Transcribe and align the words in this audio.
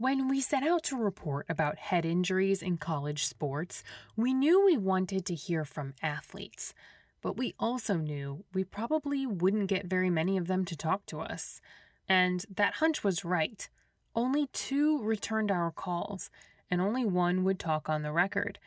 When 0.00 0.28
we 0.28 0.40
set 0.40 0.62
out 0.62 0.84
to 0.84 0.96
report 0.96 1.46
about 1.48 1.76
head 1.76 2.04
injuries 2.04 2.62
in 2.62 2.76
college 2.76 3.26
sports, 3.26 3.82
we 4.14 4.32
knew 4.32 4.64
we 4.64 4.76
wanted 4.76 5.26
to 5.26 5.34
hear 5.34 5.64
from 5.64 5.94
athletes, 6.00 6.72
but 7.20 7.36
we 7.36 7.56
also 7.58 7.94
knew 7.96 8.44
we 8.54 8.62
probably 8.62 9.26
wouldn't 9.26 9.66
get 9.66 9.86
very 9.86 10.08
many 10.08 10.36
of 10.36 10.46
them 10.46 10.64
to 10.66 10.76
talk 10.76 11.04
to 11.06 11.18
us. 11.18 11.60
And 12.08 12.46
that 12.48 12.74
hunch 12.74 13.02
was 13.02 13.24
right. 13.24 13.68
Only 14.14 14.46
two 14.52 15.02
returned 15.02 15.50
our 15.50 15.72
calls, 15.72 16.30
and 16.70 16.80
only 16.80 17.04
one 17.04 17.42
would 17.42 17.58
talk 17.58 17.88
on 17.88 18.02
the 18.02 18.12
record. 18.12 18.60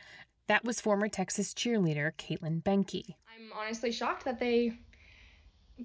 That 0.48 0.64
was 0.64 0.82
former 0.82 1.08
Texas 1.08 1.54
cheerleader 1.54 2.12
Caitlin 2.12 2.62
Benke. 2.62 3.14
I'm 3.34 3.50
honestly 3.58 3.90
shocked 3.90 4.26
that 4.26 4.38
they 4.38 4.74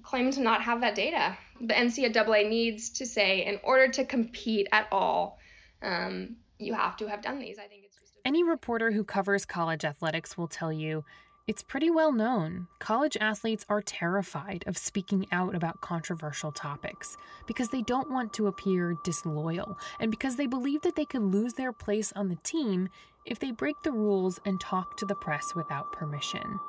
claim 0.02 0.30
to 0.32 0.40
not 0.40 0.62
have 0.62 0.80
that 0.80 0.94
data. 0.94 1.36
The 1.60 1.74
NCAA 1.74 2.48
needs 2.48 2.90
to 2.90 3.06
say, 3.06 3.44
in 3.44 3.58
order 3.62 3.88
to 3.88 4.04
compete 4.04 4.68
at 4.72 4.88
all, 4.92 5.38
um, 5.82 6.36
you 6.58 6.74
have 6.74 6.96
to 6.98 7.08
have 7.08 7.22
done 7.22 7.38
these. 7.38 7.58
I 7.58 7.66
think 7.66 7.84
it's 7.84 7.96
just 7.96 8.14
a- 8.16 8.26
Any 8.28 8.42
reporter 8.42 8.92
who 8.92 9.04
covers 9.04 9.44
college 9.44 9.84
athletics 9.84 10.36
will 10.36 10.48
tell 10.48 10.72
you 10.72 11.04
it's 11.46 11.62
pretty 11.62 11.90
well 11.90 12.12
known. 12.12 12.68
College 12.78 13.16
athletes 13.20 13.64
are 13.70 13.80
terrified 13.80 14.64
of 14.66 14.76
speaking 14.76 15.26
out 15.32 15.54
about 15.54 15.80
controversial 15.80 16.52
topics 16.52 17.16
because 17.46 17.70
they 17.70 17.80
don't 17.80 18.10
want 18.10 18.34
to 18.34 18.48
appear 18.48 18.96
disloyal 19.02 19.78
and 19.98 20.10
because 20.10 20.36
they 20.36 20.46
believe 20.46 20.82
that 20.82 20.94
they 20.94 21.06
could 21.06 21.22
lose 21.22 21.54
their 21.54 21.72
place 21.72 22.12
on 22.14 22.28
the 22.28 22.36
team 22.36 22.90
if 23.24 23.38
they 23.38 23.50
break 23.50 23.76
the 23.82 23.92
rules 23.92 24.38
and 24.44 24.60
talk 24.60 24.98
to 24.98 25.06
the 25.06 25.14
press 25.14 25.54
without 25.54 25.90
permission. 25.90 26.60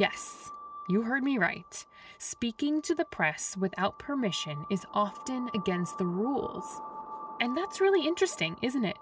Yes, 0.00 0.50
you 0.88 1.02
heard 1.02 1.22
me 1.22 1.36
right. 1.36 1.86
Speaking 2.18 2.80
to 2.82 2.94
the 2.94 3.04
press 3.04 3.56
without 3.58 3.98
permission 3.98 4.64
is 4.70 4.86
often 4.94 5.50
against 5.54 5.98
the 5.98 6.06
rules. 6.06 6.80
And 7.40 7.56
that's 7.56 7.80
really 7.80 8.06
interesting, 8.06 8.56
isn't 8.62 8.84
it? 8.84 8.96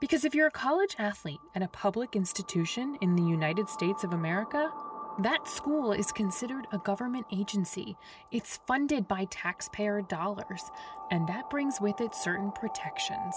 Because 0.00 0.24
if 0.24 0.34
you're 0.34 0.46
a 0.46 0.52
college 0.52 0.94
athlete 0.98 1.40
at 1.54 1.62
a 1.62 1.68
public 1.68 2.14
institution 2.16 2.96
in 3.00 3.16
the 3.16 3.22
United 3.22 3.68
States 3.68 4.04
of 4.04 4.12
America, 4.12 4.70
that 5.18 5.48
school 5.48 5.92
is 5.92 6.10
considered 6.12 6.66
a 6.72 6.78
government 6.78 7.26
agency. 7.32 7.96
It's 8.30 8.60
funded 8.66 9.08
by 9.08 9.26
taxpayer 9.30 10.00
dollars, 10.02 10.62
and 11.10 11.28
that 11.28 11.50
brings 11.50 11.80
with 11.80 12.00
it 12.00 12.14
certain 12.14 12.52
protections. 12.52 13.34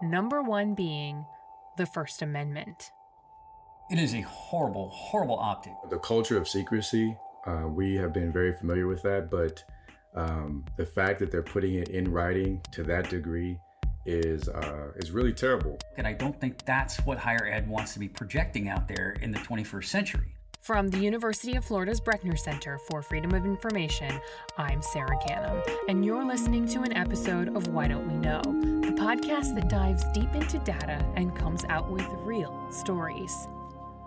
Number 0.00 0.42
one 0.42 0.74
being 0.74 1.26
the 1.76 1.86
First 1.86 2.22
Amendment. 2.22 2.90
It 3.90 3.98
is 3.98 4.14
a 4.14 4.20
horrible, 4.20 4.88
horrible 4.90 5.38
optic. 5.38 5.72
The 5.90 5.98
culture 5.98 6.38
of 6.38 6.48
secrecy, 6.48 7.16
uh, 7.46 7.66
we 7.68 7.94
have 7.96 8.12
been 8.12 8.32
very 8.32 8.52
familiar 8.52 8.86
with 8.86 9.02
that, 9.02 9.30
but 9.30 9.62
um, 10.14 10.64
the 10.76 10.86
fact 10.86 11.18
that 11.20 11.30
they're 11.30 11.42
putting 11.42 11.74
it 11.74 11.88
in 11.88 12.10
writing 12.10 12.60
to 12.72 12.82
that 12.84 13.08
degree 13.08 13.58
is 14.06 14.48
uh, 14.48 14.92
is 14.96 15.10
really 15.10 15.32
terrible. 15.32 15.78
And 15.96 16.06
I 16.06 16.12
don't 16.12 16.38
think 16.40 16.64
that's 16.64 16.98
what 17.00 17.18
higher 17.18 17.46
ed 17.46 17.68
wants 17.68 17.92
to 17.94 17.98
be 17.98 18.08
projecting 18.08 18.68
out 18.68 18.88
there 18.88 19.16
in 19.20 19.30
the 19.30 19.38
21st 19.38 19.84
century. 19.84 20.34
From 20.60 20.88
the 20.88 20.98
University 20.98 21.56
of 21.56 21.64
Florida's 21.64 22.00
Brechner 22.00 22.38
Center 22.38 22.78
for 22.86 23.00
Freedom 23.00 23.32
of 23.32 23.46
Information, 23.46 24.20
I'm 24.58 24.82
Sara 24.82 25.16
Ganim, 25.16 25.66
and 25.88 26.04
you're 26.04 26.24
listening 26.24 26.66
to 26.68 26.82
an 26.82 26.94
episode 26.94 27.56
of 27.56 27.68
Why 27.68 27.88
Don't 27.88 28.06
We 28.06 28.14
Know, 28.14 28.42
the 28.42 28.92
podcast 28.92 29.54
that 29.54 29.70
dives 29.70 30.04
deep 30.12 30.34
into 30.34 30.58
data 30.58 31.02
and 31.16 31.34
comes 31.34 31.64
out 31.70 31.90
with 31.90 32.06
real 32.24 32.70
stories. 32.70 33.48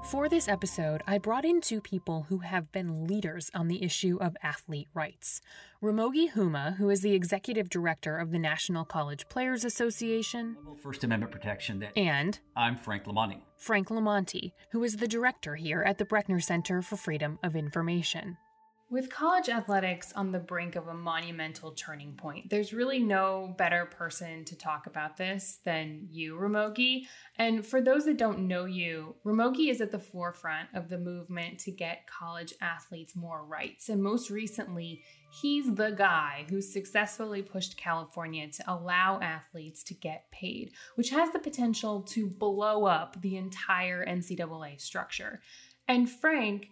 For 0.04 0.28
this 0.28 0.48
episode, 0.48 1.02
I 1.08 1.18
brought 1.18 1.46
in 1.46 1.62
two 1.62 1.82
people 1.82 2.28
who 2.30 2.40
have 2.40 2.72
been 2.72 3.08
leaders 3.08 3.50
on 3.56 3.68
the 3.68 3.82
issue 3.82 4.18
of 4.22 4.36
athlete 4.44 4.90
rights. 4.94 5.42
Ramogi 5.82 6.34
Huma, 6.34 6.76
who 6.76 6.90
is 6.90 7.02
the 7.02 7.14
executive 7.14 7.70
director 7.70 8.18
of 8.18 8.32
the 8.32 8.38
National 8.38 8.86
College 8.86 9.28
Players 9.30 9.64
Association, 9.64 10.58
First 10.82 11.04
Amendment 11.04 11.32
protection 11.32 11.80
that 11.80 11.98
and 11.98 12.40
I'm 12.56 12.76
Frank 12.76 13.06
LoMonte. 13.06 13.42
Frank 13.58 13.88
LoMonte, 13.88 14.52
who 14.72 14.84
is 14.84 14.98
the 14.98 15.08
director 15.08 15.56
here 15.56 15.82
at 15.82 15.98
the 15.98 16.06
Brechner 16.06 16.44
Center 16.44 16.82
for 16.82 16.98
Freedom 16.98 17.40
of 17.42 17.56
Information. 17.56 18.38
With 18.94 19.10
college 19.10 19.50
athletics 19.50 20.14
on 20.14 20.32
the 20.32 20.38
brink 20.38 20.76
of 20.76 20.88
a 20.88 20.94
monumental 20.94 21.72
turning 21.72 22.14
point, 22.14 22.52
there's 22.52 22.74
really 22.74 23.00
no 23.00 23.56
better 23.58 23.86
person 23.86 24.46
to 24.46 24.56
talk 24.56 24.86
about 24.86 25.18
this 25.18 25.58
than 25.66 26.10
you, 26.12 26.36
Ramogi. 26.36 27.08
And 27.40 27.66
for 27.66 27.82
those 27.82 28.06
that 28.06 28.20
don't 28.20 28.48
know 28.48 28.66
you, 28.66 29.16
Ramogi 29.26 29.72
is 29.72 29.82
at 29.82 29.90
the 29.90 29.98
forefront 29.98 30.70
of 30.76 30.90
the 30.90 31.00
movement 31.00 31.58
to 31.62 31.72
get 31.72 32.06
college 32.06 32.54
athletes 32.62 33.16
more 33.16 33.44
rights. 33.44 33.90
And 33.90 34.04
most 34.04 34.30
recently, 34.30 35.02
he's 35.42 35.74
the 35.74 35.90
guy 35.90 36.46
who 36.48 36.62
successfully 36.62 37.42
pushed 37.42 37.78
California 37.78 38.48
to 38.48 38.72
allow 38.72 39.20
athletes 39.20 39.82
to 39.86 39.96
get 39.96 40.30
paid, 40.32 40.70
which 40.94 41.10
has 41.10 41.32
the 41.32 41.40
potential 41.40 42.04
to 42.10 42.30
blow 42.30 42.86
up 42.86 43.20
the 43.24 43.38
entire 43.38 44.06
NCAA 44.06 44.80
structure. 44.80 45.42
And 45.88 46.08
Frank, 46.08 46.70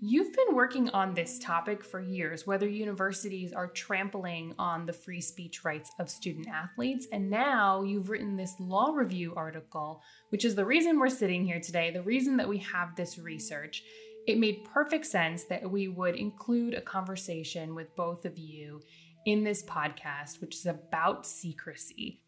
You've 0.00 0.32
been 0.32 0.54
working 0.54 0.90
on 0.90 1.12
this 1.12 1.40
topic 1.40 1.82
for 1.82 1.98
years, 1.98 2.46
whether 2.46 2.68
universities 2.68 3.52
are 3.52 3.66
trampling 3.66 4.54
on 4.56 4.86
the 4.86 4.92
free 4.92 5.20
speech 5.20 5.64
rights 5.64 5.90
of 5.98 6.08
student 6.08 6.46
athletes. 6.46 7.08
And 7.10 7.28
now 7.28 7.82
you've 7.82 8.08
written 8.08 8.36
this 8.36 8.54
law 8.60 8.92
review 8.92 9.34
article, 9.34 10.00
which 10.28 10.44
is 10.44 10.54
the 10.54 10.64
reason 10.64 11.00
we're 11.00 11.08
sitting 11.08 11.44
here 11.44 11.58
today, 11.58 11.90
the 11.90 12.02
reason 12.02 12.36
that 12.36 12.48
we 12.48 12.58
have 12.58 12.94
this 12.94 13.18
research. 13.18 13.82
It 14.28 14.38
made 14.38 14.64
perfect 14.72 15.04
sense 15.04 15.44
that 15.46 15.68
we 15.68 15.88
would 15.88 16.14
include 16.14 16.74
a 16.74 16.80
conversation 16.80 17.74
with 17.74 17.96
both 17.96 18.24
of 18.24 18.38
you 18.38 18.80
in 19.26 19.42
this 19.42 19.64
podcast, 19.64 20.40
which 20.40 20.54
is 20.54 20.66
about 20.66 21.26
secrecy. 21.26 22.20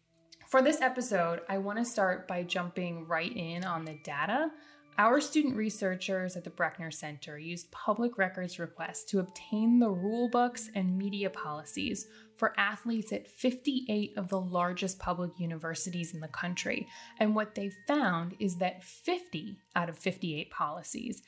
For 0.49 0.61
this 0.61 0.81
episode, 0.81 1.39
I 1.47 1.59
want 1.59 1.79
to 1.79 1.85
start 1.85 2.27
by 2.27 2.43
jumping 2.43 3.07
right 3.07 3.31
in 3.33 3.63
on 3.63 3.85
the 3.85 3.97
data. 4.03 4.51
Our 4.97 5.21
student 5.21 5.55
researchers 5.55 6.35
at 6.35 6.43
the 6.43 6.49
Brechner 6.49 6.93
Center 6.93 7.37
used 7.37 7.71
public 7.71 8.17
records 8.17 8.59
requests 8.59 9.05
to 9.05 9.19
obtain 9.19 9.79
the 9.79 9.89
rule 9.89 10.29
books 10.29 10.69
and 10.75 10.97
media 10.97 11.29
policies 11.29 12.07
for 12.35 12.53
athletes 12.59 13.13
at 13.13 13.27
58 13.27 14.17
of 14.17 14.27
the 14.27 14.39
largest 14.39 14.99
public 14.99 15.31
universities 15.39 16.13
in 16.13 16.19
the 16.19 16.27
country. 16.27 16.87
And 17.19 17.33
what 17.33 17.55
they 17.55 17.71
found 17.87 18.35
is 18.39 18.57
that 18.57 18.83
50 18.83 19.57
out 19.75 19.89
of 19.89 19.97
58 19.97 20.51
policies 20.51 21.21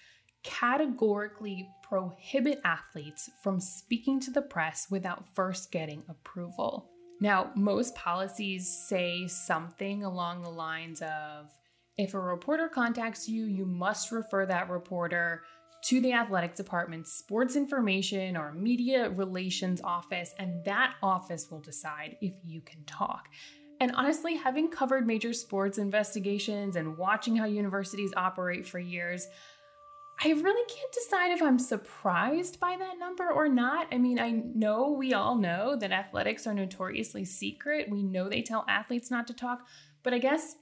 categorically 0.43 1.69
prohibit 1.83 2.59
athletes 2.65 3.29
from 3.41 3.59
speaking 3.59 4.19
to 4.19 4.31
the 4.31 4.41
press 4.41 4.87
without 4.89 5.25
first 5.35 5.71
getting 5.71 6.03
approval. 6.09 6.89
Now, 7.21 7.51
most 7.55 7.95
policies 7.95 8.67
say 8.89 9.27
something 9.27 10.03
along 10.03 10.43
the 10.43 10.49
lines 10.49 11.01
of 11.01 11.51
if 11.97 12.13
a 12.13 12.19
reporter 12.19 12.67
contacts 12.67 13.27
you, 13.27 13.45
you 13.45 13.65
must 13.65 14.11
refer 14.11 14.45
that 14.45 14.69
reporter 14.69 15.43
to 15.85 15.99
the 15.99 16.13
athletic 16.13 16.55
department's 16.55 17.11
sports 17.11 17.55
information 17.55 18.37
or 18.37 18.53
media 18.53 19.09
relations 19.09 19.81
office, 19.83 20.33
and 20.39 20.63
that 20.65 20.95
office 21.03 21.51
will 21.51 21.59
decide 21.59 22.15
if 22.21 22.33
you 22.43 22.61
can 22.61 22.83
talk. 22.85 23.27
And 23.79 23.91
honestly, 23.95 24.35
having 24.37 24.69
covered 24.69 25.05
major 25.05 25.33
sports 25.33 25.77
investigations 25.77 26.77
and 26.77 26.97
watching 26.97 27.35
how 27.35 27.45
universities 27.45 28.13
operate 28.15 28.65
for 28.65 28.79
years, 28.79 29.27
I 30.23 30.29
really 30.29 30.73
can't 30.73 30.93
decide 30.93 31.31
if 31.31 31.41
I'm 31.41 31.59
surprised 31.59 32.59
by 32.61 32.77
that 32.79 32.97
number 32.97 33.29
or 33.29 33.49
not. 33.49 33.87
I 33.91 33.97
mean, 33.97 34.19
I 34.19 34.31
know 34.31 34.91
we 34.91 35.13
all 35.13 35.35
know 35.35 35.75
that 35.75 35.91
athletics 35.91 36.47
are 36.47 36.53
notoriously 36.53 37.25
secret. 37.25 37.89
We 37.89 38.03
know 38.03 38.29
they 38.29 38.41
tell 38.41 38.63
athletes 38.69 39.11
not 39.11 39.27
to 39.27 39.33
talk, 39.33 39.67
but 40.01 40.13
I 40.13 40.19
guess 40.19 40.55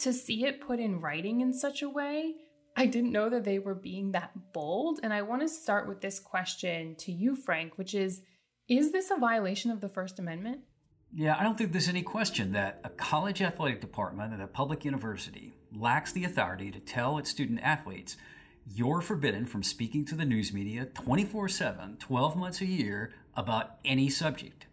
to 0.00 0.12
see 0.12 0.44
it 0.44 0.60
put 0.60 0.80
in 0.80 1.00
writing 1.00 1.40
in 1.40 1.52
such 1.52 1.82
a 1.82 1.88
way, 1.88 2.34
I 2.76 2.86
didn't 2.86 3.12
know 3.12 3.28
that 3.28 3.44
they 3.44 3.58
were 3.58 3.74
being 3.74 4.12
that 4.12 4.30
bold. 4.52 5.00
And 5.02 5.12
I 5.12 5.22
want 5.22 5.42
to 5.42 5.48
start 5.48 5.88
with 5.88 6.00
this 6.00 6.20
question 6.20 6.94
to 7.00 7.12
you, 7.12 7.34
Frank, 7.34 7.76
which 7.76 7.94
is 7.94 8.22
Is 8.68 8.92
this 8.92 9.10
a 9.10 9.16
violation 9.16 9.70
of 9.70 9.80
the 9.80 9.88
First 9.88 10.18
Amendment? 10.18 10.60
Yeah, 11.12 11.36
I 11.38 11.42
don't 11.42 11.56
think 11.56 11.72
there's 11.72 11.88
any 11.88 12.02
question 12.02 12.52
that 12.52 12.80
a 12.84 12.90
college 12.90 13.40
athletic 13.40 13.80
department 13.80 14.34
at 14.34 14.40
a 14.40 14.46
public 14.46 14.84
university 14.84 15.54
lacks 15.74 16.12
the 16.12 16.24
authority 16.24 16.70
to 16.70 16.80
tell 16.80 17.18
its 17.18 17.30
student 17.30 17.60
athletes 17.62 18.16
you're 18.74 19.00
forbidden 19.00 19.46
from 19.46 19.62
speaking 19.62 20.04
to 20.04 20.14
the 20.14 20.26
news 20.26 20.52
media 20.52 20.84
24 20.84 21.48
7, 21.48 21.96
12 21.98 22.36
months 22.36 22.60
a 22.60 22.66
year 22.66 23.12
about 23.34 23.76
any 23.84 24.10
subject. 24.10 24.66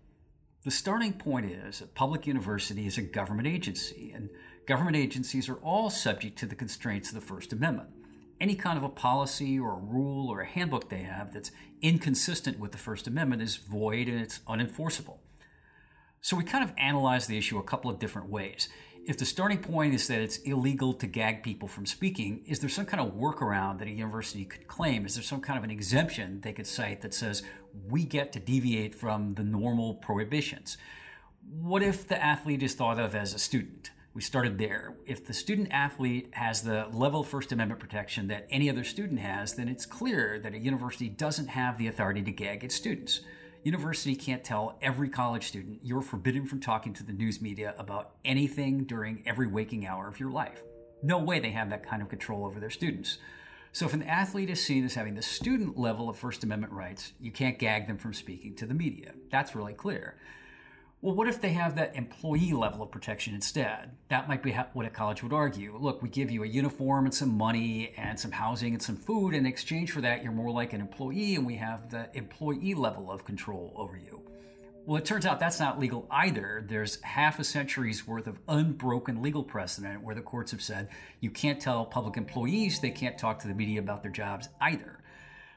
The 0.64 0.72
starting 0.72 1.14
point 1.14 1.46
is 1.46 1.80
a 1.82 1.88
public 1.88 2.28
university 2.28 2.88
is 2.88 2.98
a 2.98 3.04
government 3.04 3.48
agency, 3.48 4.12
and 4.14 4.30
government 4.66 4.96
agencies 4.96 5.48
are 5.48 5.56
all 5.56 5.90
subject 5.90 6.38
to 6.40 6.46
the 6.46 6.56
constraints 6.56 7.10
of 7.10 7.16
the 7.16 7.22
First 7.22 7.54
Amendment. 7.54 7.90
Any 8.42 8.56
kind 8.56 8.78
of 8.78 8.84
a 8.84 8.90
policy 8.90 9.60
or 9.60 9.74
a 9.74 9.80
rule 9.80 10.30
or 10.30 10.42
a 10.42 10.46
handbook 10.46 10.90
they 10.90 11.04
have 11.04 11.34
that's 11.34 11.52
inconsistent 11.82 12.60
with 12.60 12.72
the 12.72 12.78
First 12.78 13.08
Amendment 13.08 13.42
is 13.42 13.56
void 13.56 14.08
and 14.08 14.20
it's 14.20 14.40
unenforceable. 14.40 15.20
So 16.22 16.36
we 16.36 16.44
kind 16.44 16.64
of 16.64 16.74
analyze 16.78 17.28
the 17.28 17.38
issue 17.38 17.60
a 17.60 17.64
couple 17.64 17.92
of 17.92 18.00
different 18.00 18.30
ways. 18.30 18.68
If 19.06 19.20
the 19.20 19.26
starting 19.26 19.60
point 19.60 19.94
is 19.94 20.08
that 20.08 20.20
it's 20.20 20.38
illegal 20.38 20.92
to 20.96 21.06
gag 21.06 21.44
people 21.44 21.68
from 21.68 21.86
speaking, 21.86 22.44
is 22.48 22.60
there 22.60 22.70
some 22.70 22.88
kind 22.88 23.08
of 23.08 23.14
workaround 23.14 23.78
that 23.78 23.88
a 23.88 23.92
university 23.92 24.46
could 24.46 24.68
claim? 24.68 25.06
Is 25.06 25.14
there 25.14 25.24
some 25.24 25.42
kind 25.42 25.60
of 25.60 25.64
an 25.64 25.70
exemption 25.70 26.42
they 26.42 26.54
could 26.54 26.66
cite 26.66 27.02
that 27.02 27.14
says 27.14 27.44
we 27.88 28.04
get 28.04 28.34
to 28.34 28.40
deviate 28.40 28.96
from 28.96 29.36
the 29.36 29.44
normal 29.44 29.94
prohibitions? 29.94 30.78
What 31.48 31.84
if 31.84 32.08
the 32.08 32.22
athlete 32.22 32.64
is 32.64 32.74
thought 32.74 33.00
of 33.00 33.14
as 33.14 33.36
a 33.36 33.40
student? 33.40 33.92
We 34.16 34.22
started 34.22 34.58
there. 34.58 34.96
If 35.06 35.26
the 35.26 35.34
student 35.34 35.68
athlete 35.72 36.30
has 36.32 36.62
the 36.62 36.88
level 36.94 37.20
of 37.20 37.28
First 37.28 37.52
Amendment 37.52 37.82
protection 37.82 38.30
that 38.30 38.48
any 38.50 38.70
other 38.70 38.86
student 38.86 39.20
has, 39.20 39.56
then 39.56 39.68
it's 39.68 39.86
clear 39.86 40.40
that 40.40 40.54
a 40.54 40.58
university 40.58 41.10
doesn't 41.10 41.50
have 41.50 41.78
the 41.78 41.88
authority 41.88 42.22
to 42.22 42.32
gag 42.32 42.64
its 42.64 42.76
students. 42.76 43.20
University 43.64 44.16
can't 44.16 44.42
tell 44.42 44.78
every 44.82 45.10
college 45.10 45.48
student 45.48 45.80
you're 45.84 46.02
forbidden 46.02 46.46
from 46.46 46.62
talking 46.62 46.94
to 46.94 47.04
the 47.04 47.12
news 47.12 47.42
media 47.42 47.76
about 47.78 48.12
anything 48.24 48.86
during 48.86 49.22
every 49.26 49.48
waking 49.48 49.86
hour 49.86 50.08
of 50.08 50.18
your 50.18 50.32
life. 50.32 50.64
No 51.04 51.18
way 51.18 51.42
they 51.42 51.52
have 51.52 51.70
that 51.72 51.86
kind 51.86 52.02
of 52.02 52.08
control 52.08 52.46
over 52.46 52.62
their 52.62 52.70
students. 52.70 53.18
So 53.74 53.86
if 53.86 53.94
an 53.94 54.04
athlete 54.04 54.50
is 54.50 54.64
seen 54.64 54.86
as 54.86 54.94
having 54.94 55.16
the 55.16 55.22
student 55.22 55.78
level 55.78 56.08
of 56.08 56.18
First 56.18 56.42
Amendment 56.46 56.72
rights, 56.72 57.12
you 57.20 57.32
can't 57.32 57.60
gag 57.60 57.88
them 57.88 57.98
from 57.98 58.14
speaking 58.14 58.56
to 58.56 58.66
the 58.66 58.74
media. 58.74 59.12
That's 59.30 59.56
really 59.56 59.74
clear. 59.74 60.16
Well, 61.06 61.14
what 61.14 61.28
if 61.28 61.40
they 61.40 61.54
have 61.54 61.76
that 61.76 61.96
employee 61.96 62.54
level 62.54 62.82
of 62.82 62.90
protection 62.90 63.36
instead? 63.36 63.92
That 64.10 64.28
might 64.28 64.42
be 64.42 64.54
what 64.74 64.88
a 64.88 64.90
college 64.90 65.22
would 65.22 65.34
argue. 65.34 65.78
Look, 65.78 66.02
we 66.02 66.10
give 66.10 66.32
you 66.32 66.44
a 66.44 66.48
uniform 66.48 67.06
and 67.06 67.14
some 67.14 67.38
money 67.38 67.94
and 67.96 68.20
some 68.20 68.32
housing 68.32 68.74
and 68.74 68.82
some 68.82 68.96
food. 68.96 69.36
In 69.36 69.46
exchange 69.46 69.92
for 69.92 70.02
that, 70.02 70.24
you're 70.24 70.32
more 70.32 70.50
like 70.50 70.74
an 70.74 70.82
employee, 70.82 71.36
and 71.36 71.46
we 71.46 71.58
have 71.58 71.92
the 71.92 72.10
employee 72.18 72.74
level 72.74 73.12
of 73.12 73.24
control 73.24 73.72
over 73.76 73.96
you. 73.96 74.20
Well, 74.88 74.98
it 74.98 75.06
turns 75.06 75.28
out 75.28 75.40
that's 75.40 75.60
not 75.60 75.80
legal 75.80 76.08
either. 76.10 76.66
There's 76.68 77.00
half 77.04 77.38
a 77.38 77.44
century's 77.44 78.08
worth 78.08 78.26
of 78.26 78.40
unbroken 78.48 79.22
legal 79.22 79.44
precedent 79.44 80.02
where 80.02 80.16
the 80.16 80.22
courts 80.22 80.50
have 80.50 80.62
said 80.64 80.90
you 81.20 81.30
can't 81.30 81.62
tell 81.62 81.86
public 81.86 82.18
employees 82.18 82.80
they 82.80 82.90
can't 82.90 83.16
talk 83.16 83.38
to 83.42 83.48
the 83.48 83.54
media 83.54 83.80
about 83.80 84.02
their 84.02 84.12
jobs 84.12 84.50
either. 84.60 85.04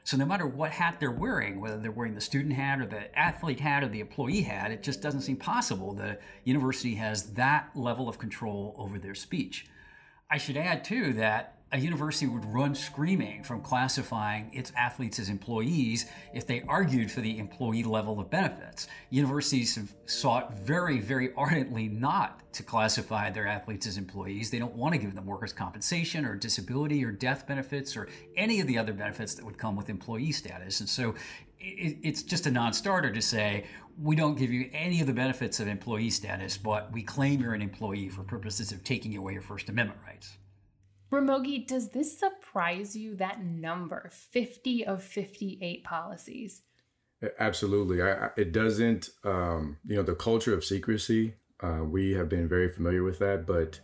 So 0.09 0.17
no 0.17 0.25
matter 0.25 0.47
what 0.47 0.71
hat 0.71 0.99
they're 0.99 1.11
wearing, 1.11 1.61
whether 1.61 1.77
they're 1.77 1.91
wearing 1.91 2.15
the 2.15 2.19
student 2.19 2.55
hat 2.55 2.81
or 2.81 2.87
the 2.87 3.15
athlete 3.15 3.59
hat 3.59 3.83
or 3.83 3.89
the 3.89 3.99
employee 3.99 4.41
hat, 4.41 4.71
it 4.71 4.81
just 4.81 5.03
doesn't 5.03 5.21
seem 5.21 5.37
possible 5.37 5.93
the 5.93 6.17
university 6.43 6.95
has 6.95 7.33
that 7.33 7.69
level 7.75 8.09
of 8.09 8.17
control 8.17 8.73
over 8.79 8.97
their 8.97 9.13
speech. 9.13 9.67
I 10.27 10.39
should 10.39 10.57
add 10.57 10.83
too 10.83 11.13
that 11.13 11.58
a 11.71 11.77
university 11.77 12.25
would 12.25 12.45
run 12.45 12.73
screaming 12.73 13.43
from 13.43 13.61
classifying 13.61 14.49
its 14.53 14.71
athletes 14.75 15.19
as 15.19 15.29
employees 15.29 16.07
if 16.33 16.47
they 16.47 16.63
argued 16.67 17.11
for 17.11 17.21
the 17.21 17.37
employee 17.37 17.83
level 17.83 18.19
of 18.19 18.29
benefits. 18.29 18.87
Universities 19.11 19.75
have 19.75 19.93
sought 20.05 20.57
very, 20.57 20.99
very 20.99 21.31
ardently 21.37 21.87
not 21.87 22.41
to 22.53 22.63
classify 22.63 23.29
their 23.29 23.45
athletes 23.45 23.85
as 23.85 23.97
employees. 23.97 24.49
They 24.49 24.57
don't 24.57 24.75
want 24.75 24.93
to 24.93 24.99
give 24.99 25.13
them 25.13 25.27
workers' 25.27 25.53
compensation 25.53 26.25
or 26.25 26.35
disability 26.35 27.05
or 27.05 27.11
death 27.11 27.45
benefits 27.45 27.95
or 27.95 28.07
any 28.35 28.59
of 28.59 28.67
the 28.67 28.77
other 28.79 28.93
benefits 28.93 29.35
that 29.35 29.45
would 29.45 29.59
come 29.59 29.75
with 29.75 29.89
employee 29.89 30.31
status. 30.31 30.79
And 30.79 30.89
so 30.89 31.13
it's 31.59 32.23
just 32.23 32.47
a 32.47 32.51
non 32.51 32.73
starter 32.73 33.11
to 33.11 33.21
say, 33.21 33.65
we 34.01 34.15
don't 34.15 34.37
give 34.37 34.51
you 34.51 34.69
any 34.73 35.01
of 35.01 35.07
the 35.07 35.13
benefits 35.13 35.59
of 35.59 35.67
employee 35.67 36.09
status, 36.09 36.57
but 36.57 36.91
we 36.91 37.03
claim 37.03 37.41
you're 37.41 37.53
an 37.53 37.61
employee 37.61 38.09
for 38.09 38.23
purposes 38.23 38.71
of 38.71 38.83
taking 38.83 39.15
away 39.17 39.33
your 39.33 39.41
First 39.41 39.69
Amendment 39.69 39.99
rights. 40.07 40.38
Ramogi, 41.11 41.65
does 41.65 41.89
this 41.89 42.17
surprise 42.17 42.95
you 42.95 43.15
that 43.15 43.43
number, 43.43 44.09
50 44.11 44.85
of 44.85 45.03
58 45.03 45.83
policies? 45.83 46.61
Absolutely. 47.39 48.01
I, 48.01 48.29
it 48.37 48.51
doesn't, 48.51 49.09
um, 49.23 49.77
you 49.85 49.95
know, 49.95 50.03
the 50.03 50.15
culture 50.15 50.53
of 50.53 50.63
secrecy, 50.63 51.33
uh, 51.61 51.83
we 51.83 52.13
have 52.13 52.29
been 52.29 52.47
very 52.47 52.69
familiar 52.69 53.03
with 53.03 53.19
that, 53.19 53.45
but 53.45 53.79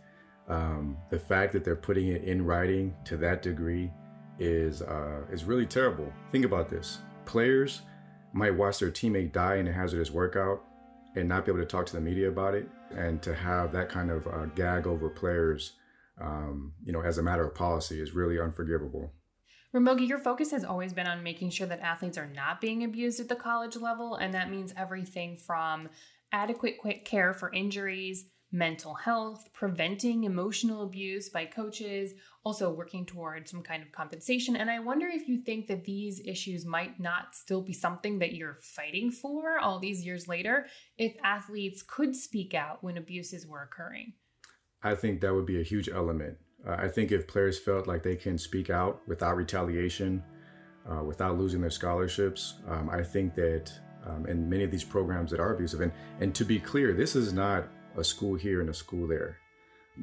um, 0.48 0.96
the 1.10 1.18
fact 1.18 1.52
that 1.52 1.64
they're 1.64 1.76
putting 1.76 2.08
it 2.08 2.24
in 2.24 2.44
writing 2.44 2.94
to 3.04 3.16
that 3.18 3.42
degree 3.42 3.92
is 4.38 4.82
uh, 4.82 5.20
is 5.30 5.44
really 5.44 5.66
terrible. 5.66 6.10
Think 6.32 6.44
about 6.44 6.70
this: 6.70 6.98
players 7.24 7.82
might 8.32 8.54
watch 8.54 8.78
their 8.78 8.90
teammate 8.90 9.32
die 9.32 9.56
in 9.56 9.68
a 9.68 9.72
hazardous 9.72 10.10
workout 10.10 10.62
and 11.16 11.28
not 11.28 11.44
be 11.44 11.50
able 11.50 11.60
to 11.60 11.66
talk 11.66 11.86
to 11.86 11.94
the 11.94 12.00
media 12.00 12.28
about 12.28 12.54
it, 12.54 12.68
and 12.96 13.20
to 13.22 13.34
have 13.34 13.72
that 13.72 13.88
kind 13.88 14.10
of 14.10 14.26
uh, 14.26 14.46
gag 14.54 14.86
over 14.86 15.08
players 15.08 15.72
um, 16.20 16.72
you 16.84 16.92
know, 16.92 17.02
as 17.02 17.18
a 17.18 17.22
matter 17.22 17.44
of 17.44 17.54
policy 17.54 18.00
is 18.00 18.14
really 18.14 18.40
unforgivable. 18.40 19.12
Ramogi, 19.74 20.08
your 20.08 20.18
focus 20.18 20.52
has 20.52 20.64
always 20.64 20.92
been 20.92 21.06
on 21.06 21.22
making 21.22 21.50
sure 21.50 21.66
that 21.66 21.80
athletes 21.80 22.16
are 22.16 22.30
not 22.34 22.60
being 22.60 22.84
abused 22.84 23.20
at 23.20 23.28
the 23.28 23.36
college 23.36 23.76
level, 23.76 24.14
and 24.14 24.32
that 24.32 24.50
means 24.50 24.72
everything 24.76 25.36
from 25.36 25.88
adequate 26.32 26.78
quick 26.78 27.04
care 27.04 27.34
for 27.34 27.52
injuries, 27.52 28.26
mental 28.52 28.94
health, 28.94 29.50
preventing 29.52 30.24
emotional 30.24 30.82
abuse 30.82 31.28
by 31.28 31.44
coaches, 31.44 32.14
also 32.44 32.72
working 32.72 33.04
toward 33.04 33.48
some 33.48 33.62
kind 33.62 33.82
of 33.82 33.92
compensation. 33.92 34.56
And 34.56 34.70
I 34.70 34.78
wonder 34.78 35.08
if 35.08 35.28
you 35.28 35.38
think 35.38 35.66
that 35.66 35.84
these 35.84 36.22
issues 36.24 36.64
might 36.64 36.98
not 36.98 37.34
still 37.34 37.60
be 37.60 37.72
something 37.72 38.20
that 38.20 38.34
you're 38.34 38.58
fighting 38.62 39.10
for 39.10 39.58
all 39.58 39.78
these 39.78 40.06
years 40.06 40.28
later 40.28 40.66
if 40.96 41.16
athletes 41.22 41.82
could 41.82 42.14
speak 42.14 42.54
out 42.54 42.82
when 42.82 42.96
abuses 42.96 43.46
were 43.46 43.62
occurring. 43.62 44.14
I 44.86 44.94
think 44.94 45.20
that 45.20 45.34
would 45.34 45.46
be 45.46 45.60
a 45.60 45.64
huge 45.64 45.88
element. 45.88 46.38
Uh, 46.66 46.76
I 46.78 46.88
think 46.88 47.10
if 47.10 47.26
players 47.26 47.58
felt 47.58 47.88
like 47.88 48.02
they 48.04 48.14
can 48.14 48.38
speak 48.38 48.70
out 48.70 49.00
without 49.08 49.36
retaliation, 49.36 50.22
uh, 50.88 51.02
without 51.02 51.36
losing 51.38 51.60
their 51.60 51.70
scholarships, 51.70 52.54
um, 52.68 52.88
I 52.88 53.02
think 53.02 53.34
that 53.34 53.72
um, 54.06 54.26
in 54.26 54.48
many 54.48 54.62
of 54.62 54.70
these 54.70 54.84
programs 54.84 55.32
that 55.32 55.40
are 55.40 55.54
abusive, 55.54 55.80
and, 55.80 55.92
and 56.20 56.32
to 56.36 56.44
be 56.44 56.60
clear, 56.60 56.92
this 56.92 57.16
is 57.16 57.32
not 57.32 57.66
a 57.96 58.04
school 58.04 58.36
here 58.36 58.60
and 58.60 58.70
a 58.70 58.74
school 58.74 59.08
there. 59.08 59.38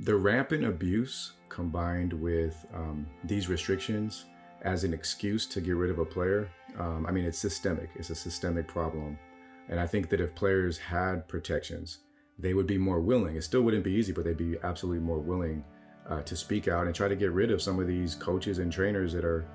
The 0.04 0.16
rampant 0.16 0.66
abuse 0.66 1.34
combined 1.48 2.12
with 2.12 2.66
um, 2.74 3.08
these 3.24 3.48
restrictions 3.48 4.26
as 4.64 4.84
an 4.84 4.94
excuse 4.94 5.46
to 5.46 5.62
get 5.62 5.76
rid 5.76 5.92
of 5.92 6.00
a 6.00 6.06
player, 6.06 6.50
um, 6.78 7.06
I 7.06 7.12
mean, 7.12 7.24
it's 7.24 7.38
systemic. 7.38 7.90
It's 7.96 8.10
a 8.10 8.16
systemic 8.16 8.68
problem. 8.68 9.18
And 9.70 9.80
I 9.80 9.88
think 9.88 10.10
that 10.10 10.20
if 10.20 10.36
players 10.36 10.78
had 10.78 11.28
protections, 11.30 12.00
they 12.40 12.54
would 12.54 12.68
be 12.68 12.78
more 12.78 13.00
willing. 13.00 13.36
It 13.36 13.44
still 13.44 13.62
wouldn't 13.62 13.84
be 13.84 13.92
easy, 13.92 14.12
but 14.12 14.26
they'd 14.26 14.38
be 14.38 14.58
absolutely 14.64 15.04
more 15.04 15.20
willing 15.20 15.64
uh, 16.10 16.22
to 16.24 16.36
speak 16.36 16.68
out 16.68 16.86
and 16.86 16.96
try 16.96 17.08
to 17.08 17.16
get 17.16 17.32
rid 17.32 17.52
of 17.52 17.62
some 17.62 17.80
of 17.80 17.88
these 17.88 18.16
coaches 18.16 18.60
and 18.60 18.72
trainers 18.72 19.14
that 19.14 19.26
are 19.26 19.48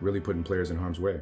really 0.00 0.20
putting 0.20 0.42
players 0.42 0.70
in 0.70 0.76
harm's 0.76 1.00
way. 1.00 1.20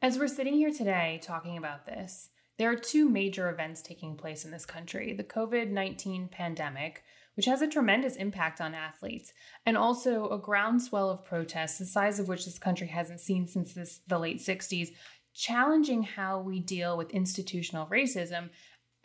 As 0.00 0.18
we're 0.18 0.28
sitting 0.28 0.54
here 0.54 0.70
today 0.70 1.20
talking 1.22 1.58
about 1.58 1.84
this, 1.86 2.30
there 2.58 2.70
are 2.70 2.76
two 2.76 3.08
major 3.08 3.50
events 3.50 3.82
taking 3.82 4.16
place 4.16 4.44
in 4.44 4.50
this 4.50 4.66
country 4.66 5.12
the 5.12 5.24
COVID 5.24 5.70
19 5.70 6.28
pandemic, 6.28 7.04
which 7.34 7.46
has 7.46 7.62
a 7.62 7.68
tremendous 7.68 8.16
impact 8.16 8.60
on 8.60 8.74
athletes, 8.74 9.32
and 9.66 9.76
also 9.76 10.28
a 10.28 10.38
groundswell 10.38 11.10
of 11.10 11.24
protests, 11.24 11.78
the 11.78 11.86
size 11.86 12.18
of 12.18 12.28
which 12.28 12.44
this 12.44 12.58
country 12.58 12.88
hasn't 12.88 13.20
seen 13.20 13.46
since 13.46 13.74
this, 13.74 14.00
the 14.08 14.18
late 14.18 14.38
60s, 14.38 14.90
challenging 15.34 16.02
how 16.02 16.40
we 16.40 16.58
deal 16.58 16.96
with 16.96 17.10
institutional 17.10 17.86
racism 17.86 18.50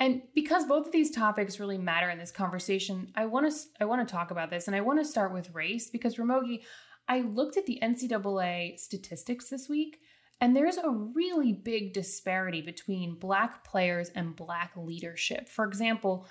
and 0.03 0.21
because 0.35 0.65
both 0.65 0.88
of 0.88 0.91
these 0.91 1.11
topics 1.11 1.61
really 1.61 1.77
matter 1.77 2.09
in 2.09 2.17
this 2.17 2.29
conversation, 2.29 3.09
I 3.15 3.25
want 3.25 3.50
to 3.50 3.57
I 3.79 3.85
want 3.85 4.05
to 4.05 4.11
talk 4.11 4.31
about 4.31 4.50
this, 4.50 4.67
and 4.67 4.75
I 4.75 4.81
want 4.81 5.00
to 5.00 5.05
start 5.05 5.31
with 5.31 5.53
race 5.53 5.89
because 5.89 6.17
Ramogi, 6.17 6.63
I 7.07 7.22
looked 7.22 7.55
at 7.55 7.65
the 7.65 7.79
NCAA 7.81 8.77
statistics 8.77 9.48
this 9.48 9.69
week, 9.69 10.01
and 10.41 10.53
there's 10.53 10.75
a 10.75 10.89
really 10.89 11.53
big 11.53 11.93
disparity 11.93 12.60
between 12.60 13.15
Black 13.15 13.63
players 13.63 14.10
and 14.10 14.36
Black 14.36 14.74
leadership. 14.75 15.48
For 15.48 15.63
example, 15.63 16.27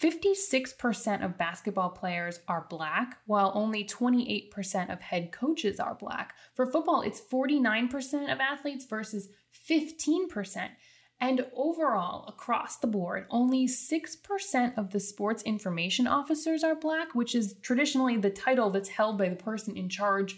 56% 0.00 1.22
of 1.22 1.36
basketball 1.36 1.90
players 1.90 2.40
are 2.48 2.66
Black, 2.70 3.18
while 3.26 3.52
only 3.54 3.84
28% 3.84 4.90
of 4.90 5.02
head 5.02 5.30
coaches 5.30 5.78
are 5.78 5.94
Black. 5.94 6.34
For 6.54 6.64
football, 6.64 7.02
it's 7.02 7.20
49% 7.20 8.32
of 8.32 8.40
athletes 8.40 8.86
versus 8.86 9.28
15%. 9.68 10.70
And 11.20 11.46
overall, 11.54 12.26
across 12.28 12.76
the 12.76 12.86
board, 12.86 13.26
only 13.30 13.66
6% 13.66 14.78
of 14.78 14.90
the 14.90 15.00
sports 15.00 15.42
information 15.44 16.06
officers 16.06 16.62
are 16.64 16.74
Black, 16.74 17.14
which 17.14 17.34
is 17.34 17.54
traditionally 17.62 18.16
the 18.16 18.30
title 18.30 18.70
that's 18.70 18.88
held 18.88 19.16
by 19.16 19.28
the 19.28 19.36
person 19.36 19.76
in 19.76 19.88
charge 19.88 20.36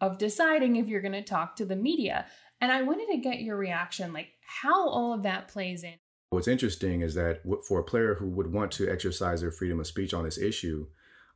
of 0.00 0.18
deciding 0.18 0.76
if 0.76 0.88
you're 0.88 1.00
going 1.00 1.12
to 1.12 1.22
talk 1.22 1.56
to 1.56 1.64
the 1.64 1.76
media. 1.76 2.26
And 2.60 2.70
I 2.70 2.82
wanted 2.82 3.08
to 3.10 3.18
get 3.18 3.40
your 3.40 3.56
reaction, 3.56 4.12
like 4.12 4.28
how 4.42 4.88
all 4.88 5.12
of 5.12 5.22
that 5.22 5.48
plays 5.48 5.82
in. 5.82 5.94
What's 6.30 6.48
interesting 6.48 7.00
is 7.00 7.14
that 7.14 7.42
for 7.66 7.80
a 7.80 7.84
player 7.84 8.14
who 8.14 8.28
would 8.28 8.52
want 8.52 8.70
to 8.72 8.88
exercise 8.88 9.40
their 9.40 9.50
freedom 9.50 9.80
of 9.80 9.86
speech 9.86 10.14
on 10.14 10.24
this 10.24 10.38
issue, 10.38 10.86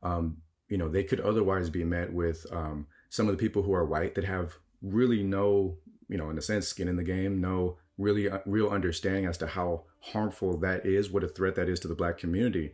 um, 0.03 0.37
you 0.69 0.77
know, 0.77 0.87
they 0.87 1.03
could 1.03 1.19
otherwise 1.19 1.69
be 1.69 1.83
met 1.83 2.13
with 2.13 2.45
um, 2.51 2.87
some 3.09 3.27
of 3.27 3.35
the 3.35 3.41
people 3.41 3.63
who 3.63 3.73
are 3.73 3.85
white 3.85 4.15
that 4.15 4.23
have 4.23 4.55
really 4.81 5.21
no, 5.21 5.77
you 6.07 6.17
know, 6.17 6.29
in 6.29 6.37
a 6.37 6.41
sense, 6.41 6.67
skin 6.67 6.87
in 6.87 6.95
the 6.95 7.03
game, 7.03 7.41
no 7.41 7.77
really 7.97 8.29
real 8.45 8.69
understanding 8.69 9.25
as 9.25 9.37
to 9.37 9.47
how 9.47 9.83
harmful 9.99 10.57
that 10.59 10.85
is, 10.85 11.09
what 11.09 11.23
a 11.23 11.27
threat 11.27 11.55
that 11.55 11.69
is 11.69 11.79
to 11.81 11.87
the 11.87 11.95
black 11.95 12.17
community. 12.17 12.73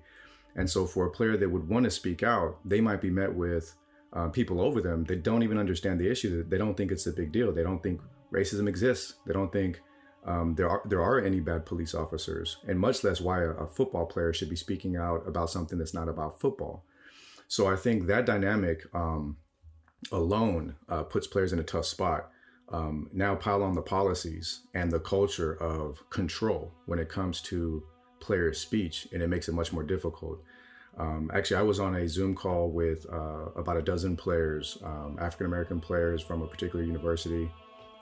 And 0.56 0.70
so, 0.70 0.86
for 0.86 1.06
a 1.06 1.12
player 1.12 1.38
that 1.38 1.50
would 1.50 1.70
want 1.70 1.86
to 1.86 1.92
speak 1.92 2.24
out, 2.24 2.58
they 2.66 2.82
might 2.82 3.02
be 3.02 3.10
met 3.10 3.34
with 3.34 3.74
uh, 4.14 4.28
people 4.28 4.60
over 4.60 4.82
them 4.82 5.06
that 5.06 5.24
don't 5.24 5.44
even 5.44 5.58
understand 5.58 6.00
the 6.00 6.12
issue. 6.12 6.44
They 6.48 6.58
don't 6.58 6.76
think 6.76 6.92
it's 6.92 7.08
a 7.08 7.14
big 7.14 7.32
deal. 7.32 7.54
They 7.54 7.64
don't 7.64 7.82
think 7.82 8.02
racism 8.34 8.68
exists. 8.68 9.16
They 9.26 9.34
don't 9.34 9.52
think 9.52 9.80
um, 10.26 10.56
there 10.56 10.70
are 10.70 10.82
there 10.86 11.02
are 11.02 11.20
any 11.20 11.40
bad 11.40 11.66
police 11.66 11.96
officers, 11.96 12.58
and 12.68 12.80
much 12.80 13.04
less 13.04 13.22
why 13.22 13.44
a, 13.44 13.50
a 13.52 13.68
football 13.68 14.06
player 14.06 14.34
should 14.34 14.50
be 14.50 14.56
speaking 14.56 14.96
out 14.96 15.28
about 15.28 15.50
something 15.50 15.78
that's 15.78 15.94
not 15.94 16.10
about 16.10 16.40
football. 16.40 16.84
So 17.48 17.68
I 17.68 17.76
think 17.76 18.08
that 18.08 18.26
dynamic 18.26 18.84
um, 18.94 19.38
alone 20.12 20.76
uh, 20.88 21.04
puts 21.04 21.28
players 21.28 21.54
in 21.54 21.60
a 21.60 21.64
tough 21.64 21.86
spot 21.86 22.30
um, 22.72 23.10
now 23.12 23.36
pile 23.36 23.64
on 23.64 23.74
the 23.74 23.82
policies 23.82 24.62
and 24.74 24.92
the 24.92 25.00
culture 25.00 25.54
of 25.62 26.10
control 26.10 26.72
when 26.86 27.00
it 27.00 27.10
comes 27.10 27.42
to 27.42 27.84
player's 28.20 28.60
speech, 28.60 29.08
and 29.12 29.22
it 29.22 29.28
makes 29.28 29.50
it 29.50 29.54
much 29.54 29.74
more 29.74 29.84
difficult. 29.84 30.42
Um, 30.98 31.32
actually, 31.34 31.58
I 31.58 31.64
was 31.64 31.80
on 31.80 31.96
a 31.96 32.08
Zoom 32.08 32.36
call 32.36 32.70
with 32.70 33.06
uh, 33.12 33.52
about 33.56 33.78
a 33.78 33.82
dozen 33.82 34.16
players, 34.16 34.78
um, 34.84 35.18
African 35.20 35.48
American 35.48 35.80
players 35.80 36.22
from 36.22 36.42
a 36.42 36.48
particular 36.48 36.84
university, 36.84 37.50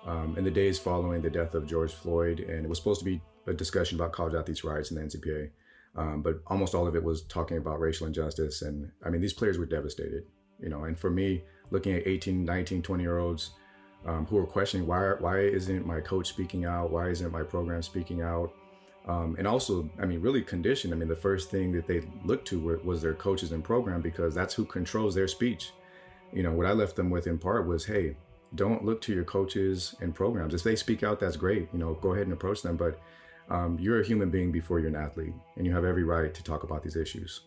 um, 0.05 0.35
in 0.37 0.43
the 0.43 0.51
days 0.51 0.77
following 0.77 1.21
the 1.21 1.29
death 1.29 1.55
of 1.55 1.67
George 1.67 1.93
Floyd, 1.93 2.39
and 2.39 2.65
it 2.65 2.69
was 2.69 2.77
supposed 2.77 2.99
to 2.99 3.05
be 3.05 3.21
a 3.47 3.53
discussion 3.53 3.97
about 3.97 4.11
college 4.11 4.35
athletes' 4.35 4.63
rights 4.63 4.91
in 4.91 4.97
the 4.97 5.03
NCPA. 5.03 5.49
Um, 5.95 6.21
but 6.21 6.41
almost 6.47 6.75
all 6.75 6.87
of 6.87 6.95
it 6.95 7.03
was 7.03 7.23
talking 7.23 7.57
about 7.57 7.79
racial 7.79 8.05
injustice. 8.05 8.61
And 8.61 8.91
I 9.03 9.09
mean, 9.09 9.21
these 9.21 9.33
players 9.33 9.57
were 9.57 9.65
devastated, 9.65 10.23
you 10.61 10.69
know. 10.69 10.83
And 10.83 10.97
for 10.97 11.09
me, 11.09 11.43
looking 11.71 11.93
at 11.93 12.07
18, 12.07 12.45
19, 12.45 12.83
20 12.83 13.03
year 13.03 13.17
olds 13.17 13.51
um, 14.05 14.25
who 14.25 14.37
are 14.37 14.45
questioning 14.45 14.87
why, 14.87 15.13
why 15.19 15.39
isn't 15.41 15.85
my 15.85 15.99
coach 15.99 16.29
speaking 16.29 16.65
out? 16.65 16.91
Why 16.91 17.09
isn't 17.09 17.31
my 17.31 17.43
program 17.43 17.81
speaking 17.81 18.21
out? 18.21 18.53
Um, 19.07 19.35
and 19.37 19.47
also, 19.47 19.89
I 19.99 20.05
mean, 20.05 20.21
really 20.21 20.41
conditioned. 20.41 20.93
I 20.93 20.97
mean, 20.97 21.09
the 21.09 21.15
first 21.15 21.49
thing 21.49 21.71
that 21.73 21.87
they 21.87 22.01
looked 22.23 22.47
to 22.49 22.59
were, 22.59 22.79
was 22.83 23.01
their 23.01 23.13
coaches 23.13 23.51
and 23.51 23.63
program 23.63 24.01
because 24.01 24.35
that's 24.35 24.53
who 24.53 24.65
controls 24.65 25.15
their 25.15 25.27
speech. 25.27 25.71
You 26.31 26.43
know, 26.43 26.51
what 26.51 26.67
I 26.67 26.73
left 26.73 26.95
them 26.95 27.09
with 27.09 27.25
in 27.27 27.39
part 27.39 27.67
was, 27.67 27.85
hey, 27.85 28.15
don't 28.55 28.85
look 28.85 29.01
to 29.01 29.13
your 29.13 29.23
coaches 29.23 29.95
and 30.01 30.13
programs. 30.13 30.53
If 30.53 30.63
they 30.63 30.75
speak 30.75 31.03
out, 31.03 31.19
that's 31.19 31.37
great. 31.37 31.69
You 31.73 31.79
know, 31.79 31.95
go 31.95 32.13
ahead 32.13 32.25
and 32.25 32.33
approach 32.33 32.61
them. 32.61 32.77
But 32.77 32.99
um, 33.49 33.77
you're 33.79 34.01
a 34.01 34.05
human 34.05 34.29
being 34.29 34.51
before 34.51 34.79
you're 34.79 34.89
an 34.89 34.95
athlete, 34.95 35.33
and 35.55 35.65
you 35.65 35.73
have 35.73 35.85
every 35.85 36.03
right 36.03 36.33
to 36.33 36.43
talk 36.43 36.63
about 36.63 36.83
these 36.83 36.95
issues. 36.95 37.41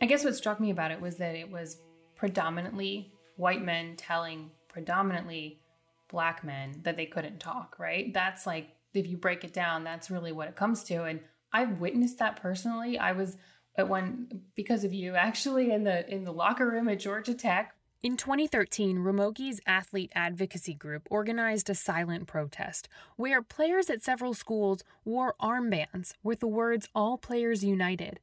I 0.00 0.06
guess 0.06 0.24
what 0.24 0.36
struck 0.36 0.60
me 0.60 0.70
about 0.70 0.90
it 0.90 1.00
was 1.00 1.16
that 1.16 1.34
it 1.34 1.50
was 1.50 1.78
predominantly 2.16 3.12
white 3.36 3.62
men 3.62 3.96
telling 3.96 4.50
predominantly 4.68 5.60
black 6.08 6.44
men 6.44 6.80
that 6.82 6.96
they 6.96 7.06
couldn't 7.06 7.40
talk, 7.40 7.76
right? 7.78 8.12
That's 8.12 8.46
like, 8.46 8.68
if 8.94 9.06
you 9.06 9.16
break 9.16 9.44
it 9.44 9.52
down, 9.52 9.84
that's 9.84 10.10
really 10.10 10.32
what 10.32 10.48
it 10.48 10.56
comes 10.56 10.82
to. 10.84 11.04
And 11.04 11.20
I've 11.52 11.80
witnessed 11.80 12.18
that 12.18 12.40
personally. 12.40 12.98
I 12.98 13.12
was 13.12 13.36
at 13.76 13.88
one 13.88 14.42
because 14.54 14.84
of 14.84 14.92
you 14.92 15.14
actually 15.14 15.70
in 15.70 15.84
the 15.84 16.08
in 16.12 16.24
the 16.24 16.32
locker 16.32 16.68
room 16.68 16.88
at 16.88 16.98
Georgia 16.98 17.34
Tech 17.34 17.74
in 18.00 18.16
2013, 18.16 18.98
Ramogi's 18.98 19.60
athlete 19.66 20.12
advocacy 20.14 20.72
group 20.72 21.08
organized 21.10 21.68
a 21.68 21.74
silent 21.74 22.28
protest 22.28 22.88
where 23.16 23.42
players 23.42 23.90
at 23.90 24.04
several 24.04 24.34
schools 24.34 24.84
wore 25.04 25.34
armbands 25.42 26.12
with 26.22 26.38
the 26.38 26.46
words 26.46 26.88
All 26.94 27.18
Players 27.18 27.64
United. 27.64 28.20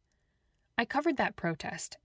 I 0.77 0.85
covered 0.85 1.17
that 1.17 1.35
protest 1.35 1.97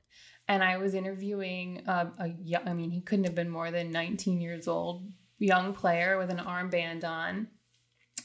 and 0.48 0.64
I 0.64 0.78
was 0.78 0.94
interviewing 0.94 1.84
um, 1.86 2.12
a, 2.18 2.24
a 2.24 2.34
young, 2.42 2.66
I 2.66 2.74
mean, 2.74 2.90
he 2.90 3.00
couldn't 3.00 3.26
have 3.26 3.36
been 3.36 3.50
more 3.50 3.70
than 3.70 3.92
19 3.92 4.40
years 4.40 4.66
old, 4.66 5.04
young 5.40 5.72
player 5.72 6.18
with 6.18 6.30
an 6.30 6.38
armband 6.38 7.02
on. 7.02 7.48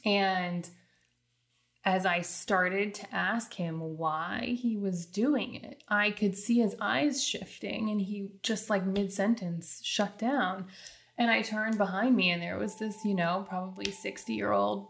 And 0.05 0.69
as 1.83 2.05
I 2.05 2.21
started 2.21 2.93
to 2.95 3.15
ask 3.15 3.53
him 3.53 3.79
why 3.97 4.57
he 4.59 4.77
was 4.77 5.05
doing 5.05 5.55
it, 5.55 5.83
I 5.87 6.11
could 6.11 6.37
see 6.37 6.59
his 6.59 6.75
eyes 6.79 7.23
shifting 7.23 7.89
and 7.89 8.01
he 8.01 8.31
just 8.43 8.69
like 8.69 8.85
mid 8.85 9.11
sentence 9.13 9.81
shut 9.83 10.17
down. 10.17 10.65
And 11.17 11.31
I 11.31 11.41
turned 11.41 11.77
behind 11.77 12.15
me 12.15 12.31
and 12.31 12.41
there 12.41 12.57
was 12.57 12.75
this, 12.75 13.05
you 13.05 13.15
know, 13.15 13.45
probably 13.47 13.91
60 13.91 14.33
year 14.33 14.51
old 14.51 14.87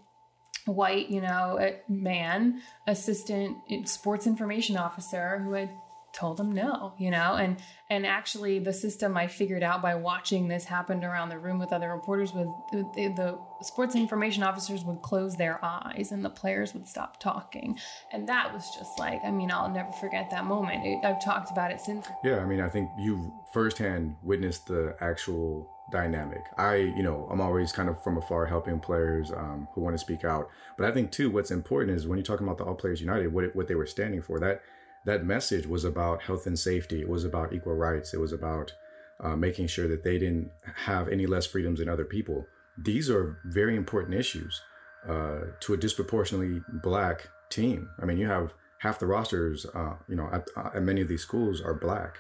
white, 0.66 1.10
you 1.10 1.22
know, 1.22 1.74
man, 1.88 2.62
assistant 2.88 3.58
eh, 3.70 3.84
sports 3.86 4.26
information 4.26 4.78
officer 4.78 5.40
who 5.40 5.54
had 5.54 5.70
told 6.16 6.38
them 6.38 6.52
no 6.52 6.94
you 6.98 7.12
know? 7.12 7.36
And 7.36 7.58
and 7.90 8.06
actually 8.06 8.58
the 8.60 8.74
system 8.74 9.16
i 9.16 9.28
figured 9.28 9.62
out 9.62 9.82
by 9.82 9.94
watching 9.96 10.48
this 10.48 10.66
happen 10.66 11.04
around 11.04 11.30
the 11.30 11.38
room 11.38 11.60
with 11.60 11.72
other 11.72 11.92
reporters 11.94 12.34
with 12.34 12.48
the, 12.72 13.38
sports 13.62 13.96
information 13.96 14.44
officers 14.44 14.84
would 14.84 15.02
close 15.02 15.36
their 15.36 15.64
eyes 15.64 16.12
and 16.12 16.24
the 16.24 16.30
players 16.30 16.74
would 16.74 16.88
stop 16.88 17.20
talking. 17.20 17.80
And 18.12 18.28
that 18.30 18.54
was 18.54 18.64
just 18.76 18.98
like 19.00 19.20
i 19.24 19.32
mean 19.32 19.52
i'll 19.52 19.70
never 19.70 19.92
forget 19.94 20.30
that 20.32 20.46
moment. 20.46 21.06
I've 21.06 21.24
talked 21.24 21.52
about 21.52 21.72
it 21.72 21.82
since. 21.82 22.08
Yeah 22.24 22.38
i 22.38 22.46
mean 22.46 22.62
i 22.62 22.70
think 22.70 22.90
you 22.98 23.34
firsthand 23.54 24.16
witnessed 24.24 24.68
the 24.68 24.96
actual 25.02 25.72
dynamic. 25.92 26.42
I 26.58 26.76
you 26.76 27.04
know 27.04 27.28
i'm 27.32 27.42
always 27.42 27.72
kind 27.72 27.90
of 27.90 28.02
from 28.04 28.18
afar 28.18 28.46
helping 28.46 28.80
players 28.80 29.32
um, 29.32 29.68
who 29.74 29.82
want 29.82 29.94
to 29.96 30.00
speak 30.00 30.24
out. 30.26 30.50
But 30.78 30.88
i 30.88 30.92
think 30.92 31.12
too 31.12 31.30
what's 31.30 31.52
important 31.52 31.98
is 31.98 32.08
when 32.08 32.18
you're 32.18 32.26
talking 32.26 32.48
about 32.48 32.58
the 32.58 32.66
all 32.66 32.76
players 32.76 33.02
united 33.02 33.34
what, 33.34 33.56
what 33.56 33.68
they 33.68 33.76
were 33.76 33.86
standing 33.86 34.22
for 34.22 34.40
that 34.40 34.62
that 35.06 35.26
message 35.26 35.68
was 35.68 35.86
about 35.86 36.24
health 36.24 36.46
and 36.46 36.58
safety. 36.58 37.02
It 37.02 37.10
was 37.10 37.24
about 37.24 37.54
equal 37.54 37.76
rights. 37.76 38.14
It 38.14 38.20
was 38.20 38.34
about 38.34 38.74
uh, 39.20 39.36
making 39.36 39.68
sure 39.68 39.88
that 39.88 40.04
they 40.04 40.18
didn't 40.18 40.52
have 40.76 41.08
any 41.08 41.26
less 41.26 41.46
freedoms 41.46 41.80
than 41.80 41.90
other 41.90 42.06
people. 42.06 42.46
These 42.78 43.10
are 43.10 43.38
very 43.46 43.76
important 43.76 44.16
issues 44.16 44.62
uh, 45.08 45.42
to 45.62 45.74
a 45.74 45.78
disproportionately 45.78 46.62
black 46.84 47.30
team. 47.50 47.90
I 48.02 48.06
mean, 48.06 48.18
you 48.18 48.28
have 48.28 48.54
half 48.80 49.00
the 49.00 49.06
rosters, 49.06 49.66
uh, 49.74 49.94
you 50.10 50.16
know, 50.16 50.30
at, 50.34 50.48
at, 50.74 50.84
many 50.84 51.02
of 51.02 51.08
these 51.08 51.22
schools 51.22 51.62
are 51.62 51.74
black, 51.74 52.18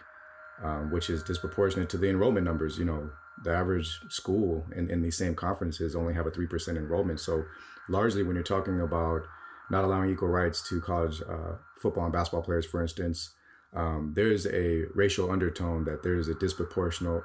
um, 0.64 0.92
which 0.92 1.10
is 1.10 1.24
disproportionate 1.24 1.90
to 1.90 1.98
the 1.98 2.10
enrollment 2.10 2.46
numbers. 2.46 2.78
You 2.78 2.86
know, 2.86 3.10
the 3.44 3.52
average 3.52 4.00
school 4.10 4.66
in, 4.76 4.90
in 4.90 5.02
these 5.02 5.18
same 5.18 5.36
conferences 5.36 5.96
only 5.96 6.14
have 6.14 6.28
a 6.28 6.32
3% 6.32 6.78
enrollment. 6.78 7.20
So 7.20 7.44
largely 7.90 8.24
when 8.24 8.36
you're 8.36 8.44
talking 8.44 8.80
about 8.80 9.24
not 9.70 9.84
allowing 9.84 10.10
equal 10.10 10.30
rights 10.30 10.68
to 10.70 10.82
college 10.82 11.22
uh, 11.22 11.56
football 11.82 12.04
and 12.04 12.14
basketball 12.14 12.44
players, 12.44 12.66
for 12.66 12.82
instance, 12.82 13.34
um, 13.76 14.14
there's 14.16 14.48
a 14.48 14.84
racial 14.94 15.30
undertone 15.30 15.84
that 15.86 16.02
there's 16.04 16.28
a 16.28 16.34
disproportionate, 16.34 17.24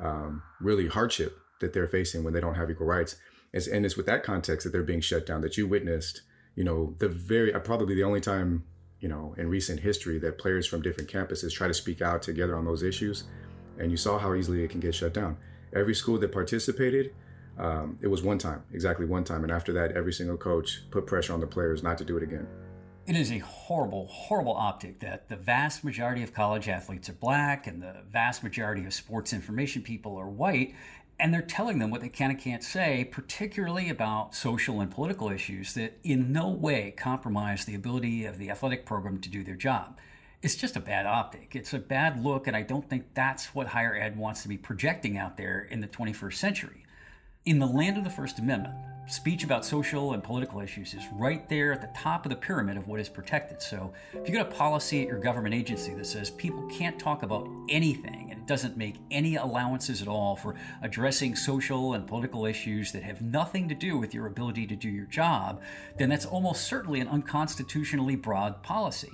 um, 0.00 0.42
really 0.60 0.88
hardship 0.88 1.38
that 1.60 1.72
they're 1.72 1.88
facing 1.88 2.22
when 2.22 2.34
they 2.34 2.40
don't 2.40 2.54
have 2.54 2.70
equal 2.70 2.86
rights. 2.86 3.16
It's, 3.52 3.66
and 3.66 3.86
it's 3.86 3.96
with 3.96 4.06
that 4.06 4.22
context 4.22 4.64
that 4.64 4.70
they're 4.70 4.82
being 4.82 5.00
shut 5.00 5.24
down. 5.24 5.40
That 5.40 5.56
you 5.56 5.66
witnessed, 5.66 6.22
you 6.54 6.64
know, 6.64 6.94
the 6.98 7.08
very 7.08 7.54
uh, 7.54 7.60
probably 7.60 7.94
the 7.94 8.02
only 8.02 8.20
time, 8.20 8.64
you 9.00 9.08
know, 9.08 9.34
in 9.38 9.48
recent 9.48 9.80
history 9.80 10.18
that 10.18 10.38
players 10.38 10.66
from 10.66 10.82
different 10.82 11.10
campuses 11.10 11.52
try 11.52 11.66
to 11.66 11.74
speak 11.74 12.02
out 12.02 12.20
together 12.20 12.56
on 12.56 12.66
those 12.66 12.82
issues, 12.82 13.24
and 13.78 13.90
you 13.90 13.96
saw 13.96 14.18
how 14.18 14.34
easily 14.34 14.64
it 14.64 14.70
can 14.70 14.80
get 14.80 14.94
shut 14.94 15.14
down. 15.14 15.38
Every 15.74 15.94
school 15.94 16.18
that 16.18 16.32
participated 16.32 17.14
um, 17.58 17.98
it 18.00 18.08
was 18.08 18.22
one 18.22 18.38
time, 18.38 18.62
exactly 18.72 19.06
one 19.06 19.24
time. 19.24 19.42
And 19.42 19.52
after 19.52 19.72
that, 19.74 19.92
every 19.92 20.12
single 20.12 20.36
coach 20.36 20.82
put 20.90 21.06
pressure 21.06 21.32
on 21.32 21.40
the 21.40 21.46
players 21.46 21.82
not 21.82 21.98
to 21.98 22.04
do 22.04 22.16
it 22.16 22.22
again. 22.22 22.46
It 23.06 23.14
is 23.14 23.30
a 23.30 23.38
horrible, 23.38 24.08
horrible 24.08 24.54
optic 24.54 24.98
that 24.98 25.28
the 25.28 25.36
vast 25.36 25.84
majority 25.84 26.24
of 26.24 26.34
college 26.34 26.68
athletes 26.68 27.08
are 27.08 27.12
black 27.12 27.66
and 27.66 27.80
the 27.80 28.02
vast 28.10 28.42
majority 28.42 28.84
of 28.84 28.92
sports 28.92 29.32
information 29.32 29.82
people 29.82 30.16
are 30.16 30.28
white. 30.28 30.74
And 31.18 31.32
they're 31.32 31.40
telling 31.40 31.78
them 31.78 31.90
what 31.90 32.02
they 32.02 32.10
can 32.10 32.30
and 32.30 32.38
can't 32.38 32.62
say, 32.62 33.08
particularly 33.10 33.88
about 33.88 34.34
social 34.34 34.80
and 34.80 34.90
political 34.90 35.30
issues 35.30 35.72
that 35.74 35.98
in 36.02 36.30
no 36.30 36.48
way 36.48 36.92
compromise 36.94 37.64
the 37.64 37.74
ability 37.74 38.26
of 38.26 38.38
the 38.38 38.50
athletic 38.50 38.84
program 38.84 39.20
to 39.20 39.30
do 39.30 39.42
their 39.42 39.54
job. 39.54 39.98
It's 40.42 40.56
just 40.56 40.76
a 40.76 40.80
bad 40.80 41.06
optic. 41.06 41.56
It's 41.56 41.72
a 41.72 41.78
bad 41.78 42.22
look, 42.22 42.46
and 42.46 42.54
I 42.54 42.62
don't 42.62 42.90
think 42.90 43.14
that's 43.14 43.54
what 43.54 43.68
higher 43.68 43.96
ed 43.96 44.18
wants 44.18 44.42
to 44.42 44.48
be 44.48 44.58
projecting 44.58 45.16
out 45.16 45.38
there 45.38 45.60
in 45.60 45.80
the 45.80 45.88
21st 45.88 46.34
century. 46.34 46.85
In 47.46 47.60
the 47.60 47.66
land 47.66 47.96
of 47.96 48.02
the 48.02 48.10
First 48.10 48.40
Amendment, 48.40 48.74
speech 49.06 49.44
about 49.44 49.64
social 49.64 50.14
and 50.14 50.24
political 50.24 50.60
issues 50.60 50.94
is 50.94 51.04
right 51.12 51.48
there 51.48 51.72
at 51.72 51.80
the 51.80 51.96
top 51.96 52.26
of 52.26 52.30
the 52.30 52.34
pyramid 52.34 52.76
of 52.76 52.88
what 52.88 52.98
is 52.98 53.08
protected. 53.08 53.62
So 53.62 53.92
if 54.12 54.28
you 54.28 54.34
got 54.34 54.48
a 54.48 54.50
policy 54.56 55.02
at 55.02 55.06
your 55.06 55.20
government 55.20 55.54
agency 55.54 55.94
that 55.94 56.06
says 56.06 56.28
people 56.28 56.68
can't 56.68 56.98
talk 56.98 57.22
about 57.22 57.48
anything 57.68 58.32
and 58.32 58.40
it 58.40 58.48
doesn't 58.48 58.76
make 58.76 58.96
any 59.12 59.36
allowances 59.36 60.02
at 60.02 60.08
all 60.08 60.34
for 60.34 60.56
addressing 60.82 61.36
social 61.36 61.94
and 61.94 62.04
political 62.04 62.46
issues 62.46 62.90
that 62.90 63.04
have 63.04 63.22
nothing 63.22 63.68
to 63.68 63.76
do 63.76 63.96
with 63.96 64.12
your 64.12 64.26
ability 64.26 64.66
to 64.66 64.74
do 64.74 64.88
your 64.88 65.06
job, 65.06 65.62
then 65.98 66.08
that's 66.08 66.26
almost 66.26 66.64
certainly 66.64 66.98
an 66.98 67.06
unconstitutionally 67.06 68.16
broad 68.16 68.60
policy. 68.64 69.12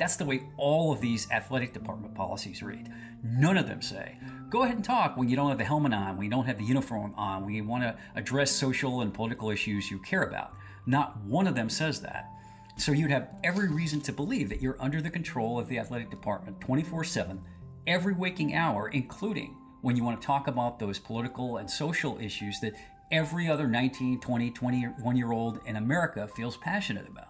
That's 0.00 0.16
the 0.16 0.24
way 0.24 0.44
all 0.56 0.92
of 0.92 1.02
these 1.02 1.30
athletic 1.30 1.74
department 1.74 2.14
policies 2.14 2.62
read. 2.62 2.90
None 3.22 3.58
of 3.58 3.68
them 3.68 3.82
say, 3.82 4.16
go 4.48 4.62
ahead 4.62 4.76
and 4.76 4.84
talk 4.84 5.14
when 5.18 5.28
you 5.28 5.36
don't 5.36 5.50
have 5.50 5.58
the 5.58 5.64
helmet 5.64 5.92
on, 5.92 6.16
when 6.16 6.24
you 6.24 6.30
don't 6.30 6.46
have 6.46 6.56
the 6.56 6.64
uniform 6.64 7.12
on, 7.18 7.44
when 7.44 7.52
you 7.52 7.64
want 7.64 7.82
to 7.82 7.94
address 8.14 8.50
social 8.50 9.02
and 9.02 9.12
political 9.12 9.50
issues 9.50 9.90
you 9.90 9.98
care 9.98 10.22
about. 10.22 10.54
Not 10.86 11.22
one 11.24 11.46
of 11.46 11.54
them 11.54 11.68
says 11.68 12.00
that. 12.00 12.30
So 12.78 12.92
you'd 12.92 13.10
have 13.10 13.28
every 13.44 13.68
reason 13.68 14.00
to 14.00 14.12
believe 14.12 14.48
that 14.48 14.62
you're 14.62 14.80
under 14.80 15.02
the 15.02 15.10
control 15.10 15.60
of 15.60 15.68
the 15.68 15.78
athletic 15.78 16.08
department 16.08 16.62
24 16.62 17.04
7, 17.04 17.42
every 17.86 18.14
waking 18.14 18.54
hour, 18.54 18.88
including 18.88 19.54
when 19.82 19.96
you 19.96 20.04
want 20.04 20.18
to 20.18 20.26
talk 20.26 20.48
about 20.48 20.78
those 20.78 20.98
political 20.98 21.58
and 21.58 21.70
social 21.70 22.18
issues 22.18 22.58
that 22.60 22.72
every 23.12 23.50
other 23.50 23.68
19, 23.68 24.18
20, 24.18 24.50
21 24.50 25.16
year 25.18 25.32
old 25.32 25.60
in 25.66 25.76
America 25.76 26.26
feels 26.26 26.56
passionate 26.56 27.06
about. 27.06 27.29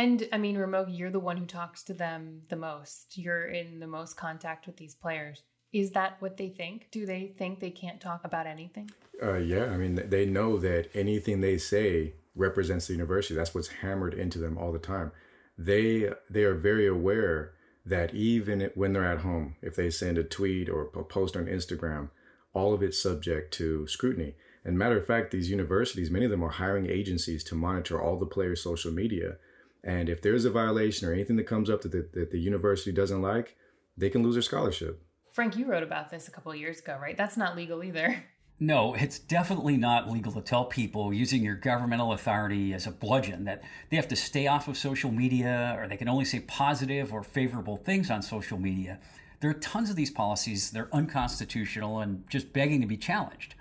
And 0.00 0.26
I 0.32 0.38
mean, 0.38 0.56
Ramogi, 0.56 0.96
you're 0.96 1.10
the 1.10 1.20
one 1.20 1.36
who 1.36 1.44
talks 1.44 1.82
to 1.82 1.92
them 1.92 2.40
the 2.48 2.56
most. 2.56 3.18
You're 3.18 3.48
in 3.48 3.80
the 3.80 3.86
most 3.86 4.16
contact 4.16 4.66
with 4.66 4.78
these 4.78 4.94
players. 4.94 5.42
Is 5.74 5.90
that 5.90 6.16
what 6.20 6.38
they 6.38 6.48
think? 6.48 6.88
Do 6.90 7.04
they 7.04 7.34
think 7.36 7.60
they 7.60 7.70
can't 7.70 8.00
talk 8.00 8.22
about 8.24 8.46
anything? 8.46 8.90
Uh, 9.22 9.34
yeah, 9.34 9.66
I 9.66 9.76
mean, 9.76 10.02
they 10.08 10.24
know 10.24 10.56
that 10.56 10.88
anything 10.94 11.42
they 11.42 11.58
say 11.58 12.14
represents 12.34 12.86
the 12.86 12.94
university. 12.94 13.34
That's 13.34 13.54
what's 13.54 13.68
hammered 13.68 14.14
into 14.14 14.38
them 14.38 14.56
all 14.56 14.72
the 14.72 14.78
time. 14.78 15.12
They 15.58 16.08
they 16.30 16.44
are 16.44 16.54
very 16.54 16.86
aware 16.86 17.52
that 17.84 18.14
even 18.14 18.70
when 18.74 18.94
they're 18.94 19.04
at 19.04 19.20
home, 19.20 19.56
if 19.60 19.76
they 19.76 19.90
send 19.90 20.16
a 20.16 20.24
tweet 20.24 20.70
or 20.70 20.88
a 20.94 21.04
post 21.04 21.36
on 21.36 21.44
Instagram, 21.44 22.08
all 22.54 22.72
of 22.72 22.82
it's 22.82 23.02
subject 23.02 23.52
to 23.54 23.86
scrutiny. 23.86 24.34
And 24.64 24.78
matter 24.78 24.96
of 24.96 25.06
fact, 25.06 25.30
these 25.30 25.50
universities, 25.50 26.10
many 26.10 26.24
of 26.24 26.30
them 26.30 26.42
are 26.42 26.56
hiring 26.62 26.86
agencies 26.86 27.44
to 27.44 27.54
monitor 27.54 28.00
all 28.00 28.18
the 28.18 28.24
players' 28.24 28.62
social 28.62 28.92
media 28.92 29.36
And 29.82 30.08
if 30.08 30.20
there's 30.20 30.44
a 30.44 30.50
violation 30.50 31.08
or 31.08 31.12
anything 31.12 31.36
that 31.36 31.46
comes 31.46 31.70
up 31.70 31.82
that 31.82 31.92
the, 31.92 32.08
that 32.12 32.30
the 32.30 32.38
university 32.38 32.92
doesn't 32.92 33.22
like, 33.22 33.56
they 33.96 34.10
can 34.10 34.22
lose 34.22 34.34
their 34.34 34.42
scholarship. 34.42 35.02
Frank, 35.32 35.56
you 35.56 35.66
wrote 35.66 35.82
about 35.82 36.10
this 36.10 36.28
a 36.28 36.30
couple 36.30 36.54
years 36.54 36.80
ago, 36.80 36.98
right? 37.00 37.16
That's 37.16 37.36
not 37.36 37.56
legal 37.56 37.82
either. 37.84 38.24
No, 38.62 38.92
it's 38.92 39.18
definitely 39.18 39.78
not 39.78 40.10
legal 40.10 40.32
to 40.32 40.42
tell 40.42 40.66
people 40.66 41.14
using 41.14 41.42
your 41.42 41.54
governmental 41.54 42.12
authority 42.12 42.74
as 42.74 42.86
a 42.86 42.90
bludgeon 42.90 43.44
that 43.44 43.62
they 43.88 43.96
have 43.96 44.08
to 44.08 44.16
stay 44.16 44.46
off 44.46 44.68
of 44.68 44.76
social 44.76 45.10
media 45.10 45.74
or 45.78 45.88
they 45.88 45.96
can 45.96 46.10
only 46.10 46.26
say 46.26 46.40
positive 46.40 47.10
or 47.10 47.22
favorable 47.22 47.78
things 47.78 48.10
on 48.10 48.20
social 48.20 48.58
media. 48.58 48.98
There 49.40 49.50
are 49.50 49.54
tons 49.54 49.88
of 49.88 49.96
these 49.96 50.10
policies 50.10 50.72
that 50.72 50.78
are 50.78 50.90
unconstitutional 50.92 52.00
and 52.00 52.28
just 52.28 52.52
begging 52.52 52.82
to 52.82 52.86
be 52.86 52.98
challenged. 52.98 53.54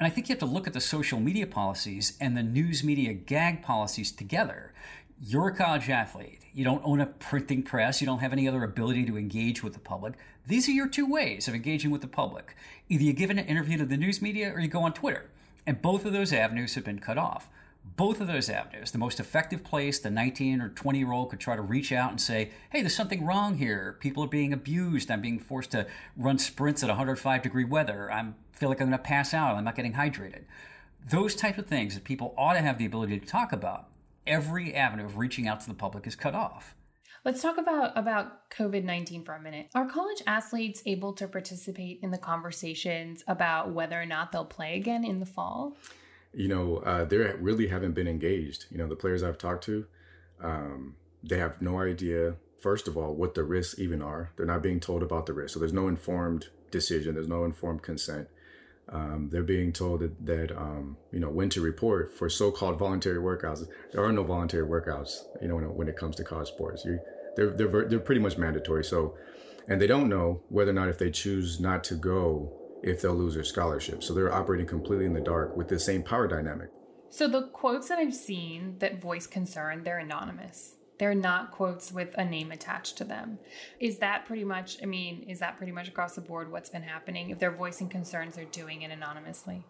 And 0.00 0.06
I 0.08 0.10
think 0.10 0.28
you 0.28 0.32
have 0.32 0.40
to 0.40 0.46
look 0.46 0.66
at 0.66 0.72
the 0.72 0.80
social 0.80 1.20
media 1.20 1.46
policies 1.46 2.16
and 2.20 2.36
the 2.36 2.42
news 2.42 2.82
media 2.82 3.12
gag 3.12 3.62
policies 3.62 4.10
together. 4.10 4.74
You're 5.20 5.48
a 5.48 5.54
college 5.56 5.88
athlete. 5.88 6.40
You 6.52 6.64
don't 6.64 6.82
own 6.84 7.00
a 7.00 7.06
printing 7.06 7.62
press. 7.62 8.00
You 8.00 8.06
don't 8.06 8.18
have 8.18 8.32
any 8.32 8.48
other 8.48 8.64
ability 8.64 9.04
to 9.06 9.16
engage 9.16 9.62
with 9.62 9.72
the 9.72 9.78
public. 9.78 10.14
These 10.46 10.68
are 10.68 10.72
your 10.72 10.88
two 10.88 11.06
ways 11.06 11.46
of 11.48 11.54
engaging 11.54 11.90
with 11.90 12.00
the 12.00 12.08
public. 12.08 12.56
Either 12.88 13.04
you 13.04 13.12
give 13.12 13.30
an 13.30 13.38
interview 13.38 13.78
to 13.78 13.86
the 13.86 13.96
news 13.96 14.20
media 14.20 14.52
or 14.52 14.60
you 14.60 14.68
go 14.68 14.82
on 14.82 14.92
Twitter. 14.92 15.30
And 15.66 15.80
both 15.80 16.04
of 16.04 16.12
those 16.12 16.32
avenues 16.32 16.74
have 16.74 16.84
been 16.84 16.98
cut 16.98 17.16
off. 17.16 17.48
Both 17.96 18.20
of 18.20 18.26
those 18.26 18.50
avenues, 18.50 18.90
the 18.90 18.98
most 18.98 19.20
effective 19.20 19.62
place 19.62 19.98
the 19.98 20.10
19 20.10 20.60
or 20.60 20.68
20 20.70 20.98
year 20.98 21.12
old 21.12 21.30
could 21.30 21.40
try 21.40 21.54
to 21.54 21.62
reach 21.62 21.92
out 21.92 22.10
and 22.10 22.20
say, 22.20 22.50
hey, 22.70 22.80
there's 22.80 22.96
something 22.96 23.24
wrong 23.24 23.56
here. 23.56 23.96
People 24.00 24.24
are 24.24 24.28
being 24.28 24.52
abused. 24.52 25.10
I'm 25.10 25.20
being 25.20 25.38
forced 25.38 25.70
to 25.72 25.86
run 26.16 26.38
sprints 26.38 26.82
at 26.82 26.88
105 26.88 27.42
degree 27.42 27.64
weather. 27.64 28.10
I 28.10 28.32
feel 28.52 28.68
like 28.68 28.80
I'm 28.80 28.88
going 28.88 28.98
to 28.98 29.04
pass 29.04 29.32
out. 29.32 29.54
I'm 29.54 29.64
not 29.64 29.76
getting 29.76 29.94
hydrated. 29.94 30.44
Those 31.08 31.34
types 31.34 31.58
of 31.58 31.66
things 31.66 31.94
that 31.94 32.04
people 32.04 32.34
ought 32.36 32.54
to 32.54 32.60
have 32.60 32.78
the 32.78 32.86
ability 32.86 33.20
to 33.20 33.26
talk 33.26 33.52
about 33.52 33.88
every 34.26 34.74
avenue 34.74 35.04
of 35.04 35.18
reaching 35.18 35.46
out 35.46 35.60
to 35.60 35.68
the 35.68 35.74
public 35.74 36.06
is 36.06 36.16
cut 36.16 36.34
off. 36.34 36.74
Let's 37.24 37.40
talk 37.40 37.56
about 37.56 37.96
about 37.96 38.50
COVID-19 38.50 39.24
for 39.24 39.34
a 39.34 39.40
minute. 39.40 39.68
Are 39.74 39.88
college 39.88 40.22
athletes 40.26 40.82
able 40.84 41.14
to 41.14 41.26
participate 41.26 42.00
in 42.02 42.10
the 42.10 42.18
conversations 42.18 43.24
about 43.26 43.72
whether 43.72 44.00
or 44.00 44.04
not 44.04 44.30
they'll 44.30 44.44
play 44.44 44.76
again 44.76 45.04
in 45.04 45.20
the 45.20 45.26
fall? 45.26 45.74
You 46.34 46.48
know, 46.48 46.76
uh, 46.78 47.04
they 47.04 47.16
really 47.16 47.68
haven't 47.68 47.92
been 47.92 48.08
engaged. 48.08 48.66
You 48.70 48.76
know, 48.76 48.86
the 48.86 48.96
players 48.96 49.22
I've 49.22 49.38
talked 49.38 49.64
to, 49.64 49.86
um, 50.42 50.96
they 51.22 51.38
have 51.38 51.62
no 51.62 51.80
idea. 51.80 52.34
First 52.60 52.88
of 52.88 52.98
all, 52.98 53.14
what 53.14 53.34
the 53.34 53.44
risks 53.44 53.78
even 53.78 54.02
are. 54.02 54.30
They're 54.36 54.44
not 54.44 54.62
being 54.62 54.80
told 54.80 55.02
about 55.02 55.24
the 55.24 55.32
risks, 55.32 55.54
so 55.54 55.60
there's 55.60 55.72
no 55.72 55.88
informed 55.88 56.48
decision. 56.70 57.14
There's 57.14 57.28
no 57.28 57.44
informed 57.44 57.82
consent. 57.82 58.28
Um, 58.90 59.28
they're 59.32 59.42
being 59.42 59.72
told 59.72 60.00
that, 60.00 60.26
that 60.26 60.56
um, 60.56 60.96
you 61.10 61.18
know 61.18 61.30
when 61.30 61.48
to 61.50 61.60
report 61.60 62.16
for 62.16 62.28
so-called 62.28 62.78
voluntary 62.78 63.18
workouts. 63.18 63.66
There 63.92 64.04
are 64.04 64.12
no 64.12 64.22
voluntary 64.22 64.66
workouts, 64.66 65.22
you 65.40 65.48
know, 65.48 65.56
when 65.56 65.64
it, 65.64 65.70
when 65.70 65.88
it 65.88 65.96
comes 65.96 66.16
to 66.16 66.24
college 66.24 66.48
sports. 66.48 66.84
You, 66.84 67.00
they're 67.36 67.50
they're 67.50 67.88
they're 67.88 67.98
pretty 67.98 68.20
much 68.20 68.36
mandatory. 68.36 68.84
So, 68.84 69.16
and 69.68 69.80
they 69.80 69.86
don't 69.86 70.08
know 70.08 70.42
whether 70.48 70.70
or 70.70 70.74
not 70.74 70.88
if 70.88 70.98
they 70.98 71.10
choose 71.10 71.60
not 71.60 71.82
to 71.84 71.94
go, 71.94 72.52
if 72.82 73.00
they'll 73.00 73.14
lose 73.14 73.34
their 73.34 73.44
scholarship. 73.44 74.02
So 74.02 74.12
they're 74.12 74.32
operating 74.32 74.66
completely 74.66 75.06
in 75.06 75.14
the 75.14 75.20
dark 75.20 75.56
with 75.56 75.68
the 75.68 75.78
same 75.78 76.02
power 76.02 76.28
dynamic. 76.28 76.68
So 77.10 77.28
the 77.28 77.48
quotes 77.48 77.88
that 77.88 77.98
I've 77.98 78.14
seen 78.14 78.76
that 78.80 79.00
voice 79.00 79.26
concern, 79.26 79.84
they're 79.84 79.98
anonymous. 79.98 80.74
They're 80.98 81.14
not 81.14 81.50
quotes 81.50 81.92
with 81.92 82.14
a 82.16 82.24
name 82.24 82.52
attached 82.52 82.96
to 82.98 83.04
them. 83.04 83.38
Is 83.80 83.98
that 83.98 84.26
pretty 84.26 84.44
much, 84.44 84.78
I 84.82 84.86
mean, 84.86 85.24
is 85.28 85.40
that 85.40 85.56
pretty 85.56 85.72
much 85.72 85.88
across 85.88 86.14
the 86.14 86.20
board 86.20 86.52
what's 86.52 86.70
been 86.70 86.82
happening? 86.82 87.30
If 87.30 87.38
they're 87.38 87.50
voicing 87.50 87.88
concerns, 87.88 88.36
they're 88.36 88.44
doing 88.44 88.82
it 88.82 88.90
anonymously. 88.90 89.64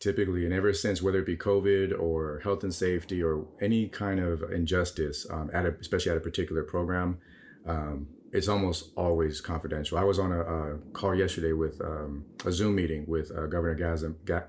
Typically, 0.00 0.44
and 0.44 0.52
ever 0.52 0.72
since, 0.72 1.00
whether 1.00 1.20
it 1.20 1.26
be 1.26 1.36
COVID 1.36 1.98
or 1.98 2.40
health 2.42 2.64
and 2.64 2.74
safety 2.74 3.22
or 3.22 3.46
any 3.60 3.88
kind 3.88 4.20
of 4.20 4.42
injustice, 4.52 5.26
um, 5.30 5.50
at 5.54 5.64
a, 5.64 5.74
especially 5.80 6.10
at 6.10 6.18
a 6.18 6.20
particular 6.20 6.64
program, 6.64 7.18
um, 7.66 8.08
it's 8.32 8.48
almost 8.48 8.90
always 8.96 9.40
confidential. 9.40 9.96
I 9.96 10.02
was 10.02 10.18
on 10.18 10.32
a, 10.32 10.40
a 10.40 10.78
call 10.92 11.14
yesterday 11.14 11.52
with 11.52 11.80
um, 11.80 12.24
a 12.44 12.50
Zoom 12.50 12.74
meeting 12.74 13.04
with 13.06 13.30
uh, 13.30 13.46
Governor 13.46 13.76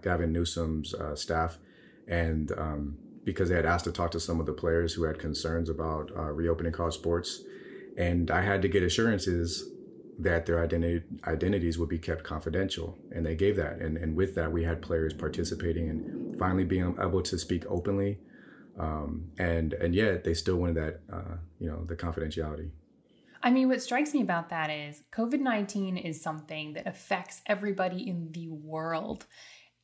Gavin, 0.02 0.34
Newsom's 0.34 0.96
uh, 0.96 1.16
staff, 1.16 1.60
and 2.08 2.52
um, 2.58 2.98
because 3.26 3.50
they 3.50 3.56
had 3.56 3.66
asked 3.66 3.86
to 3.86 3.92
talk 3.92 4.12
to 4.12 4.20
some 4.20 4.40
of 4.40 4.46
the 4.46 4.54
players 4.54 4.94
who 4.94 5.04
had 5.04 5.20
concerns 5.20 5.68
about 5.68 6.12
uh, 6.16 6.32
reopening 6.32 6.72
college 6.72 6.94
sports. 6.94 7.44
And 7.98 8.30
I 8.30 8.42
had 8.42 8.62
to 8.62 8.68
get 8.68 8.84
assurances 8.84 9.68
that 10.20 10.46
their 10.46 10.64
identity, 10.64 11.04
identities 11.26 11.78
would 11.78 11.90
be 11.90 11.98
kept 11.98 12.24
confidential. 12.24 12.98
And 13.12 13.26
they 13.26 13.36
gave 13.36 13.56
that. 13.58 13.80
And, 13.80 13.98
and 13.98 14.16
with 14.16 14.36
that, 14.36 14.52
we 14.52 14.64
had 14.64 14.82
players 14.82 15.14
participating 15.14 15.90
and 15.90 16.38
finally 16.40 16.64
being 16.64 16.96
able 17.02 17.22
to 17.24 17.38
speak 17.38 17.66
openly. 17.68 18.20
Um, 18.80 19.32
and, 19.40 19.74
and 19.74 19.96
yet 19.96 20.24
they 20.24 20.34
still 20.34 20.58
wanted 20.58 20.76
that, 20.76 21.02
uh, 21.12 21.36
you 21.60 21.70
know, 21.70 21.84
the 21.86 21.96
confidentiality. 21.96 22.70
I 23.42 23.52
mean, 23.52 23.70
what 23.70 23.82
strikes 23.82 24.14
me 24.14 24.22
about 24.22 24.50
that 24.50 24.70
is 24.70 25.04
COVID 25.14 25.40
19 25.40 25.98
is 25.98 26.22
something 26.22 26.74
that 26.74 26.88
affects 26.88 27.42
everybody 27.46 28.08
in 28.08 28.32
the 28.32 28.50
world. 28.50 29.26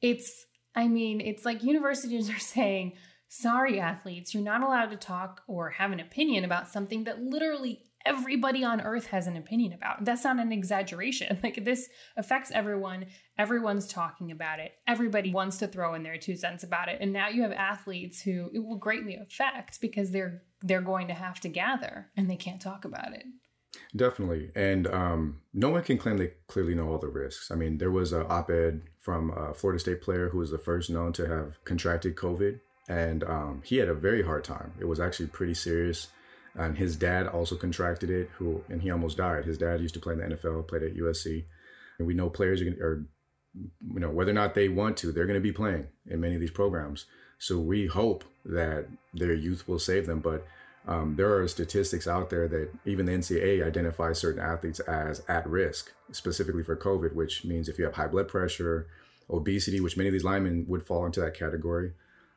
It's, 0.02 0.46
I 0.76 0.88
mean, 0.88 1.22
it's 1.22 1.46
like 1.46 1.64
universities 1.64 2.30
are 2.30 2.40
saying, 2.40 2.94
Sorry, 3.34 3.80
athletes, 3.80 4.34
you're 4.34 4.44
not 4.44 4.62
allowed 4.62 4.92
to 4.92 4.98
talk 4.98 5.42
or 5.48 5.70
have 5.70 5.94
an 5.94 6.02
opinion 6.02 6.44
about 6.44 6.68
something 6.68 7.06
that 7.06 7.24
literally 7.24 7.82
everybody 8.06 8.62
on 8.62 8.82
earth 8.82 9.06
has 9.06 9.26
an 9.26 9.38
opinion 9.38 9.72
about. 9.72 10.04
That's 10.04 10.26
not 10.26 10.38
an 10.40 10.52
exaggeration. 10.52 11.40
Like 11.44 11.64
this 11.64 11.88
affects 12.18 12.52
everyone. 12.52 13.06
Everyone's 13.38 13.88
talking 13.88 14.32
about 14.32 14.60
it. 14.60 14.74
Everybody 14.86 15.32
wants 15.32 15.60
to 15.60 15.68
throw 15.68 15.94
in 15.94 16.04
their 16.04 16.18
two 16.18 16.36
cents 16.36 16.66
about 16.66 16.90
it. 16.90 16.98
And 17.00 17.14
now 17.14 17.30
you 17.30 17.44
have 17.44 17.54
athletes 17.54 18.22
who 18.22 18.52
it 18.54 18.60
will 18.60 18.76
greatly 18.76 19.16
affect 19.16 19.80
because 19.80 20.12
they're 20.12 20.44
they're 20.62 20.82
going 20.82 21.08
to 21.08 21.14
have 21.14 21.40
to 21.40 21.48
gather 21.48 22.10
and 22.18 22.30
they 22.30 22.36
can't 22.36 22.62
talk 22.62 22.84
about 22.84 23.14
it. 23.14 23.24
Definitely. 23.96 24.52
And 24.58 24.88
um, 24.88 25.40
no 25.54 25.70
one 25.70 25.84
can 25.84 25.98
claim 25.98 26.18
they 26.18 26.34
clearly 26.48 26.76
know 26.76 26.90
all 26.90 27.00
the 27.00 27.08
risks. 27.08 27.50
I 27.50 27.56
mean, 27.56 27.78
there 27.78 27.92
was 27.92 28.12
an 28.12 28.26
op 28.28 28.52
ed 28.52 28.82
from 29.00 29.30
a 29.32 29.54
Florida 29.54 29.80
State 29.80 30.02
player 30.02 30.28
who 30.28 30.40
was 30.40 30.52
the 30.52 30.58
first 30.58 30.90
known 30.90 31.14
to 31.14 31.30
have 31.30 31.64
contracted 31.64 32.18
COVID 32.18 32.60
and 32.92 33.24
um, 33.24 33.62
he 33.64 33.78
had 33.78 33.88
a 33.88 33.94
very 33.94 34.22
hard 34.22 34.44
time. 34.44 34.74
It 34.78 34.86
was 34.86 35.00
actually 35.00 35.28
pretty 35.28 35.54
serious. 35.54 36.10
And 36.56 36.78
his 36.78 36.98
dad 36.98 37.26
also 37.28 37.56
contracted 37.56 38.10
it, 38.10 38.30
who 38.38 38.66
and 38.68 38.82
he 38.82 38.92
almost 38.92 39.16
died. 39.16 39.46
His 39.46 39.58
dad 39.58 39.80
used 39.80 39.94
to 39.94 40.02
play 40.02 40.14
in 40.14 40.20
the 40.20 40.36
NFL, 40.36 40.68
played 40.68 40.84
at 40.84 40.98
USC, 40.98 41.46
and 41.98 42.06
we 42.06 42.14
know 42.14 42.30
players 42.30 42.62
are, 42.62 42.68
are 42.86 43.06
you 43.56 44.00
know, 44.00 44.10
whether 44.10 44.32
or 44.32 44.34
not 44.34 44.56
they 44.56 44.68
want 44.68 44.98
to, 44.98 45.14
they're 45.14 45.26
going 45.26 45.40
to 45.40 45.42
be 45.42 45.54
playing 45.54 45.88
in 46.06 46.20
many 46.20 46.36
of 46.36 46.42
these 46.42 46.52
programs. 46.52 47.06
So 47.40 47.58
we 47.60 47.88
hope 47.88 48.26
that 48.44 48.88
their 49.14 49.34
youth 49.34 49.66
will 49.70 49.80
save 49.80 50.06
them. 50.06 50.20
But 50.20 50.46
um, 50.86 51.16
there 51.16 51.34
are 51.34 51.48
statistics 51.48 52.08
out 52.08 52.30
there 52.30 52.50
that 52.50 52.72
even 52.86 53.06
the 53.06 53.14
NCAA 53.14 53.66
identifies 53.66 54.20
certain 54.20 54.44
athletes 54.44 54.82
as 54.82 55.24
at 55.30 55.48
risk, 55.48 55.94
specifically 56.12 56.64
for 56.64 56.76
COVID, 56.76 57.14
which 57.14 57.46
means 57.46 57.70
if 57.70 57.80
you 57.80 57.86
have 57.86 57.94
high 57.94 58.08
blood 58.08 58.28
pressure, 58.28 58.88
obesity, 59.30 59.80
which 59.80 59.96
many 59.96 60.10
of 60.10 60.14
these 60.14 60.26
linemen 60.26 60.66
would 60.68 60.86
fall 60.86 61.06
into 61.06 61.22
that 61.22 61.34
category, 61.34 61.94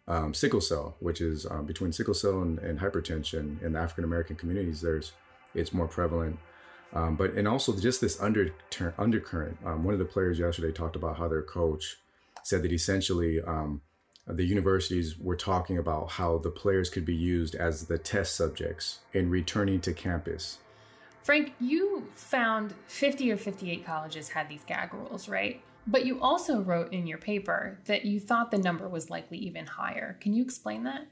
um, 0.06 0.34
sickle 0.34 0.60
cell, 0.60 0.96
which 1.00 1.20
is 1.20 1.46
um, 1.46 1.66
between 1.66 1.92
sickle 1.92 2.14
cell 2.14 2.42
and, 2.42 2.58
and 2.58 2.78
hypertension 2.78 3.62
in 3.62 3.72
the 3.72 3.78
African 3.78 4.04
American 4.04 4.36
communities. 4.36 4.80
There's 4.80 5.12
it's 5.54 5.72
more 5.72 5.88
prevalent, 5.88 6.38
um, 6.92 7.16
but 7.16 7.34
and 7.34 7.48
also 7.48 7.78
just 7.78 8.00
this 8.00 8.20
under 8.20 8.50
undercurrent. 8.98 9.58
Um, 9.64 9.84
one 9.84 9.94
of 9.94 9.98
the 9.98 10.04
players 10.04 10.38
yesterday 10.38 10.72
talked 10.72 10.96
about 10.96 11.16
how 11.16 11.28
their 11.28 11.42
coach 11.42 11.98
said 12.42 12.62
that 12.62 12.72
essentially 12.72 13.40
um, 13.40 13.80
the 14.26 14.44
universities 14.44 15.18
were 15.18 15.36
talking 15.36 15.78
about 15.78 16.12
how 16.12 16.38
the 16.38 16.50
players 16.50 16.90
could 16.90 17.04
be 17.04 17.14
used 17.14 17.54
as 17.54 17.86
the 17.86 17.98
test 17.98 18.36
subjects 18.36 19.00
in 19.12 19.30
returning 19.30 19.80
to 19.80 19.92
campus. 19.92 20.58
Frank, 21.22 21.54
you 21.58 22.06
found 22.14 22.74
50 22.86 23.32
or 23.32 23.36
58 23.38 23.86
colleges 23.86 24.28
had 24.28 24.48
these 24.48 24.62
gag 24.64 24.92
rules, 24.92 25.28
right? 25.28 25.62
But 25.86 26.06
you 26.06 26.20
also 26.20 26.60
wrote 26.60 26.92
in 26.92 27.06
your 27.06 27.18
paper 27.18 27.78
that 27.84 28.04
you 28.04 28.18
thought 28.18 28.50
the 28.50 28.58
number 28.58 28.88
was 28.88 29.10
likely 29.10 29.38
even 29.38 29.66
higher. 29.66 30.16
Can 30.20 30.32
you 30.32 30.42
explain 30.42 30.84
that? 30.84 31.06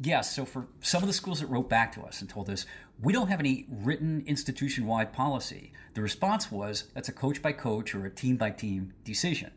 Yes. 0.00 0.34
So, 0.34 0.44
for 0.44 0.66
some 0.80 1.02
of 1.02 1.06
the 1.06 1.12
schools 1.12 1.40
that 1.40 1.46
wrote 1.46 1.68
back 1.68 1.92
to 1.92 2.02
us 2.02 2.20
and 2.20 2.28
told 2.28 2.50
us, 2.50 2.66
we 3.00 3.12
don't 3.12 3.28
have 3.28 3.40
any 3.40 3.66
written 3.68 4.24
institution 4.26 4.86
wide 4.86 5.12
policy, 5.12 5.72
the 5.94 6.02
response 6.02 6.50
was 6.50 6.84
that's 6.94 7.08
a 7.08 7.12
coach 7.12 7.40
by 7.40 7.52
coach 7.52 7.94
or 7.94 8.04
a 8.04 8.10
team 8.10 8.36
by 8.36 8.50
team 8.50 8.92
decision. 9.04 9.52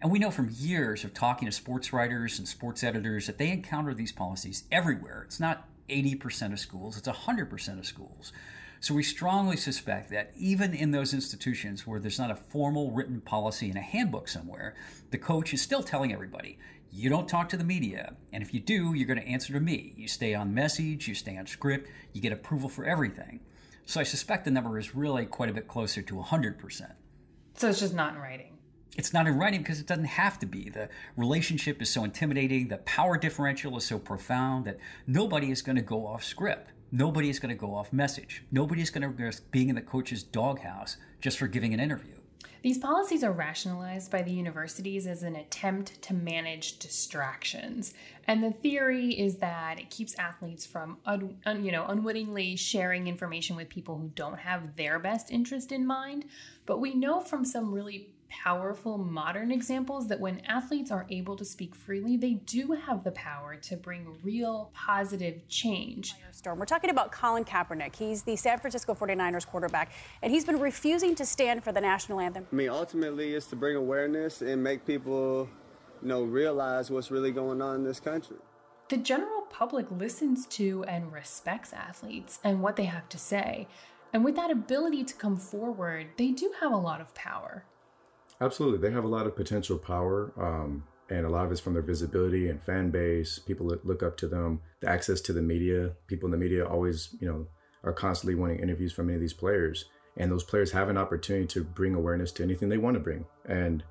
And 0.00 0.12
we 0.12 0.20
know 0.20 0.30
from 0.30 0.54
years 0.56 1.04
of 1.04 1.12
talking 1.12 1.46
to 1.46 1.52
sports 1.52 1.92
writers 1.92 2.38
and 2.38 2.46
sports 2.46 2.84
editors 2.84 3.26
that 3.26 3.38
they 3.38 3.50
encounter 3.50 3.92
these 3.94 4.12
policies 4.12 4.64
everywhere. 4.70 5.22
It's 5.24 5.40
not 5.40 5.68
80% 5.88 6.52
of 6.52 6.60
schools, 6.60 6.96
it's 6.96 7.08
100% 7.08 7.78
of 7.78 7.86
schools. 7.86 8.32
So 8.80 8.94
we 8.94 9.02
strongly 9.02 9.56
suspect 9.56 10.10
that 10.10 10.32
even 10.36 10.72
in 10.72 10.92
those 10.92 11.12
institutions 11.12 11.86
where 11.86 11.98
there's 11.98 12.18
not 12.18 12.30
a 12.30 12.36
formal 12.36 12.92
written 12.92 13.20
policy 13.20 13.70
in 13.70 13.76
a 13.76 13.82
handbook 13.82 14.28
somewhere, 14.28 14.74
the 15.10 15.18
coach 15.18 15.52
is 15.52 15.60
still 15.60 15.82
telling 15.82 16.12
everybody, 16.12 16.58
you 16.92 17.10
don't 17.10 17.28
talk 17.28 17.48
to 17.50 17.56
the 17.56 17.64
media. 17.64 18.14
And 18.32 18.42
if 18.42 18.54
you 18.54 18.60
do, 18.60 18.94
you're 18.94 19.06
going 19.06 19.20
to 19.20 19.26
answer 19.26 19.52
to 19.52 19.60
me. 19.60 19.94
You 19.96 20.06
stay 20.06 20.34
on 20.34 20.54
message, 20.54 21.08
you 21.08 21.14
stay 21.14 21.36
on 21.36 21.46
script, 21.46 21.88
you 22.12 22.20
get 22.20 22.32
approval 22.32 22.68
for 22.68 22.84
everything. 22.84 23.40
So 23.84 24.00
I 24.00 24.04
suspect 24.04 24.44
the 24.44 24.50
number 24.50 24.78
is 24.78 24.94
really 24.94 25.26
quite 25.26 25.50
a 25.50 25.54
bit 25.54 25.66
closer 25.66 26.02
to 26.02 26.14
100%. 26.14 26.92
So 27.54 27.68
it's 27.68 27.80
just 27.80 27.94
not 27.94 28.14
in 28.14 28.20
writing. 28.20 28.58
It's 28.96 29.12
not 29.12 29.26
in 29.26 29.38
writing 29.38 29.62
because 29.62 29.80
it 29.80 29.86
doesn't 29.86 30.04
have 30.04 30.38
to 30.40 30.46
be. 30.46 30.68
The 30.68 30.88
relationship 31.16 31.82
is 31.82 31.90
so 31.90 32.04
intimidating, 32.04 32.68
the 32.68 32.78
power 32.78 33.16
differential 33.16 33.76
is 33.76 33.84
so 33.84 33.98
profound 33.98 34.64
that 34.66 34.78
nobody 35.06 35.50
is 35.50 35.62
going 35.62 35.76
to 35.76 35.82
go 35.82 36.06
off 36.06 36.24
script. 36.24 36.72
Nobody 36.90 37.28
is 37.28 37.38
going 37.38 37.54
to 37.54 37.60
go 37.60 37.74
off 37.74 37.92
message. 37.92 38.44
Nobody 38.50 38.80
is 38.80 38.90
going 38.90 39.02
to 39.02 39.08
risk 39.08 39.50
being 39.50 39.68
in 39.68 39.74
the 39.74 39.82
coach's 39.82 40.22
doghouse 40.22 40.96
just 41.20 41.38
for 41.38 41.46
giving 41.46 41.74
an 41.74 41.80
interview. 41.80 42.14
These 42.62 42.78
policies 42.78 43.22
are 43.22 43.32
rationalized 43.32 44.10
by 44.10 44.22
the 44.22 44.32
universities 44.32 45.06
as 45.06 45.22
an 45.22 45.36
attempt 45.36 46.00
to 46.02 46.14
manage 46.14 46.78
distractions. 46.78 47.94
And 48.26 48.42
the 48.42 48.50
theory 48.50 49.10
is 49.10 49.36
that 49.36 49.78
it 49.78 49.90
keeps 49.90 50.18
athletes 50.18 50.66
from 50.66 50.98
un, 51.06 51.36
un, 51.46 51.64
you 51.64 51.70
know 51.70 51.86
unwittingly 51.86 52.56
sharing 52.56 53.06
information 53.06 53.54
with 53.54 53.68
people 53.68 53.96
who 53.96 54.10
don't 54.14 54.38
have 54.38 54.74
their 54.76 54.98
best 54.98 55.30
interest 55.30 55.70
in 55.70 55.86
mind. 55.86 56.24
But 56.66 56.80
we 56.80 56.94
know 56.94 57.20
from 57.20 57.44
some 57.44 57.72
really 57.72 58.08
powerful 58.28 58.98
modern 58.98 59.50
examples 59.50 60.08
that 60.08 60.20
when 60.20 60.40
athletes 60.40 60.90
are 60.90 61.06
able 61.10 61.36
to 61.36 61.44
speak 61.44 61.74
freely, 61.74 62.16
they 62.16 62.34
do 62.34 62.72
have 62.72 63.04
the 63.04 63.10
power 63.12 63.56
to 63.56 63.76
bring 63.76 64.18
real 64.22 64.70
positive 64.74 65.46
change. 65.48 66.14
Storm. 66.32 66.58
We're 66.58 66.66
talking 66.66 66.90
about 66.90 67.12
Colin 67.12 67.44
Kaepernick. 67.44 67.96
He's 67.96 68.22
the 68.22 68.36
San 68.36 68.58
Francisco 68.58 68.94
49ers 68.94 69.46
quarterback, 69.46 69.92
and 70.22 70.32
he's 70.32 70.44
been 70.44 70.60
refusing 70.60 71.14
to 71.16 71.26
stand 71.26 71.64
for 71.64 71.72
the 71.72 71.80
national 71.80 72.20
anthem. 72.20 72.46
I 72.52 72.54
mean, 72.54 72.68
ultimately, 72.68 73.34
it's 73.34 73.46
to 73.46 73.56
bring 73.56 73.76
awareness 73.76 74.42
and 74.42 74.62
make 74.62 74.86
people, 74.86 75.48
you 76.02 76.08
know, 76.08 76.22
realize 76.22 76.90
what's 76.90 77.10
really 77.10 77.32
going 77.32 77.60
on 77.62 77.76
in 77.76 77.84
this 77.84 78.00
country. 78.00 78.36
The 78.88 78.96
general 78.96 79.42
public 79.50 79.90
listens 79.90 80.46
to 80.46 80.84
and 80.84 81.12
respects 81.12 81.72
athletes 81.72 82.38
and 82.42 82.62
what 82.62 82.76
they 82.76 82.84
have 82.84 83.08
to 83.10 83.18
say. 83.18 83.68
And 84.12 84.24
with 84.24 84.36
that 84.36 84.50
ability 84.50 85.04
to 85.04 85.14
come 85.14 85.36
forward, 85.36 86.06
they 86.16 86.30
do 86.30 86.52
have 86.60 86.72
a 86.72 86.76
lot 86.76 87.00
of 87.00 87.14
power. 87.14 87.64
Absolutely, 88.40 88.78
they 88.78 88.94
have 88.94 89.04
a 89.04 89.08
lot 89.08 89.26
of 89.26 89.34
potential 89.34 89.78
power, 89.78 90.32
um, 90.36 90.84
and 91.10 91.26
a 91.26 91.28
lot 91.28 91.44
of 91.44 91.52
it's 91.52 91.60
from 91.60 91.72
their 91.72 91.82
visibility 91.82 92.48
and 92.48 92.62
fan 92.62 92.90
base. 92.90 93.38
People 93.38 93.68
that 93.68 93.86
look 93.86 94.02
up 94.02 94.16
to 94.18 94.28
them. 94.28 94.60
The 94.80 94.88
access 94.88 95.20
to 95.22 95.32
the 95.32 95.42
media. 95.42 95.92
People 96.06 96.26
in 96.28 96.32
the 96.32 96.36
media 96.36 96.64
always, 96.64 97.16
you 97.20 97.26
know, 97.26 97.46
are 97.82 97.92
constantly 97.92 98.34
wanting 98.34 98.60
interviews 98.60 98.92
from 98.92 99.08
any 99.08 99.16
of 99.16 99.20
these 99.20 99.32
players, 99.32 99.86
and 100.16 100.30
those 100.30 100.44
players 100.44 100.72
have 100.72 100.88
an 100.88 100.96
opportunity 100.98 101.46
to 101.46 101.64
bring 101.64 101.94
awareness 101.94 102.30
to 102.32 102.42
anything 102.42 102.68
they 102.68 102.78
want 102.78 102.94
to 102.94 103.00
bring. 103.00 103.24
And 103.46 103.82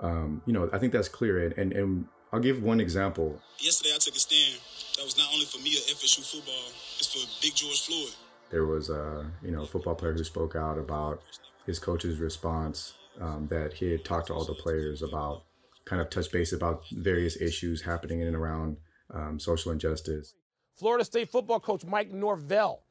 um, 0.00 0.42
you 0.46 0.52
know, 0.52 0.68
I 0.72 0.78
think 0.78 0.92
that's 0.92 1.08
clear. 1.08 1.44
And, 1.44 1.56
and 1.56 1.72
and 1.72 2.06
I'll 2.32 2.40
give 2.40 2.62
one 2.62 2.80
example. 2.80 3.40
Yesterday, 3.58 3.90
I 3.94 3.98
took 3.98 4.14
a 4.14 4.18
stand. 4.18 4.60
That 4.96 5.04
was 5.04 5.16
not 5.16 5.28
only 5.32 5.46
for 5.46 5.58
me 5.58 5.76
at 5.76 5.94
FSU 5.94 6.24
football. 6.24 6.72
It's 6.98 7.12
for 7.12 7.42
Big 7.42 7.54
George 7.54 7.86
Floyd. 7.86 8.14
There 8.50 8.66
was 8.66 8.90
a 8.90 9.30
you 9.44 9.52
know 9.52 9.62
a 9.62 9.66
football 9.66 9.94
player 9.94 10.12
who 10.12 10.24
spoke 10.24 10.56
out 10.56 10.78
about 10.78 11.22
his 11.66 11.78
coach's 11.78 12.18
response 12.18 12.94
um, 13.20 13.48
that 13.48 13.74
he 13.74 13.90
had 13.90 14.04
talked 14.04 14.28
to 14.28 14.34
all 14.34 14.44
the 14.44 14.54
players 14.54 15.02
about, 15.02 15.44
kind 15.84 16.02
of 16.02 16.10
touch 16.10 16.30
base 16.32 16.52
about 16.52 16.82
various 16.92 17.40
issues 17.40 17.82
happening 17.82 18.20
in 18.20 18.26
and 18.26 18.36
around 18.36 18.76
um, 19.12 19.38
social 19.38 19.72
injustice. 19.72 20.34
Florida 20.74 21.04
State 21.04 21.30
football 21.30 21.60
coach 21.60 21.84
Mike 21.84 22.12
Norvell 22.12 22.82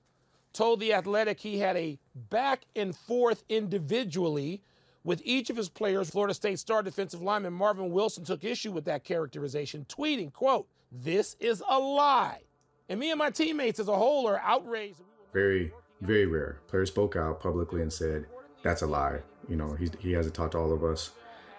told 0.53 0.79
The 0.79 0.93
Athletic 0.93 1.39
he 1.39 1.59
had 1.59 1.75
a 1.77 1.99
back 2.15 2.65
and 2.75 2.95
forth 2.95 3.43
individually 3.49 4.63
with 5.03 5.21
each 5.23 5.49
of 5.49 5.57
his 5.57 5.69
players. 5.69 6.09
Florida 6.09 6.33
State 6.33 6.59
star 6.59 6.81
defensive 6.81 7.21
lineman 7.21 7.53
Marvin 7.53 7.91
Wilson 7.91 8.23
took 8.23 8.43
issue 8.43 8.71
with 8.71 8.85
that 8.85 9.03
characterization, 9.03 9.85
tweeting, 9.87 10.33
quote, 10.33 10.67
this 10.91 11.35
is 11.39 11.61
a 11.69 11.77
lie. 11.77 12.41
And 12.89 12.99
me 12.99 13.11
and 13.11 13.19
my 13.19 13.29
teammates 13.29 13.79
as 13.79 13.87
a 13.87 13.95
whole 13.95 14.27
are 14.27 14.39
outraged. 14.39 15.01
Very, 15.33 15.71
very 16.01 16.25
rare. 16.25 16.59
Players 16.67 16.89
spoke 16.89 17.15
out 17.15 17.41
publicly 17.41 17.81
and 17.81 17.91
said, 17.91 18.25
that's 18.65 18.81
a 18.81 18.87
lie. 18.87 19.19
You 19.47 19.55
know, 19.55 19.75
he 19.75 19.89
he 19.99 20.11
hasn't 20.13 20.35
talked 20.35 20.53
to 20.53 20.57
all 20.57 20.73
of 20.73 20.83
us, 20.83 21.11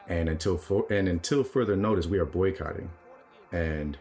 and 0.08 0.28
until 0.28 0.58
for, 0.58 0.84
and 0.90 1.08
until 1.08 1.44
further 1.44 1.76
notice, 1.76 2.06
we 2.06 2.18
are 2.18 2.26
boycotting, 2.26 2.90
and 3.52 3.96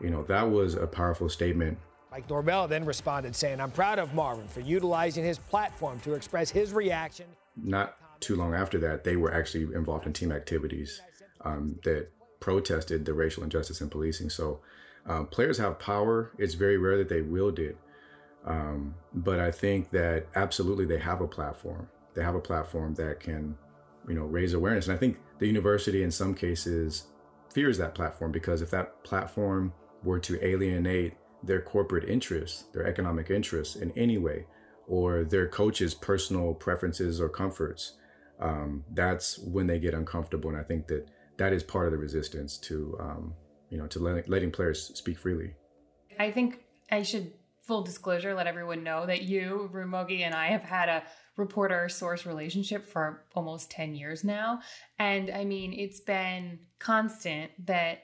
you 0.00 0.08
know 0.08 0.22
that 0.22 0.48
was 0.48 0.74
a 0.74 0.86
powerful 0.86 1.28
statement. 1.28 1.76
Mike 2.12 2.30
Norvell 2.30 2.68
then 2.68 2.84
responded 2.84 3.34
saying, 3.34 3.60
"I'm 3.60 3.72
proud 3.72 3.98
of 3.98 4.14
Marvin 4.14 4.46
for 4.46 4.60
utilizing 4.60 5.24
his 5.24 5.38
platform 5.38 5.98
to 6.00 6.14
express 6.14 6.48
his 6.48 6.72
reaction." 6.72 7.26
Not 7.56 7.96
too 8.20 8.36
long 8.36 8.54
after 8.54 8.78
that, 8.78 9.02
they 9.02 9.16
were 9.16 9.34
actually 9.34 9.74
involved 9.74 10.06
in 10.06 10.12
team 10.12 10.30
activities 10.30 11.02
um, 11.40 11.80
that 11.82 12.08
protested 12.38 13.04
the 13.04 13.14
racial 13.14 13.42
injustice 13.42 13.80
in 13.80 13.90
policing. 13.90 14.30
So 14.30 14.60
um, 15.06 15.26
players 15.26 15.58
have 15.58 15.80
power. 15.80 16.30
It's 16.38 16.54
very 16.54 16.78
rare 16.78 16.98
that 16.98 17.08
they 17.08 17.20
wield 17.20 17.58
it. 17.58 17.76
Um, 18.44 18.94
but 19.12 19.40
I 19.40 19.50
think 19.50 19.90
that 19.90 20.26
absolutely 20.36 20.84
they 20.84 20.98
have 20.98 21.20
a 21.20 21.26
platform 21.26 21.88
they 22.18 22.24
have 22.24 22.34
a 22.34 22.40
platform 22.40 22.94
that 22.94 23.20
can, 23.20 23.56
you 24.08 24.14
know, 24.14 24.24
raise 24.24 24.52
awareness. 24.52 24.88
And 24.88 24.96
I 24.96 24.98
think 24.98 25.18
the 25.38 25.46
university 25.46 26.02
in 26.02 26.10
some 26.10 26.34
cases 26.34 27.06
fears 27.54 27.78
that 27.78 27.94
platform 27.94 28.32
because 28.32 28.60
if 28.60 28.70
that 28.70 29.04
platform 29.04 29.72
were 30.02 30.18
to 30.18 30.44
alienate 30.44 31.14
their 31.44 31.60
corporate 31.60 32.08
interests, 32.08 32.64
their 32.74 32.84
economic 32.86 33.30
interests 33.30 33.76
in 33.76 33.92
any 33.96 34.18
way, 34.18 34.46
or 34.88 35.22
their 35.22 35.46
coaches' 35.46 35.94
personal 35.94 36.54
preferences 36.54 37.20
or 37.20 37.28
comforts, 37.28 37.96
um, 38.40 38.84
that's 38.94 39.38
when 39.38 39.68
they 39.68 39.78
get 39.78 39.94
uncomfortable. 39.94 40.50
And 40.50 40.58
I 40.58 40.64
think 40.64 40.88
that 40.88 41.08
that 41.36 41.52
is 41.52 41.62
part 41.62 41.86
of 41.86 41.92
the 41.92 41.98
resistance 41.98 42.58
to, 42.58 42.96
um, 42.98 43.34
you 43.70 43.78
know, 43.78 43.86
to 43.86 44.00
letting, 44.00 44.24
letting 44.26 44.50
players 44.50 44.90
speak 44.94 45.18
freely. 45.20 45.54
I 46.18 46.32
think 46.32 46.64
I 46.90 47.02
should 47.02 47.32
full 47.68 47.82
disclosure 47.82 48.34
let 48.34 48.46
everyone 48.46 48.82
know 48.82 49.04
that 49.04 49.22
you, 49.22 49.68
Ramogi, 49.74 50.22
and 50.22 50.34
I 50.34 50.46
have 50.46 50.62
had 50.62 50.88
a 50.88 51.02
reporter 51.36 51.86
source 51.90 52.24
relationship 52.24 52.86
for 52.90 53.26
almost 53.36 53.70
10 53.70 53.94
years 53.94 54.24
now. 54.24 54.60
And 54.98 55.30
I 55.30 55.44
mean, 55.44 55.74
it's 55.74 56.00
been 56.00 56.60
constant 56.78 57.50
that 57.66 57.98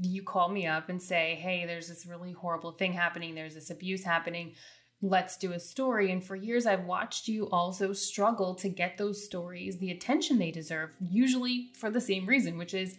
you 0.00 0.22
call 0.22 0.48
me 0.48 0.66
up 0.66 0.88
and 0.88 1.02
say, 1.02 1.34
hey, 1.34 1.66
there's 1.66 1.88
this 1.88 2.06
really 2.06 2.32
horrible 2.32 2.72
thing 2.72 2.94
happening, 2.94 3.34
there's 3.34 3.54
this 3.54 3.68
abuse 3.68 4.02
happening. 4.02 4.54
Let's 5.02 5.36
do 5.36 5.52
a 5.52 5.60
story. 5.60 6.10
And 6.12 6.24
for 6.24 6.34
years, 6.34 6.64
I've 6.64 6.84
watched 6.84 7.28
you 7.28 7.48
also 7.50 7.92
struggle 7.92 8.54
to 8.56 8.70
get 8.70 8.96
those 8.96 9.22
stories 9.22 9.78
the 9.78 9.90
attention 9.90 10.38
they 10.38 10.50
deserve, 10.50 10.90
usually 10.98 11.68
for 11.78 11.90
the 11.90 12.00
same 12.00 12.26
reason, 12.26 12.56
which 12.56 12.72
is 12.72 12.96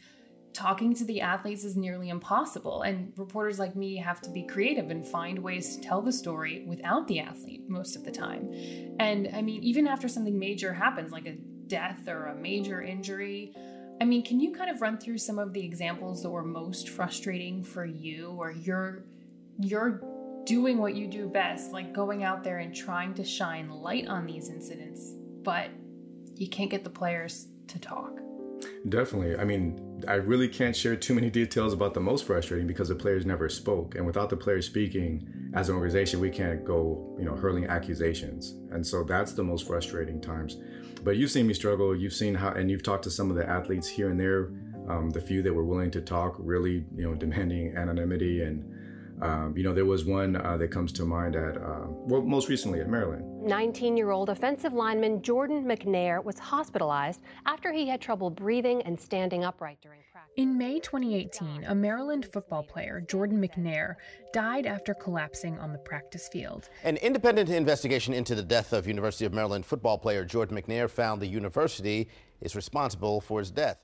talking 0.54 0.94
to 0.96 1.06
the 1.06 1.22
athletes 1.22 1.64
is 1.64 1.76
nearly 1.76 2.10
impossible. 2.10 2.82
And 2.82 3.14
reporters 3.16 3.60
like 3.60 3.76
me 3.76 3.98
have 3.98 4.22
to 4.22 4.30
be 4.30 4.44
creative 4.44 4.90
and 4.90 5.06
find 5.06 5.40
ways 5.40 5.76
to 5.76 5.82
tell 5.82 6.02
the 6.02 6.12
story 6.12 6.66
without 6.68 7.08
the 7.08 7.20
athlete 7.20 7.70
most 7.70 7.96
of 7.96 8.04
the 8.04 8.12
time. 8.12 8.52
And 9.00 9.30
I 9.34 9.42
mean, 9.42 9.64
even 9.64 9.88
after 9.88 10.08
something 10.08 10.38
major 10.38 10.74
happens, 10.74 11.12
like 11.12 11.26
a 11.26 11.38
death 11.68 12.08
or 12.08 12.28
a 12.28 12.36
major 12.36 12.82
injury, 12.82 13.54
I 14.02 14.06
mean, 14.06 14.24
can 14.24 14.40
you 14.40 14.52
kind 14.52 14.70
of 14.70 14.82
run 14.82 14.98
through 14.98 15.20
some 15.20 15.38
of 15.38 15.54
the 15.54 15.64
examples 15.64 16.24
that 16.24 16.30
were 16.30 16.44
most 16.44 16.90
frustrating 16.90 17.64
for 17.64 17.86
you 17.86 18.32
or 18.32 18.52
you're 18.52 19.04
you're 19.60 20.02
doing 20.46 20.80
what 20.80 20.96
you 20.96 21.08
do 21.08 21.28
best, 21.28 21.72
like 21.72 21.94
going 21.94 22.24
out 22.24 22.44
there 22.44 22.60
and 22.60 22.74
trying 22.76 23.14
to 23.14 23.24
shine 23.24 23.70
light 23.70 24.08
on 24.08 24.26
these 24.26 24.50
incidents, 24.50 25.14
but 25.44 25.70
you 26.36 26.50
can't 26.50 26.72
get 26.72 26.84
the 26.84 26.90
players 26.90 27.48
to 27.68 27.80
talk? 27.80 28.20
Definitely. 28.90 29.38
I 29.38 29.44
mean, 29.44 30.04
I 30.08 30.16
really 30.16 30.48
can't 30.48 30.76
share 30.76 30.96
too 30.96 31.14
many 31.14 31.30
details 31.30 31.74
about 31.74 31.94
the 31.94 32.00
most 32.00 32.26
frustrating 32.26 32.66
because 32.66 32.90
the 32.90 32.96
players 32.96 33.26
never 33.26 33.48
spoke. 33.48 33.96
And 33.96 34.06
without 34.06 34.30
the 34.30 34.38
players 34.38 34.66
speaking, 34.66 35.52
as 35.54 35.70
an 35.70 35.76
organization, 35.76 36.20
we 36.20 36.32
can't 36.32 36.66
go, 36.66 37.16
you 37.20 37.26
know, 37.26 37.36
hurling 37.36 37.68
accusations. 37.68 38.56
And 38.72 38.86
so 38.86 39.04
that's 39.04 39.34
the 39.34 39.44
most 39.44 39.68
frustrating 39.68 40.20
times. 40.20 40.58
But 41.04 41.18
you've 41.18 41.32
seen 41.32 41.48
me 41.48 41.54
struggle. 41.54 41.96
You've 41.96 42.14
seen 42.14 42.34
how, 42.34 42.50
and 42.50 42.72
you've 42.72 42.84
talked 42.84 43.04
to 43.04 43.12
some 43.12 43.30
of 43.30 43.36
the 43.36 43.48
athletes 43.48 43.88
here 43.88 44.10
and 44.10 44.20
there, 44.20 44.52
um, 44.90 45.12
the 45.12 45.22
few 45.22 45.44
that 45.44 45.54
were 45.54 45.66
willing 45.66 45.92
to 45.92 46.02
talk, 46.02 46.36
really, 46.40 46.84
you 46.96 47.04
know, 47.04 47.14
demanding 47.16 47.76
anonymity 47.76 48.42
and 48.42 48.66
um, 49.22 49.56
you 49.56 49.64
know, 49.64 49.74
there 49.74 49.86
was 49.86 50.04
one 50.04 50.36
uh, 50.36 50.58
that 50.58 50.72
comes 50.72 50.92
to 50.94 51.06
mind 51.06 51.36
at, 51.36 51.58
uh, 51.58 51.86
well, 51.88 52.22
most 52.22 52.50
recently 52.50 52.80
at 52.82 52.90
Maryland. 52.90 53.24
19 53.44 53.96
year 53.98 54.12
old 54.12 54.30
offensive 54.30 54.74
lineman 54.74 55.22
Jordan 55.22 55.64
McNair 55.64 56.24
was 56.24 56.40
hospitalized 56.40 57.22
after 57.46 57.72
he 57.72 57.88
had 57.88 58.02
trouble 58.02 58.30
breathing 58.30 58.82
and 58.84 59.00
standing 59.00 59.44
upright 59.44 59.80
during 59.82 60.02
practice. 60.12 60.34
In 60.38 60.58
May 60.58 60.80
2018, 60.80 61.66
a 61.66 61.76
Maryland 61.76 62.28
football 62.32 62.64
player, 62.64 63.02
Jordan 63.08 63.42
McNair, 63.42 63.96
died 64.34 64.66
after 64.66 64.94
collapsing 64.94 65.58
on 65.60 65.72
the 65.72 65.80
practice 65.80 66.28
field. 66.28 66.70
An 66.84 66.98
independent 66.98 67.50
investigation 67.50 68.14
into 68.14 68.34
the 68.34 68.44
death 68.44 68.74
of 68.74 68.88
University 68.88 69.26
of 69.26 69.34
Maryland 69.34 69.66
football 69.66 69.98
player 69.98 70.26
Jordan 70.26 70.60
McNair 70.60 70.90
found 70.90 71.22
the 71.22 71.28
university 71.28 72.10
is 72.42 72.56
responsible 72.56 73.22
for 73.22 73.40
his 73.40 73.52
death 73.52 73.78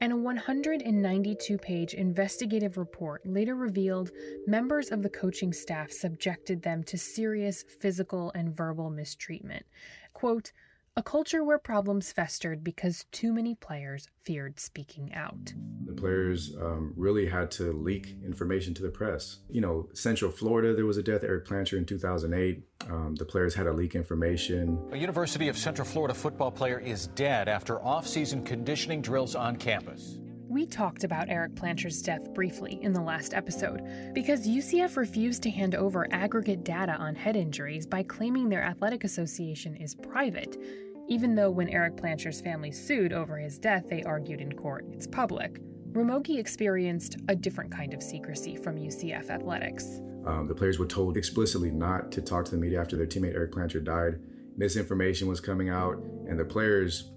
and 0.00 0.12
a 0.12 0.16
192 0.16 1.58
page 1.58 1.94
investigative 1.94 2.76
report 2.76 3.24
later 3.24 3.54
revealed 3.54 4.10
members 4.46 4.90
of 4.90 5.02
the 5.02 5.08
coaching 5.08 5.52
staff 5.52 5.90
subjected 5.90 6.62
them 6.62 6.82
to 6.84 6.98
serious 6.98 7.64
physical 7.80 8.30
and 8.34 8.56
verbal 8.56 8.90
mistreatment. 8.90 9.64
Quote, 10.12 10.52
a 10.96 11.02
culture 11.02 11.42
where 11.42 11.58
problems 11.58 12.12
festered 12.12 12.62
because 12.62 13.04
too 13.10 13.32
many 13.32 13.54
players 13.56 14.08
feared 14.22 14.60
speaking 14.60 15.12
out. 15.12 15.52
The 15.86 15.92
players 15.92 16.54
um, 16.60 16.92
really 16.96 17.26
had 17.26 17.50
to 17.52 17.72
leak 17.72 18.14
information 18.24 18.74
to 18.74 18.82
the 18.82 18.90
press. 18.90 19.38
You 19.50 19.60
know, 19.60 19.88
Central 19.92 20.30
Florida, 20.30 20.72
there 20.72 20.86
was 20.86 20.96
a 20.96 21.02
death, 21.02 21.22
Ereck 21.22 21.46
Plancher 21.46 21.78
in 21.78 21.84
2008. 21.84 22.62
Um, 22.88 23.16
the 23.16 23.24
players 23.24 23.54
had 23.54 23.64
to 23.64 23.72
leak 23.72 23.96
information. 23.96 24.78
A 24.92 24.96
University 24.96 25.48
of 25.48 25.58
Central 25.58 25.86
Florida 25.86 26.14
football 26.14 26.52
player 26.52 26.78
is 26.78 27.08
dead 27.08 27.48
after 27.48 27.82
off-season 27.82 28.44
conditioning 28.44 29.02
drills 29.02 29.34
on 29.34 29.56
campus. 29.56 30.20
We 30.48 30.66
talked 30.66 31.04
about 31.04 31.28
Ereck 31.28 31.54
Plancher's 31.54 32.02
death 32.02 32.34
briefly 32.34 32.78
in 32.82 32.92
the 32.92 33.00
last 33.00 33.32
episode 33.32 33.80
because 34.12 34.46
UCF 34.46 34.96
refused 34.96 35.42
to 35.44 35.50
hand 35.50 35.74
over 35.74 36.06
aggregate 36.12 36.64
data 36.64 36.92
on 36.96 37.14
head 37.14 37.34
injuries 37.34 37.86
by 37.86 38.02
claiming 38.02 38.48
their 38.48 38.62
athletic 38.62 39.04
association 39.04 39.74
is 39.74 39.94
private, 39.94 40.58
even 41.08 41.34
though 41.34 41.50
when 41.50 41.68
Ereck 41.68 41.98
Plancher's 41.98 42.42
family 42.42 42.70
sued 42.70 43.12
over 43.12 43.38
his 43.38 43.58
death, 43.58 43.84
they 43.88 44.02
argued 44.02 44.42
in 44.42 44.52
court 44.52 44.84
it's 44.92 45.06
public. 45.06 45.60
Ramogi 45.92 46.38
experienced 46.38 47.16
a 47.28 47.34
different 47.34 47.72
kind 47.72 47.94
of 47.94 48.02
secrecy 48.02 48.56
from 48.56 48.76
UCF 48.76 49.30
athletics. 49.30 50.00
Um, 50.26 50.46
the 50.46 50.54
players 50.54 50.78
were 50.78 50.86
told 50.86 51.16
explicitly 51.16 51.70
not 51.70 52.12
to 52.12 52.20
talk 52.20 52.44
to 52.46 52.50
the 52.50 52.58
media 52.58 52.80
after 52.80 52.96
their 52.96 53.06
teammate 53.06 53.34
Ereck 53.34 53.50
Plancher 53.50 53.82
died. 53.82 54.20
Misinformation 54.58 55.26
was 55.26 55.40
coming 55.40 55.70
out, 55.70 55.96
and 56.28 56.38
the 56.38 56.44
players, 56.44 57.12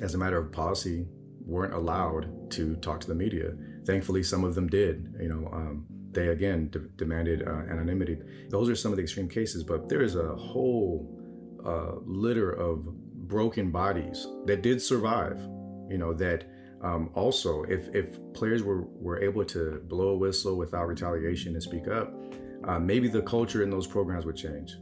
as 0.00 0.14
a 0.14 0.18
matter 0.18 0.38
of 0.38 0.50
policy, 0.50 1.06
weren't 1.44 1.74
allowed 1.74 2.50
to 2.52 2.76
talk 2.76 3.00
to 3.00 3.08
the 3.08 3.14
media. 3.14 3.52
Thankfully, 3.84 4.22
some 4.22 4.44
of 4.44 4.54
them 4.54 4.68
did. 4.68 5.14
You 5.20 5.28
know, 5.28 5.48
um, 5.52 5.86
they 6.12 6.28
again 6.28 6.70
de- 6.70 6.80
demanded 6.96 7.46
uh, 7.46 7.62
anonymity. 7.70 8.18
Those 8.48 8.68
are 8.68 8.76
some 8.76 8.92
of 8.92 8.96
the 8.96 9.02
extreme 9.02 9.28
cases, 9.28 9.62
but 9.62 9.88
there 9.88 10.02
is 10.02 10.16
a 10.16 10.34
whole 10.34 11.20
uh, 11.64 11.96
litter 12.04 12.50
of 12.52 12.84
broken 13.28 13.70
bodies 13.70 14.26
that 14.46 14.62
did 14.62 14.80
survive. 14.80 15.38
You 15.90 15.98
know 15.98 16.14
that 16.14 16.44
um, 16.84 17.10
also, 17.14 17.62
if, 17.62 17.88
if 17.94 18.18
players 18.34 18.62
were, 18.62 18.82
were 18.82 19.18
able 19.22 19.44
to 19.46 19.82
blow 19.88 20.08
a 20.08 20.16
whistle 20.16 20.56
without 20.56 20.86
retaliation 20.86 21.54
and 21.54 21.62
speak 21.62 21.88
up, 21.88 22.12
uh, 22.64 22.78
maybe 22.78 23.08
the 23.08 23.22
culture 23.22 23.62
in 23.62 23.70
those 23.70 23.86
programs 23.86 24.26
would 24.26 24.36
change. 24.36 24.76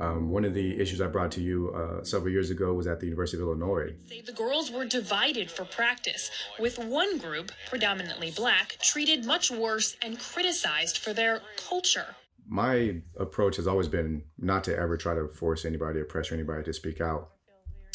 Um, 0.00 0.30
one 0.30 0.46
of 0.46 0.54
the 0.54 0.80
issues 0.80 1.00
I 1.00 1.06
brought 1.08 1.30
to 1.32 1.42
you 1.42 1.70
uh, 1.74 2.02
several 2.02 2.32
years 2.32 2.48
ago 2.50 2.72
was 2.72 2.86
at 2.86 3.00
the 3.00 3.06
University 3.06 3.36
of 3.36 3.46
Illinois. 3.46 3.94
The 4.08 4.32
girls 4.32 4.70
were 4.70 4.86
divided 4.86 5.50
for 5.50 5.64
practice, 5.64 6.30
with 6.58 6.78
one 6.78 7.18
group, 7.18 7.52
predominantly 7.68 8.30
black, 8.30 8.78
treated 8.82 9.26
much 9.26 9.50
worse 9.50 9.96
and 10.02 10.18
criticized 10.18 10.96
for 10.96 11.12
their 11.12 11.42
culture. 11.68 12.16
My 12.48 13.02
approach 13.18 13.56
has 13.56 13.66
always 13.66 13.88
been 13.88 14.22
not 14.38 14.64
to 14.64 14.76
ever 14.76 14.96
try 14.96 15.14
to 15.14 15.28
force 15.28 15.64
anybody 15.64 16.00
or 16.00 16.04
pressure 16.04 16.34
anybody 16.34 16.64
to 16.64 16.72
speak 16.72 17.00
out, 17.00 17.30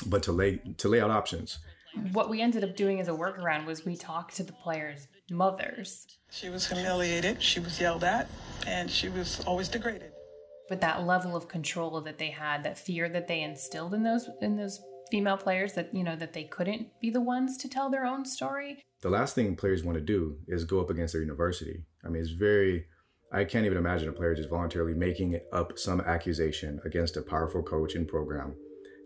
but 0.06 0.22
to 0.24 0.32
lay 0.32 0.62
to 0.78 0.88
lay 0.88 1.02
out 1.02 1.10
options 1.10 1.60
what 2.12 2.30
we 2.30 2.42
ended 2.42 2.64
up 2.64 2.76
doing 2.76 3.00
as 3.00 3.08
a 3.08 3.12
workaround 3.12 3.66
was 3.66 3.86
we 3.86 3.96
talked 3.96 4.36
to 4.36 4.44
the 4.44 4.54
players' 4.54 5.08
mothers. 5.30 6.06
She 6.30 6.50
was 6.50 6.68
humiliated, 6.68 7.42
she 7.42 7.60
was 7.60 7.80
yelled 7.80 8.04
at, 8.04 8.28
and 8.68 8.90
she 8.92 9.10
was 9.10 9.42
always 9.46 9.70
degraded. 9.70 10.12
But 10.68 10.82
that 10.82 11.06
level 11.06 11.36
of 11.36 11.48
control 11.48 12.02
that 12.02 12.18
they 12.18 12.32
had, 12.32 12.64
that 12.64 12.78
fear 12.78 13.08
that 13.10 13.28
they 13.28 13.42
instilled 13.42 13.94
in 13.94 14.04
those 14.04 14.30
in 14.42 14.56
those 14.56 14.82
female 15.12 15.38
players 15.38 15.74
that 15.74 15.94
you 15.94 16.04
know 16.04 16.16
that 16.16 16.34
they 16.34 16.44
couldn't 16.44 16.88
be 17.00 17.10
the 17.10 17.22
ones 17.22 17.58
to 17.58 17.70
tell 17.70 17.90
their 17.90 18.06
own 18.06 18.26
story. 18.26 18.82
The 19.02 19.10
last 19.10 19.36
thing 19.36 19.56
players 19.56 19.84
want 19.84 19.98
to 19.98 20.04
do 20.04 20.38
is 20.48 20.64
go 20.64 20.82
up 20.82 20.90
against 20.90 21.14
their 21.14 21.22
university. 21.22 21.84
I 22.04 22.10
mean, 22.10 22.22
it's 22.22 22.32
very 22.32 22.86
I 23.32 23.44
can't 23.44 23.66
even 23.66 23.78
imagine 23.78 24.10
a 24.10 24.14
player 24.14 24.34
just 24.34 24.50
voluntarily 24.50 24.94
making 24.94 25.40
up 25.52 25.78
some 25.78 26.02
accusation 26.02 26.80
against 26.86 27.18
a 27.18 27.22
powerful 27.22 27.62
coach 27.62 27.96
and 27.96 28.08
program 28.08 28.56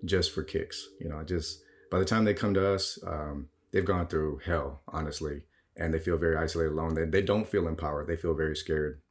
just 0.06 0.32
for 0.32 0.44
kicks. 0.44 0.88
You 1.00 1.10
know, 1.10 1.24
just 1.24 1.62
by 1.90 2.00
the 2.00 2.06
time 2.06 2.26
they 2.26 2.34
come 2.34 2.54
to 2.54 2.74
us, 2.74 3.00
um, 3.06 3.48
they've 3.72 3.86
gone 3.86 4.08
through 4.08 4.42
hell, 4.46 4.82
honestly, 4.88 5.42
and 5.76 5.94
they 5.94 6.00
feel 6.00 6.18
very 6.18 6.36
isolated, 6.36 6.74
alone. 6.74 6.94
They, 6.94 7.06
they 7.06 7.22
don't 7.22 7.48
feel 7.48 7.68
empowered. 7.68 8.08
They 8.08 8.18
feel 8.18 8.36
very 8.36 8.56
scared. 8.56 9.02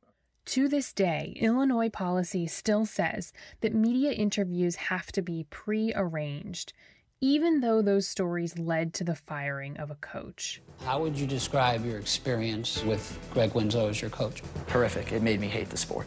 To 0.49 0.67
this 0.67 0.95
day, 0.95 1.35
Illinois 1.37 1.91
policy 1.91 2.47
still 2.47 2.87
says 2.87 3.35
that 3.61 3.75
media 3.75 4.13
interviews 4.13 4.77
have 4.77 5.13
to 5.13 5.21
be 5.21 5.45
pre 5.51 5.93
arranged, 5.95 6.73
even 7.21 7.61
though 7.61 7.83
those 7.83 8.09
stories 8.09 8.59
led 8.59 8.95
to 8.95 9.05
the 9.05 9.15
firing 9.15 9.77
of 9.77 9.91
a 9.91 9.97
coach. 9.97 10.63
How 10.87 11.03
would 11.03 11.19
you 11.19 11.27
describe 11.27 11.85
your 11.85 11.99
experience 11.99 12.83
with 12.83 13.19
Greg 13.35 13.53
Winslow 13.53 13.91
as 13.91 14.01
your 14.01 14.09
coach? 14.09 14.43
Horrific. 14.71 15.13
It 15.13 15.23
made 15.23 15.39
me 15.39 15.49
hate 15.49 15.69
the 15.69 15.77
sport. 15.77 16.07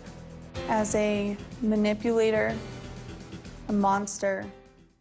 As 0.69 0.95
a 0.95 1.37
manipulator, 1.61 2.55
a 3.67 3.73
monster, 3.73 4.43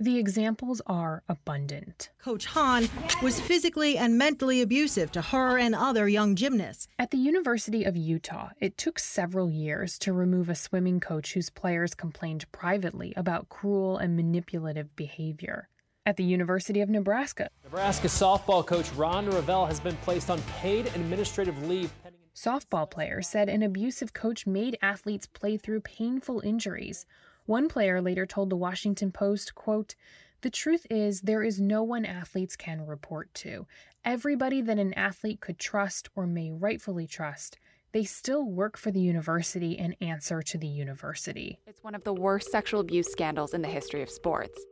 the 0.00 0.16
examples 0.16 0.80
are 0.86 1.22
abundant. 1.28 2.08
Coach 2.18 2.46
Hahn 2.46 2.88
was 3.22 3.38
physically 3.38 3.98
and 3.98 4.16
mentally 4.16 4.62
abusive 4.62 5.12
to 5.12 5.20
her 5.20 5.58
and 5.58 5.74
other 5.74 6.08
young 6.08 6.34
gymnasts. 6.34 6.88
At 6.98 7.10
the 7.10 7.18
University 7.18 7.84
of 7.84 7.98
Utah, 7.98 8.48
it 8.58 8.78
took 8.78 8.98
several 8.98 9.50
years 9.50 9.98
to 9.98 10.14
remove 10.14 10.48
a 10.48 10.54
swimming 10.54 11.00
coach 11.00 11.34
whose 11.34 11.50
players 11.50 11.94
complained 11.94 12.50
privately 12.50 13.12
about 13.14 13.50
cruel 13.50 13.98
and 13.98 14.16
manipulative 14.16 14.96
behavior. 14.96 15.68
At 16.06 16.16
the 16.16 16.24
University 16.24 16.80
of 16.80 16.88
Nebraska, 16.88 17.50
Nebraska 17.62 18.08
softball 18.08 18.66
coach 18.66 18.90
Ron 18.92 19.30
Revelle 19.30 19.68
has 19.68 19.80
been 19.80 19.96
placed 19.96 20.30
on 20.30 20.40
paid 20.60 20.86
administrative 20.86 21.68
leave. 21.68 21.92
Softball 22.34 22.90
players 22.90 23.28
said 23.28 23.50
an 23.50 23.62
abusive 23.62 24.14
coach 24.14 24.46
made 24.46 24.78
athletes 24.80 25.26
play 25.26 25.58
through 25.58 25.82
painful 25.82 26.40
injuries 26.40 27.04
one 27.50 27.68
player 27.68 28.00
later 28.00 28.24
told 28.24 28.48
the 28.48 28.56
Washington 28.56 29.10
Post, 29.10 29.54
quote, 29.54 29.96
"The 30.42 30.50
truth 30.50 30.86
is 30.88 31.22
there 31.22 31.42
is 31.42 31.60
no 31.60 31.82
one 31.82 32.06
athletes 32.06 32.56
can 32.56 32.86
report 32.86 33.34
to. 33.34 33.66
Everybody 34.04 34.62
that 34.62 34.78
an 34.78 34.94
athlete 34.94 35.40
could 35.40 35.58
trust 35.58 36.08
or 36.14 36.26
may 36.26 36.50
rightfully 36.52 37.06
trust 37.06 37.58
they 37.92 38.04
still 38.04 38.44
work 38.44 38.76
for 38.76 38.90
the 38.90 39.00
university 39.00 39.78
and 39.78 39.96
answer 40.00 40.42
to 40.42 40.56
the 40.56 40.68
university. 40.68 41.58
It's 41.66 41.82
one 41.82 41.94
of 41.94 42.04
the 42.04 42.14
worst 42.14 42.50
sexual 42.50 42.80
abuse 42.80 43.10
scandals 43.10 43.52
in 43.52 43.62
the 43.62 43.68
history 43.68 44.02
of 44.02 44.10
sports. 44.10 44.64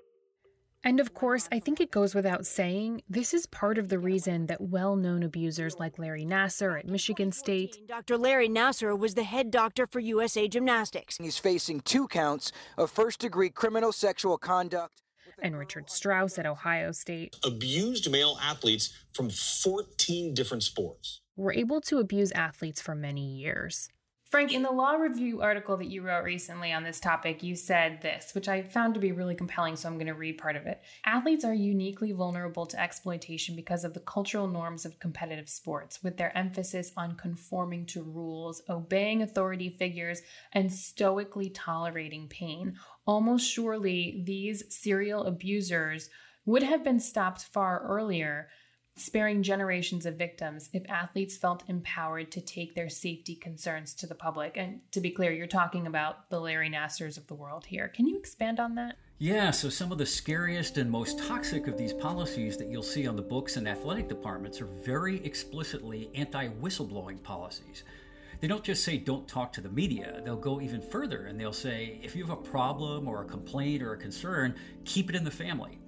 And 0.88 1.00
of 1.00 1.12
course, 1.12 1.50
I 1.52 1.60
think 1.60 1.82
it 1.82 1.90
goes 1.90 2.14
without 2.14 2.46
saying, 2.46 3.02
this 3.10 3.34
is 3.34 3.44
part 3.44 3.76
of 3.76 3.90
the 3.90 3.98
reason 3.98 4.46
that 4.46 4.62
well 4.62 4.96
known 4.96 5.22
abusers 5.22 5.78
like 5.78 5.98
Larry 5.98 6.24
Nassar 6.24 6.78
at 6.78 6.86
Michigan 6.86 7.30
State. 7.30 7.86
Dr. 7.86 8.16
Larry 8.16 8.48
Nassar 8.48 8.98
was 8.98 9.12
the 9.12 9.22
head 9.22 9.50
doctor 9.50 9.86
for 9.86 10.00
USA 10.00 10.48
Gymnastics. 10.48 11.18
He's 11.20 11.36
facing 11.36 11.80
two 11.80 12.08
counts 12.08 12.52
of 12.78 12.90
first 12.90 13.20
degree 13.20 13.50
criminal 13.50 13.92
sexual 13.92 14.38
conduct. 14.38 15.02
And 15.42 15.58
Richard 15.58 15.90
Strauss 15.90 16.38
at 16.38 16.46
Ohio 16.46 16.92
State. 16.92 17.36
Abused 17.44 18.10
male 18.10 18.38
athletes 18.42 18.88
from 19.12 19.28
14 19.28 20.32
different 20.32 20.62
sports. 20.62 21.20
Were 21.36 21.52
able 21.52 21.82
to 21.82 21.98
abuse 21.98 22.32
athletes 22.32 22.80
for 22.80 22.94
many 22.94 23.26
years. 23.26 23.90
Frank, 24.30 24.52
in 24.52 24.60
the 24.60 24.70
law 24.70 24.92
review 24.92 25.40
article 25.40 25.78
that 25.78 25.88
you 25.88 26.02
wrote 26.02 26.22
recently 26.22 26.70
on 26.70 26.84
this 26.84 27.00
topic, 27.00 27.42
you 27.42 27.56
said 27.56 28.02
this, 28.02 28.34
which 28.34 28.46
I 28.46 28.60
found 28.60 28.92
to 28.92 29.00
be 29.00 29.10
really 29.10 29.34
compelling, 29.34 29.74
so 29.74 29.88
I'm 29.88 29.94
going 29.94 30.06
to 30.06 30.12
read 30.12 30.36
part 30.36 30.54
of 30.54 30.66
it. 30.66 30.82
Athletes 31.06 31.46
are 31.46 31.54
uniquely 31.54 32.12
vulnerable 32.12 32.66
to 32.66 32.78
exploitation 32.78 33.56
because 33.56 33.84
of 33.84 33.94
the 33.94 34.00
cultural 34.00 34.46
norms 34.46 34.84
of 34.84 35.00
competitive 35.00 35.48
sports, 35.48 36.02
with 36.02 36.18
their 36.18 36.36
emphasis 36.36 36.92
on 36.94 37.16
conforming 37.16 37.86
to 37.86 38.02
rules, 38.02 38.60
obeying 38.68 39.22
authority 39.22 39.70
figures, 39.70 40.20
and 40.52 40.70
stoically 40.70 41.48
tolerating 41.48 42.28
pain. 42.28 42.74
Almost 43.06 43.50
surely, 43.50 44.22
these 44.26 44.62
serial 44.68 45.24
abusers 45.24 46.10
would 46.44 46.62
have 46.62 46.84
been 46.84 47.00
stopped 47.00 47.44
far 47.44 47.80
earlier 47.80 48.48
sparing 48.98 49.42
generations 49.42 50.06
of 50.06 50.14
victims 50.14 50.68
if 50.72 50.88
athletes 50.88 51.36
felt 51.36 51.62
empowered 51.68 52.30
to 52.32 52.40
take 52.40 52.74
their 52.74 52.88
safety 52.88 53.34
concerns 53.34 53.94
to 53.94 54.06
the 54.06 54.14
public. 54.14 54.56
And 54.56 54.80
to 54.92 55.00
be 55.00 55.10
clear, 55.10 55.32
you're 55.32 55.46
talking 55.46 55.86
about 55.86 56.30
the 56.30 56.40
Larry 56.40 56.70
Nassars 56.70 57.16
of 57.16 57.26
the 57.26 57.34
world 57.34 57.66
here. 57.66 57.88
Can 57.88 58.06
you 58.06 58.18
expand 58.18 58.60
on 58.60 58.74
that? 58.76 58.96
Yeah, 59.20 59.50
so 59.50 59.68
some 59.68 59.90
of 59.90 59.98
the 59.98 60.06
scariest 60.06 60.78
and 60.78 60.88
most 60.88 61.18
toxic 61.18 61.66
of 61.66 61.76
these 61.76 61.92
policies 61.92 62.56
that 62.56 62.68
you'll 62.68 62.84
see 62.84 63.08
on 63.08 63.16
the 63.16 63.22
books 63.22 63.56
and 63.56 63.66
athletic 63.66 64.08
departments 64.08 64.60
are 64.60 64.66
very 64.66 65.24
explicitly 65.24 66.08
anti 66.14 66.48
whistleblowing 66.48 67.20
policies. 67.24 67.82
They 68.40 68.46
don't 68.46 68.62
just 68.62 68.84
say 68.84 68.96
don't 68.96 69.26
talk 69.26 69.52
to 69.54 69.60
the 69.60 69.70
media, 69.70 70.22
they'll 70.24 70.36
go 70.36 70.60
even 70.60 70.80
further 70.80 71.26
and 71.26 71.40
they'll 71.40 71.52
say 71.52 71.98
if 72.00 72.14
you 72.14 72.24
have 72.26 72.38
a 72.38 72.40
problem 72.40 73.08
or 73.08 73.22
a 73.22 73.24
complaint 73.24 73.82
or 73.82 73.94
a 73.94 73.96
concern, 73.96 74.54
keep 74.84 75.10
it 75.10 75.16
in 75.16 75.24
the 75.24 75.30
family. 75.32 75.80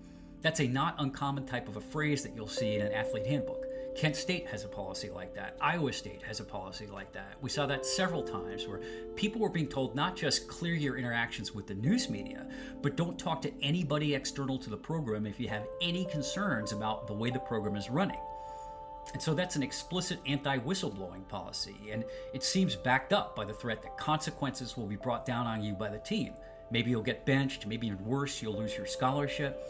That's 0.42 0.60
a 0.60 0.66
not 0.66 0.94
uncommon 0.98 1.46
type 1.46 1.68
of 1.68 1.76
a 1.76 1.80
phrase 1.80 2.22
that 2.22 2.34
you'll 2.34 2.48
see 2.48 2.74
in 2.76 2.82
an 2.82 2.92
athlete 2.92 3.26
handbook. 3.26 3.66
Kent 3.96 4.16
State 4.16 4.46
has 4.46 4.64
a 4.64 4.68
policy 4.68 5.10
like 5.10 5.34
that. 5.34 5.56
Iowa 5.60 5.92
State 5.92 6.22
has 6.22 6.40
a 6.40 6.44
policy 6.44 6.86
like 6.86 7.12
that. 7.12 7.34
We 7.42 7.50
saw 7.50 7.66
that 7.66 7.84
several 7.84 8.22
times 8.22 8.66
where 8.66 8.80
people 9.16 9.40
were 9.40 9.50
being 9.50 9.66
told 9.66 9.94
not 9.94 10.16
just 10.16 10.48
clear 10.48 10.74
your 10.74 10.96
interactions 10.96 11.54
with 11.54 11.66
the 11.66 11.74
news 11.74 12.08
media, 12.08 12.46
but 12.80 12.96
don't 12.96 13.18
talk 13.18 13.42
to 13.42 13.52
anybody 13.62 14.14
external 14.14 14.58
to 14.58 14.70
the 14.70 14.76
program 14.76 15.26
if 15.26 15.38
you 15.38 15.48
have 15.48 15.66
any 15.82 16.06
concerns 16.06 16.72
about 16.72 17.06
the 17.06 17.12
way 17.12 17.30
the 17.30 17.40
program 17.40 17.76
is 17.76 17.90
running. 17.90 18.20
And 19.12 19.20
so 19.20 19.34
that's 19.34 19.56
an 19.56 19.62
explicit 19.62 20.20
anti 20.24 20.58
whistleblowing 20.58 21.26
policy, 21.28 21.90
and 21.90 22.04
it 22.32 22.44
seems 22.44 22.76
backed 22.76 23.12
up 23.12 23.34
by 23.34 23.44
the 23.44 23.52
threat 23.52 23.82
that 23.82 23.98
consequences 23.98 24.76
will 24.76 24.86
be 24.86 24.96
brought 24.96 25.26
down 25.26 25.46
on 25.46 25.62
you 25.62 25.74
by 25.74 25.88
the 25.88 25.98
team. 25.98 26.32
Maybe 26.70 26.90
you'll 26.90 27.02
get 27.02 27.26
benched, 27.26 27.66
maybe 27.66 27.88
even 27.88 28.04
worse, 28.04 28.40
you'll 28.40 28.56
lose 28.56 28.76
your 28.76 28.86
scholarship. 28.86 29.68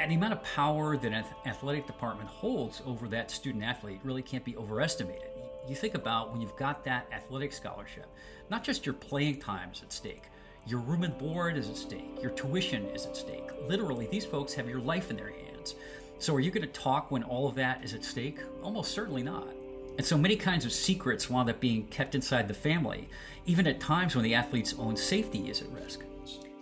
And 0.00 0.10
the 0.10 0.16
amount 0.16 0.32
of 0.32 0.42
power 0.42 0.96
that 0.96 1.12
an 1.12 1.24
athletic 1.46 1.86
department 1.86 2.28
holds 2.28 2.82
over 2.84 3.06
that 3.08 3.30
student 3.30 3.64
athlete 3.64 4.00
really 4.02 4.22
can't 4.22 4.44
be 4.44 4.56
overestimated. 4.56 5.30
You 5.68 5.74
think 5.76 5.94
about 5.94 6.30
when 6.30 6.40
you've 6.40 6.56
got 6.56 6.84
that 6.84 7.06
athletic 7.12 7.52
scholarship, 7.52 8.06
not 8.50 8.64
just 8.64 8.84
your 8.84 8.94
playing 8.94 9.40
time 9.40 9.70
is 9.72 9.82
at 9.82 9.92
stake, 9.92 10.24
your 10.66 10.80
room 10.80 11.04
and 11.04 11.16
board 11.16 11.56
is 11.56 11.68
at 11.68 11.76
stake, 11.76 12.18
your 12.20 12.32
tuition 12.32 12.84
is 12.86 13.06
at 13.06 13.16
stake. 13.16 13.48
Literally, 13.68 14.06
these 14.06 14.26
folks 14.26 14.52
have 14.54 14.68
your 14.68 14.80
life 14.80 15.10
in 15.10 15.16
their 15.16 15.30
hands. 15.30 15.74
So, 16.18 16.34
are 16.34 16.40
you 16.40 16.50
going 16.50 16.66
to 16.66 16.72
talk 16.72 17.10
when 17.10 17.22
all 17.22 17.48
of 17.48 17.54
that 17.54 17.84
is 17.84 17.94
at 17.94 18.04
stake? 18.04 18.40
Almost 18.62 18.92
certainly 18.92 19.22
not. 19.22 19.48
And 19.96 20.06
so 20.06 20.18
many 20.18 20.36
kinds 20.36 20.64
of 20.64 20.72
secrets 20.72 21.30
wound 21.30 21.48
up 21.48 21.60
being 21.60 21.86
kept 21.86 22.14
inside 22.14 22.48
the 22.48 22.54
family, 22.54 23.08
even 23.46 23.66
at 23.66 23.80
times 23.80 24.14
when 24.14 24.24
the 24.24 24.34
athlete's 24.34 24.74
own 24.78 24.96
safety 24.96 25.50
is 25.50 25.62
at 25.62 25.68
risk. 25.70 26.00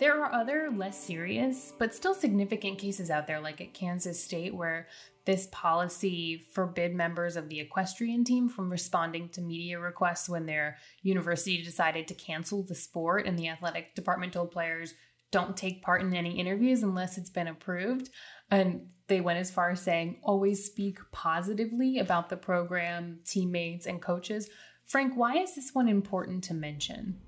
There 0.03 0.21
are 0.21 0.35
other 0.35 0.69
less 0.69 0.99
serious, 0.99 1.73
but 1.79 1.95
still 1.95 2.13
significant 2.13 2.77
cases 2.77 3.09
out 3.09 3.29
there, 3.29 3.39
like 3.39 3.61
at 3.61 3.73
Kansas 3.73 4.21
State, 4.21 4.53
where 4.53 4.89
this 5.27 5.47
policy 5.53 6.45
forbid 6.51 6.93
members 6.93 7.37
of 7.37 7.49
the 7.49 7.61
equestrian 7.61 8.25
team 8.25 8.49
from 8.49 8.69
responding 8.69 9.29
to 9.29 9.41
media 9.41 9.79
requests 9.79 10.29
when 10.29 10.45
their 10.45 10.79
university 11.03 11.63
decided 11.63 12.09
to 12.09 12.15
cancel 12.15 12.65
the 12.65 12.75
sport, 12.75 13.29
and 13.29 13.39
the 13.39 13.47
athletic 13.47 13.95
department 13.95 14.33
told 14.33 14.51
players 14.51 14.95
don't 15.31 15.57
take 15.57 15.83
part 15.83 16.03
in 16.03 16.13
any 16.13 16.37
interviews 16.37 16.83
unless 16.83 17.17
it's 17.17 17.31
been 17.31 17.47
approved. 17.47 18.11
And 18.51 18.89
they 19.07 19.21
went 19.21 19.39
as 19.39 19.53
far 19.53 19.71
as 19.71 19.83
saying 19.83 20.19
always 20.25 20.65
speak 20.65 20.99
positively 21.13 22.01
about 22.01 22.29
the 22.29 22.37
program, 22.37 23.21
teammates, 23.25 23.87
and 23.87 24.03
coaches. 24.03 24.51
Frank, 24.85 25.15
why 25.15 25.37
is 25.37 25.55
this 25.55 25.73
one 25.73 25.87
important 25.87 26.43
to 26.43 26.55
mention? 26.55 27.21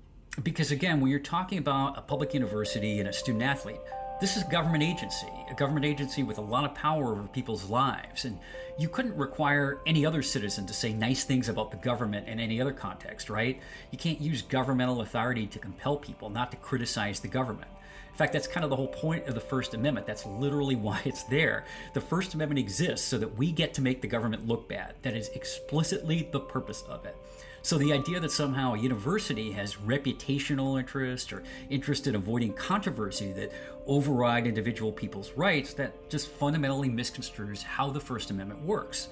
Because 0.43 0.71
again, 0.71 0.99
when 0.99 1.09
you're 1.09 1.19
talking 1.19 1.57
about 1.57 1.97
a 1.97 2.01
public 2.01 2.33
university 2.33 2.99
and 2.99 3.07
a 3.07 3.13
student 3.13 3.43
athlete, 3.43 3.79
this 4.19 4.37
is 4.37 4.43
a 4.43 4.47
government 4.47 4.83
agency, 4.83 5.27
a 5.49 5.53
government 5.53 5.85
agency 5.85 6.23
with 6.23 6.37
a 6.37 6.41
lot 6.41 6.63
of 6.63 6.73
power 6.73 7.11
over 7.11 7.23
people's 7.23 7.69
lives. 7.69 8.25
And 8.25 8.39
you 8.77 8.89
couldn't 8.89 9.15
require 9.15 9.81
any 9.85 10.05
other 10.05 10.21
citizen 10.21 10.65
to 10.67 10.73
say 10.73 10.93
nice 10.93 11.23
things 11.23 11.49
about 11.49 11.71
the 11.71 11.77
government 11.77 12.27
in 12.27 12.39
any 12.39 12.61
other 12.61 12.73
context, 12.73 13.29
right? 13.29 13.59
You 13.91 13.97
can't 13.97 14.19
use 14.19 14.41
governmental 14.41 15.01
authority 15.01 15.47
to 15.47 15.59
compel 15.59 15.97
people 15.97 16.29
not 16.29 16.51
to 16.51 16.57
criticize 16.57 17.19
the 17.19 17.27
government. 17.27 17.69
In 18.11 18.17
fact, 18.17 18.31
that's 18.31 18.47
kind 18.47 18.63
of 18.63 18.69
the 18.69 18.77
whole 18.77 18.87
point 18.87 19.27
of 19.27 19.35
the 19.35 19.41
First 19.41 19.73
Amendment. 19.73 20.07
That's 20.07 20.25
literally 20.25 20.75
why 20.77 21.01
it's 21.03 21.23
there. 21.23 21.65
The 21.93 22.01
First 22.01 22.33
Amendment 22.33 22.59
exists 22.59 23.05
so 23.05 23.17
that 23.17 23.37
we 23.37 23.51
get 23.51 23.73
to 23.73 23.81
make 23.81 24.01
the 24.01 24.07
government 24.07 24.47
look 24.47 24.69
bad. 24.69 24.95
That 25.01 25.15
is 25.15 25.29
explicitly 25.29 26.29
the 26.31 26.39
purpose 26.39 26.83
of 26.87 27.05
it. 27.05 27.17
So 27.65 27.79
the 27.79 27.93
idea 27.93 28.19
that 28.19 28.31
somehow 28.31 28.75
a 28.75 28.77
university 28.77 29.51
has 29.53 29.73
reputational 29.77 30.79
interest 30.79 31.33
or 31.33 31.41
interest 31.71 32.05
in 32.05 32.13
avoiding 32.13 32.53
controversy 32.53 33.31
that 33.31 33.51
override 33.87 34.45
individual 34.45 34.91
people's 34.91 35.31
rights, 35.31 35.73
that 35.73 36.07
just 36.07 36.27
fundamentally 36.27 36.89
misconstrues 36.89 37.63
how 37.63 37.89
the 37.89 37.99
First 37.99 38.29
Amendment 38.29 38.61
works. 38.61 39.07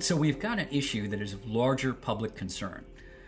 So 0.00 0.16
we've 0.16 0.40
got 0.40 0.58
an 0.58 0.66
issue 0.72 1.06
that 1.06 1.22
is 1.22 1.32
of 1.32 1.48
larger 1.48 1.94
public 1.94 2.34
concern. 2.34 2.84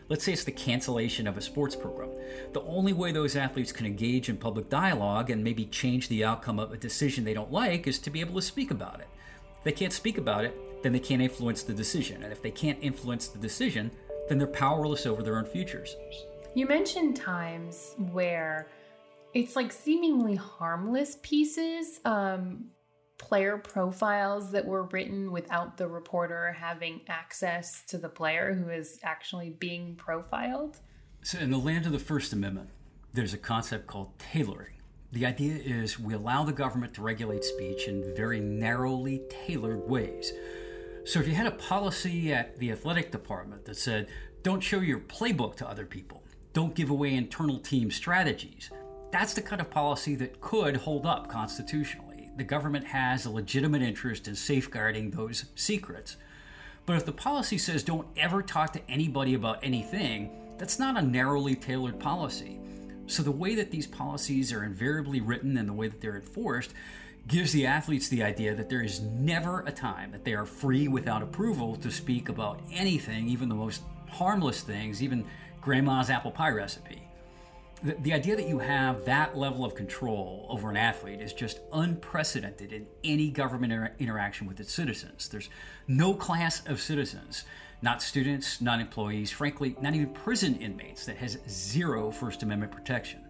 Let's 0.09 0.25
say 0.25 0.33
it's 0.33 0.43
the 0.43 0.51
cancellation 0.51 1.29
of 1.29 1.37
a 1.37 1.41
sports 1.41 1.77
program. 1.77 2.11
The 2.53 2.62
only 2.62 2.95
way 2.95 3.12
those 3.12 3.37
athletes 3.37 3.71
can 3.71 3.87
engage 3.87 4.29
in 4.29 4.39
public 4.39 4.69
dialogue 4.69 5.31
and 5.31 5.45
maybe 5.45 5.67
change 5.67 6.09
the 6.09 6.25
outcome 6.25 6.59
of 6.59 6.73
a 6.73 6.77
decision 6.77 7.23
they 7.23 7.33
don't 7.33 7.53
like 7.53 7.87
is 7.87 8.01
to 8.01 8.11
be 8.11 8.23
able 8.23 8.35
to 8.35 8.43
speak 8.43 8.73
about 8.73 8.99
it. 8.99 9.07
If 9.59 9.62
they 9.62 9.71
can't 9.71 9.93
speak 9.93 10.19
about 10.19 10.45
it, 10.45 10.83
then 10.83 10.93
they 10.93 10.99
can't 10.99 11.23
influence 11.23 11.62
the 11.62 11.73
decision. 11.73 12.25
And 12.25 12.33
if 12.33 12.43
they 12.43 12.51
can't 12.51 12.79
influence 12.83 13.29
the 13.29 13.39
decision, 13.39 13.93
then 14.29 14.39
they're 14.39 14.47
powerless 14.47 15.07
over 15.07 15.23
their 15.23 15.39
own 15.39 15.45
futures. 15.45 15.97
You 16.55 16.67
mentioned 16.67 17.17
times 17.17 17.95
where 18.12 18.69
it's 19.35 19.57
like 19.57 19.73
seemingly 19.73 20.35
harmless 20.35 21.19
pieces, 21.23 22.01
um, 22.05 22.71
player 23.19 23.59
profiles 23.59 24.51
that 24.53 24.65
were 24.65 24.85
written 24.85 25.33
without 25.33 25.77
the 25.77 25.87
reporter 25.87 26.53
having 26.53 27.01
access 27.09 27.83
to 27.87 27.99
the 27.99 28.09
player 28.09 28.55
who 28.55 28.71
is 28.71 28.99
actually 29.03 29.51
being 29.51 29.95
profiled. 29.97 30.79
So, 31.23 31.39
in 31.39 31.51
the 31.51 31.59
land 31.59 31.87
of 31.87 31.93
the 31.93 31.99
First 31.99 32.33
Amendment, 32.33 32.71
there's 33.12 33.35
a 33.35 33.39
concept 33.39 33.87
called 33.87 34.19
tailoring. 34.19 34.75
The 35.12 35.27
idea 35.27 35.55
is 35.55 35.99
we 35.99 36.15
allow 36.15 36.45
the 36.45 36.53
government 36.53 36.95
to 36.95 37.03
regulate 37.03 37.45
speech 37.45 37.89
in 37.89 38.15
very 38.15 38.41
narrowly 38.41 39.23
tailored 39.31 39.89
ways. 39.89 40.33
So 41.07 41.21
if 41.21 41.29
you 41.29 41.35
had 41.35 41.47
a 41.47 41.53
policy 41.53 42.33
at 42.33 42.59
the 42.59 42.73
athletic 42.73 43.12
department 43.12 43.64
that 43.66 43.77
said, 43.77 44.09
don't 44.42 44.61
show 44.61 44.81
your 44.81 44.99
playbook 44.99 45.55
to 45.57 45.69
other 45.69 45.87
people, 45.87 46.25
don't 46.53 46.75
give 46.75 46.90
away 46.90 47.14
internal 47.14 47.61
team 47.61 47.92
strategies, 47.92 48.71
that's 49.12 49.33
the 49.33 49.40
kind 49.40 49.61
of 49.61 49.71
policy 49.71 50.16
that 50.16 50.40
could 50.40 50.79
hold 50.79 51.07
up 51.07 51.29
constitutionally. 51.29 52.31
The 52.37 52.42
government 52.42 52.88
has 52.88 53.25
a 53.25 53.31
legitimate 53.31 53.83
interest 53.83 54.27
in 54.27 54.35
safeguarding 54.35 55.12
those 55.12 55.45
secrets. 55.55 56.16
But 56.87 56.97
if 56.97 57.07
the 57.07 57.12
policy 57.12 57.57
says 57.57 57.85
don't 57.85 58.09
ever 58.16 58.42
talk 58.42 58.73
to 58.73 58.90
anybody 58.90 59.35
about 59.35 59.61
anything, 59.62 60.57
that's 60.59 60.81
not 60.81 60.97
a 60.97 61.03
narrowly 61.03 61.55
tailored 61.55 62.01
policy. 62.01 62.59
So 63.07 63.23
the 63.23 63.31
way 63.31 63.55
that 63.55 63.71
these 63.71 63.87
policies 63.87 64.53
are 64.53 64.64
invariably 64.64 65.21
written 65.21 65.57
and 65.57 65.69
the 65.69 65.73
way 65.73 65.87
that 65.87 66.01
they're 66.01 66.16
enforced 66.16 66.75
gives 67.27 67.53
the 67.53 67.67
athletes 67.67 68.09
the 68.09 68.23
idea 68.23 68.55
that 68.55 68.69
there 68.69 68.83
is 68.83 69.01
never 69.01 69.61
a 69.61 69.73
time 69.73 70.12
that 70.12 70.25
they 70.25 70.35
are 70.35 70.47
free 70.47 70.87
without 70.87 71.23
approval 71.23 71.75
to 71.77 71.91
speak 71.91 72.29
about 72.29 72.61
anything, 72.73 73.29
even 73.29 73.49
the 73.49 73.55
most 73.55 73.83
harmless 74.09 74.61
things, 74.62 75.03
even 75.03 75.27
grandma's 75.61 76.09
apple 76.11 76.31
pie 76.31 76.51
recipe. 76.51 77.03
The, 77.83 77.95
the 77.95 78.12
idea 78.12 78.37
that 78.37 78.49
you 78.49 78.61
have 78.61 79.05
that 79.05 79.37
level 79.37 79.65
of 79.65 79.75
control 79.75 80.47
over 80.49 80.71
an 80.71 80.77
athlete 80.77 81.21
is 81.21 81.33
just 81.33 81.61
unprecedented 81.73 82.73
in 82.73 82.87
any 83.03 83.31
government 83.31 83.73
inter- 83.73 83.93
interaction 83.99 84.47
with 84.47 84.61
its 84.61 84.73
citizens. 84.73 85.29
There's 85.29 85.51
no 85.89 86.15
class 86.15 86.65
of 86.67 86.81
citizens, 86.81 87.45
not 87.83 88.03
students, 88.03 88.61
not 88.61 88.81
employees, 88.81 89.31
frankly, 89.31 89.77
not 89.81 89.95
even 89.95 90.11
prison 90.11 90.57
inmates, 90.57 91.05
that 91.07 91.17
has 91.19 91.39
zero 91.49 92.11
First 92.11 92.43
Amendment 92.43 92.73
protection. 92.73 93.26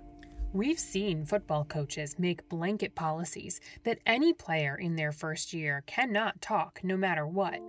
We've 0.56 0.78
seen 0.78 1.26
football 1.26 1.66
coaches 1.66 2.18
make 2.18 2.48
blanket 2.48 2.94
policies 2.94 3.60
that 3.84 3.98
any 4.06 4.32
player 4.32 4.74
in 4.74 4.96
their 4.96 5.12
first 5.12 5.52
year 5.52 5.84
cannot 5.86 6.40
talk 6.40 6.80
no 6.82 6.96
matter 6.96 7.26
what. 7.26 7.60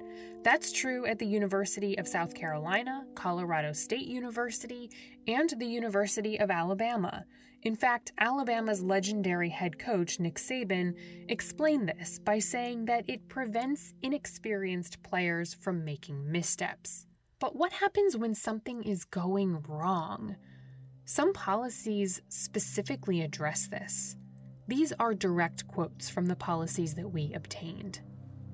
That's 0.41 0.71
true 0.71 1.05
at 1.05 1.19
the 1.19 1.25
University 1.25 1.97
of 1.97 2.07
South 2.07 2.33
Carolina, 2.33 3.05
Colorado 3.13 3.73
State 3.73 4.07
University, 4.07 4.89
and 5.27 5.49
the 5.57 5.65
University 5.65 6.39
of 6.39 6.49
Alabama. 6.49 7.25
In 7.63 7.75
fact, 7.75 8.13
Alabama's 8.19 8.81
legendary 8.81 9.49
head 9.49 9.77
coach, 9.77 10.17
Nick 10.17 10.35
Saban, 10.35 10.93
explained 11.27 11.89
this 11.89 12.19
by 12.19 12.39
saying 12.39 12.85
that 12.85 13.03
it 13.09 13.27
prevents 13.27 13.95
inexperienced 14.01 15.03
players 15.03 15.53
from 15.53 15.83
making 15.83 16.31
missteps. 16.31 17.05
But 17.39 17.53
what 17.53 17.73
happens 17.73 18.15
when 18.15 18.33
something 18.33 18.81
is 18.81 19.03
going 19.03 19.61
wrong? 19.67 20.37
Some 21.09 21.31
policies 21.31 22.21
specifically 22.27 23.21
address 23.21 23.67
this. 23.67 24.17
These 24.67 24.91
are 24.99 25.13
direct 25.13 25.65
quotes 25.65 26.09
from 26.09 26.25
the 26.25 26.35
policies 26.35 26.95
that 26.95 27.09
we 27.09 27.31
obtained. 27.33 28.01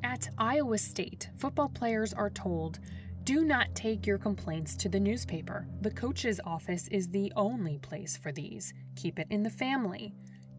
At 0.04 0.30
Iowa 0.38 0.78
State, 0.78 1.32
football 1.36 1.70
players 1.70 2.14
are 2.14 2.30
told 2.30 2.80
do 3.24 3.44
not 3.44 3.74
take 3.74 4.06
your 4.06 4.20
complaints 4.20 4.76
to 4.76 4.90
the 4.90 5.00
newspaper. 5.00 5.68
The 5.82 5.90
coach's 5.90 6.40
office 6.46 6.88
is 6.90 7.08
the 7.08 7.34
only 7.36 7.80
place 7.80 8.18
for 8.18 8.32
these. 8.32 8.72
Keep 8.98 9.18
it 9.18 9.28
in 9.32 9.42
the 9.42 9.50
family. 9.50 10.14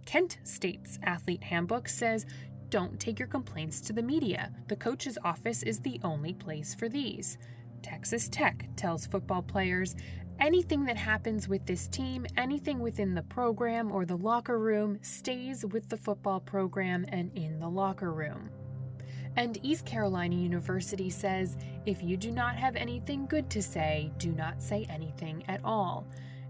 Kent 0.04 0.38
State's 0.42 0.98
athlete 1.04 1.44
handbook 1.44 1.88
says 1.88 2.26
don't 2.70 2.98
take 2.98 3.20
your 3.20 3.28
complaints 3.28 3.80
to 3.82 3.92
the 3.92 4.02
media. 4.02 4.50
The 4.66 4.74
coach's 4.74 5.16
office 5.22 5.62
is 5.62 5.78
the 5.78 6.00
only 6.02 6.34
place 6.34 6.74
for 6.74 6.88
these. 6.88 7.38
Texas 7.84 8.30
Tech 8.30 8.66
tells 8.76 9.06
football 9.06 9.42
players 9.42 9.94
Anything 10.40 10.84
that 10.84 10.96
happens 10.96 11.48
with 11.48 11.64
this 11.64 11.86
team, 11.88 12.26
anything 12.36 12.80
within 12.80 13.14
the 13.14 13.22
program 13.22 13.92
or 13.92 14.04
the 14.04 14.16
locker 14.16 14.58
room, 14.58 14.98
stays 15.00 15.64
with 15.64 15.88
the 15.88 15.96
football 15.96 16.40
program 16.40 17.04
and 17.08 17.30
in 17.36 17.60
the 17.60 17.68
locker 17.68 18.12
room. 18.12 18.50
And 19.36 19.58
East 19.62 19.86
Carolina 19.86 20.36
University 20.36 21.10
says 21.10 21.56
if 21.86 22.02
you 22.02 22.16
do 22.16 22.30
not 22.30 22.56
have 22.56 22.76
anything 22.76 23.26
good 23.26 23.50
to 23.50 23.62
say, 23.62 24.10
do 24.18 24.32
not 24.32 24.62
say 24.62 24.86
anything 24.88 25.44
at 25.48 25.60
all. 25.64 26.06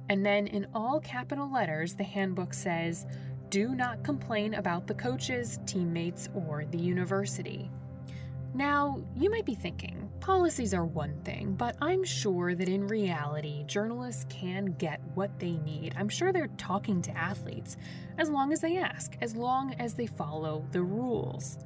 And 0.08 0.24
then 0.24 0.46
in 0.46 0.66
all 0.74 1.00
capital 1.00 1.50
letters, 1.50 1.94
the 1.94 2.04
handbook 2.04 2.52
says 2.52 3.06
do 3.50 3.74
not 3.74 4.02
complain 4.02 4.54
about 4.54 4.86
the 4.86 4.94
coaches, 4.94 5.60
teammates, 5.64 6.28
or 6.34 6.64
the 6.70 6.78
university. 6.78 7.70
Now, 8.52 9.00
you 9.16 9.30
might 9.30 9.44
be 9.44 9.54
thinking, 9.54 10.03
policies 10.24 10.72
are 10.72 10.86
one 10.86 11.14
thing, 11.22 11.54
but 11.54 11.76
I'm 11.82 12.02
sure 12.02 12.54
that 12.54 12.66
in 12.66 12.88
reality, 12.88 13.62
journalists 13.66 14.24
can 14.30 14.74
get 14.78 14.98
what 15.14 15.38
they 15.38 15.58
need. 15.58 15.94
I'm 15.98 16.08
sure 16.08 16.32
they're 16.32 16.48
talking 16.56 17.02
to 17.02 17.14
athletes, 17.14 17.76
as 18.16 18.30
long 18.30 18.50
as 18.50 18.62
they 18.62 18.78
ask, 18.78 19.18
as 19.20 19.36
long 19.36 19.74
as 19.74 19.92
they 19.92 20.06
follow 20.06 20.64
the 20.72 20.80
rules. 20.80 21.58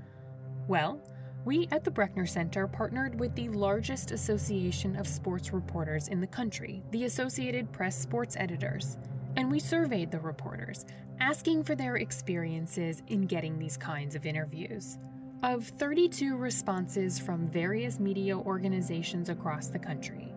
Well, 0.66 1.00
we 1.44 1.68
at 1.70 1.84
the 1.84 1.92
Brechner 1.92 2.28
Center 2.28 2.66
partnered 2.66 3.20
with 3.20 3.32
the 3.36 3.48
largest 3.50 4.10
association 4.10 4.96
of 4.96 5.06
sports 5.06 5.52
reporters 5.52 6.08
in 6.08 6.20
the 6.20 6.26
country, 6.26 6.82
the 6.90 7.04
Associated 7.04 7.70
Press 7.70 7.96
Sports 7.96 8.34
Editors, 8.36 8.96
and 9.36 9.48
we 9.48 9.60
surveyed 9.60 10.10
the 10.10 10.18
reporters, 10.18 10.84
asking 11.20 11.62
for 11.62 11.76
their 11.76 11.94
experiences 11.98 13.04
in 13.06 13.20
getting 13.20 13.56
these 13.56 13.76
kinds 13.76 14.16
of 14.16 14.26
interviews. 14.26 14.98
Of 15.44 15.66
32 15.66 16.36
responses 16.36 17.20
from 17.20 17.46
various 17.46 18.00
media 18.00 18.36
organizations 18.36 19.28
across 19.28 19.68
the 19.68 19.78
country, 19.78 20.34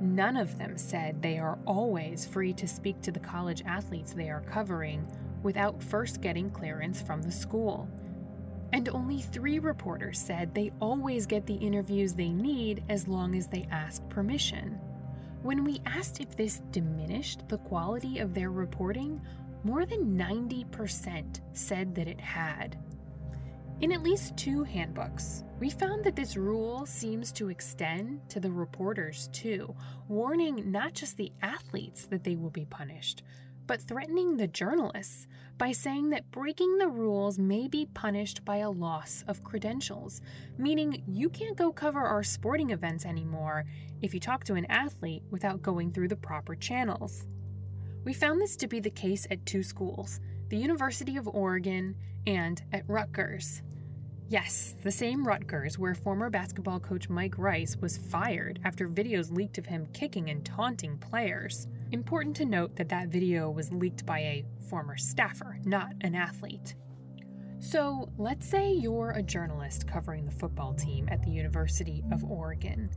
none 0.00 0.36
of 0.36 0.56
them 0.56 0.78
said 0.78 1.20
they 1.20 1.36
are 1.38 1.58
always 1.66 2.24
free 2.24 2.52
to 2.52 2.68
speak 2.68 3.00
to 3.02 3.10
the 3.10 3.18
college 3.18 3.64
athletes 3.66 4.12
they 4.12 4.30
are 4.30 4.42
covering 4.42 5.04
without 5.42 5.82
first 5.82 6.20
getting 6.20 6.48
clearance 6.48 7.02
from 7.02 7.22
the 7.22 7.32
school. 7.32 7.88
And 8.72 8.88
only 8.90 9.20
three 9.20 9.58
reporters 9.58 10.20
said 10.20 10.54
they 10.54 10.70
always 10.80 11.26
get 11.26 11.44
the 11.46 11.54
interviews 11.54 12.14
they 12.14 12.30
need 12.30 12.84
as 12.88 13.08
long 13.08 13.34
as 13.34 13.48
they 13.48 13.66
ask 13.72 14.08
permission. 14.08 14.78
When 15.42 15.64
we 15.64 15.82
asked 15.86 16.20
if 16.20 16.36
this 16.36 16.62
diminished 16.70 17.48
the 17.48 17.58
quality 17.58 18.20
of 18.20 18.32
their 18.32 18.52
reporting, 18.52 19.20
more 19.64 19.84
than 19.84 20.16
90% 20.16 21.40
said 21.52 21.96
that 21.96 22.06
it 22.06 22.20
had. 22.20 22.78
In 23.82 23.92
at 23.92 24.02
least 24.02 24.38
two 24.38 24.62
handbooks, 24.62 25.44
we 25.60 25.68
found 25.68 26.02
that 26.04 26.16
this 26.16 26.34
rule 26.34 26.86
seems 26.86 27.30
to 27.32 27.50
extend 27.50 28.26
to 28.30 28.40
the 28.40 28.50
reporters 28.50 29.28
too, 29.34 29.74
warning 30.08 30.72
not 30.72 30.94
just 30.94 31.18
the 31.18 31.30
athletes 31.42 32.06
that 32.06 32.24
they 32.24 32.36
will 32.36 32.48
be 32.48 32.64
punished, 32.64 33.22
but 33.66 33.82
threatening 33.82 34.38
the 34.38 34.46
journalists 34.46 35.26
by 35.58 35.72
saying 35.72 36.08
that 36.08 36.30
breaking 36.30 36.78
the 36.78 36.88
rules 36.88 37.38
may 37.38 37.68
be 37.68 37.84
punished 37.92 38.46
by 38.46 38.58
a 38.58 38.70
loss 38.70 39.22
of 39.28 39.44
credentials, 39.44 40.22
meaning 40.56 41.02
you 41.06 41.28
can't 41.28 41.58
go 41.58 41.70
cover 41.70 42.00
our 42.00 42.22
sporting 42.22 42.70
events 42.70 43.04
anymore 43.04 43.66
if 44.00 44.14
you 44.14 44.20
talk 44.20 44.42
to 44.44 44.54
an 44.54 44.64
athlete 44.70 45.22
without 45.30 45.60
going 45.60 45.92
through 45.92 46.08
the 46.08 46.16
proper 46.16 46.54
channels. 46.54 47.26
We 48.04 48.14
found 48.14 48.40
this 48.40 48.56
to 48.56 48.68
be 48.68 48.80
the 48.80 48.88
case 48.88 49.26
at 49.30 49.44
two 49.44 49.62
schools 49.62 50.18
the 50.48 50.56
University 50.56 51.16
of 51.16 51.26
Oregon 51.28 51.96
and 52.26 52.62
at 52.72 52.88
Rutgers. 52.88 53.62
Yes, 54.28 54.74
the 54.82 54.90
same 54.90 55.24
Rutgers 55.24 55.78
where 55.78 55.94
former 55.94 56.30
basketball 56.30 56.80
coach 56.80 57.08
Mike 57.08 57.38
Rice 57.38 57.76
was 57.76 57.96
fired 57.96 58.58
after 58.64 58.88
videos 58.88 59.30
leaked 59.30 59.56
of 59.56 59.66
him 59.66 59.86
kicking 59.92 60.30
and 60.30 60.44
taunting 60.44 60.98
players. 60.98 61.68
Important 61.92 62.34
to 62.36 62.44
note 62.44 62.74
that 62.74 62.88
that 62.88 63.06
video 63.06 63.48
was 63.50 63.70
leaked 63.70 64.04
by 64.04 64.18
a 64.18 64.44
former 64.68 64.96
staffer, 64.96 65.60
not 65.64 65.92
an 66.00 66.16
athlete. 66.16 66.74
So, 67.60 68.10
let's 68.18 68.48
say 68.48 68.72
you're 68.72 69.12
a 69.12 69.22
journalist 69.22 69.86
covering 69.86 70.24
the 70.26 70.32
football 70.32 70.74
team 70.74 71.08
at 71.08 71.22
the 71.22 71.30
University 71.30 72.02
of 72.10 72.24
Oregon, 72.24 72.90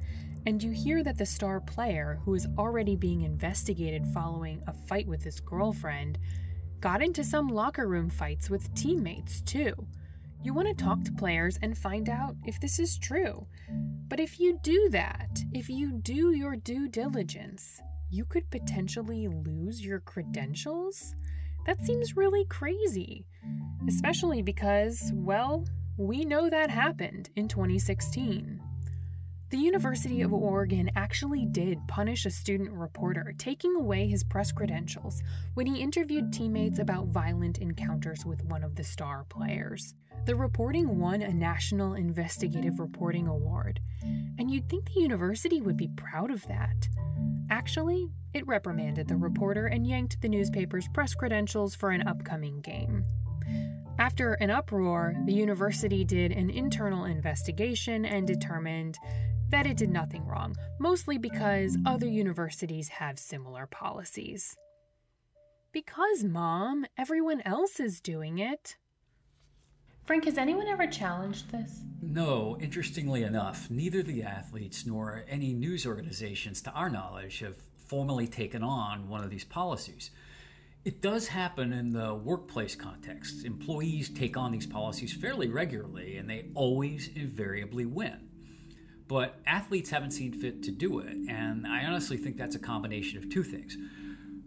and 0.48 0.62
you 0.64 0.72
hear 0.72 1.04
that 1.04 1.20
the 1.20 1.28
star 1.28 1.62
player, 1.62 2.20
who 2.26 2.34
is 2.34 2.48
already 2.58 2.96
being 2.96 3.22
investigated 3.22 4.06
following 4.08 4.64
a 4.66 4.74
fight 4.74 5.08
with 5.08 5.24
his 5.24 5.40
girlfriend, 5.40 6.18
got 6.82 7.04
into 7.04 7.24
some 7.24 7.50
locker 7.50 7.88
room 7.88 8.10
fights 8.10 8.50
with 8.50 8.74
teammates 8.74 9.42
too. 9.42 9.76
You 10.42 10.54
want 10.54 10.70
to 10.70 10.74
talk 10.74 11.04
to 11.04 11.12
players 11.12 11.60
and 11.62 11.78
find 11.78 12.08
out 12.08 12.36
if 12.46 12.62
this 12.62 12.80
is 12.80 12.98
true. 12.98 13.46
But 14.08 14.22
if 14.22 14.40
you 14.40 14.58
do 14.64 14.88
that, 14.92 15.44
if 15.52 15.70
you 15.70 15.92
do 15.92 16.32
your 16.32 16.56
due 16.56 16.88
diligence, 16.88 17.82
you 18.10 18.24
could 18.24 18.50
potentially 18.50 19.28
lose 19.28 19.84
your 19.86 20.00
credentials? 20.00 21.14
That 21.66 21.86
seems 21.86 22.16
really 22.16 22.46
crazy. 22.46 23.26
Especially 23.88 24.42
because, 24.42 25.12
well, 25.14 25.66
we 25.98 26.24
know 26.24 26.50
that 26.50 26.70
happened 26.70 27.30
in 27.36 27.50
2016. 27.50 28.62
The 29.50 29.58
University 29.58 30.22
of 30.22 30.32
Oregon 30.32 30.92
actually 30.96 31.48
did 31.48 31.80
punish 31.88 32.28
a 32.28 32.30
student 32.30 32.72
reporter, 32.72 33.34
taking 33.40 33.76
away 33.76 34.08
his 34.08 34.24
press 34.24 34.52
credentials 34.52 35.24
when 35.56 35.66
he 35.66 35.82
interviewed 35.82 36.32
teammates 36.32 36.78
about 36.78 37.08
violent 37.08 37.58
encounters 37.58 38.28
with 38.28 38.46
one 38.46 38.64
of 38.64 38.76
the 38.76 38.84
star 38.84 39.26
players. 39.28 39.96
The 40.26 40.36
reporting 40.36 41.00
won 41.00 41.24
a 41.24 41.34
National 41.34 41.96
Investigative 41.96 42.80
Reporting 42.80 43.28
Award, 43.28 43.80
and 44.38 44.52
you'd 44.52 44.70
think 44.70 44.86
the 44.86 45.02
university 45.02 45.62
would 45.62 45.78
be 45.78 45.90
proud 45.96 46.30
of 46.30 46.46
that. 46.48 46.88
Actually, 47.50 48.08
it 48.36 48.46
reprimanded 48.46 49.08
the 49.08 49.18
reporter 49.18 49.66
and 49.66 49.88
yanked 49.88 50.22
the 50.22 50.30
newspaper's 50.30 50.88
press 50.90 51.16
credentials 51.16 51.74
for 51.74 51.90
an 51.90 52.08
upcoming 52.08 52.62
game. 52.62 53.04
After 53.98 54.36
an 54.36 54.52
uproar, 54.52 55.16
the 55.26 55.34
university 55.34 56.06
did 56.06 56.32
an 56.32 56.52
internal 56.52 57.06
investigation 57.06 58.06
and 58.06 58.28
determined 58.28 59.00
that 59.50 59.66
it 59.66 59.78
did 59.78 59.90
nothing 59.90 60.26
wrong, 60.26 60.56
mostly 60.80 61.18
because 61.18 61.78
other 61.86 62.08
universities 62.08 62.88
have 62.88 63.20
similar 63.20 63.66
policies. 63.66 64.56
Because, 65.72 66.24
Mom, 66.24 66.86
everyone 66.98 67.42
else 67.42 67.80
is 67.80 68.00
doing 68.00 68.40
it. 68.40 68.78
Frank, 70.06 70.26
has 70.26 70.38
anyone 70.40 70.68
ever 70.68 70.88
challenged 70.88 71.52
this? 71.52 71.82
No, 72.02 72.58
interestingly 72.60 73.24
enough, 73.24 73.70
neither 73.70 74.02
the 74.02 74.24
athletes 74.24 74.86
nor 74.86 75.24
any 75.28 75.54
news 75.54 75.86
organizations, 75.86 76.62
to 76.64 76.72
our 76.72 76.90
knowledge, 76.90 77.40
have 77.40 77.58
formally 77.86 78.28
taken 78.28 78.64
on 78.64 79.08
one 79.08 79.24
of 79.24 79.30
these 79.30 79.44
policies. 79.44 80.10
It 80.86 81.02
does 81.02 81.28
happen 81.28 81.74
in 81.74 81.92
the 81.92 82.16
workplace 82.16 82.76
context. 82.76 83.46
Employees 83.46 84.10
take 84.10 84.38
on 84.38 84.52
these 84.52 84.66
policies 84.66 85.14
fairly 85.14 85.50
regularly, 85.50 86.18
and 86.18 86.30
they 86.30 86.48
always 86.56 87.10
invariably 87.16 87.86
win 87.86 88.29
but 89.10 89.40
athletes 89.48 89.90
haven't 89.90 90.12
seen 90.12 90.32
fit 90.32 90.64
to 90.64 90.72
do 90.72 91.00
it. 91.00 91.18
And 91.28 91.68
I 91.68 91.84
honestly 91.84 92.16
think 92.16 92.38
that's 92.38 92.56
a 92.56 92.60
combination 92.60 93.18
of 93.18 93.30
two 93.30 93.44
things. 93.44 93.76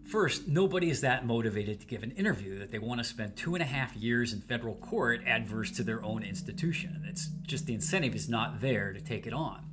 First, 0.05 0.47
nobody 0.47 0.89
is 0.89 1.01
that 1.01 1.25
motivated 1.25 1.81
to 1.81 1.85
give 1.85 2.01
an 2.01 2.11
interview 2.11 2.57
that 2.59 2.71
they 2.71 2.79
want 2.79 2.99
to 2.99 3.03
spend 3.03 3.35
two 3.35 3.55
and 3.55 3.61
a 3.61 3.65
half 3.67 3.95
years 3.95 4.31
in 4.31 4.39
federal 4.39 4.75
court 4.75 5.21
adverse 5.27 5.69
to 5.71 5.83
their 5.83 6.03
own 6.03 6.23
institution. 6.23 7.03
It's 7.07 7.27
just 7.45 7.65
the 7.65 7.73
incentive 7.73 8.15
is 8.15 8.29
not 8.29 8.61
there 8.61 8.93
to 8.93 9.01
take 9.01 9.27
it 9.27 9.33
on. 9.33 9.65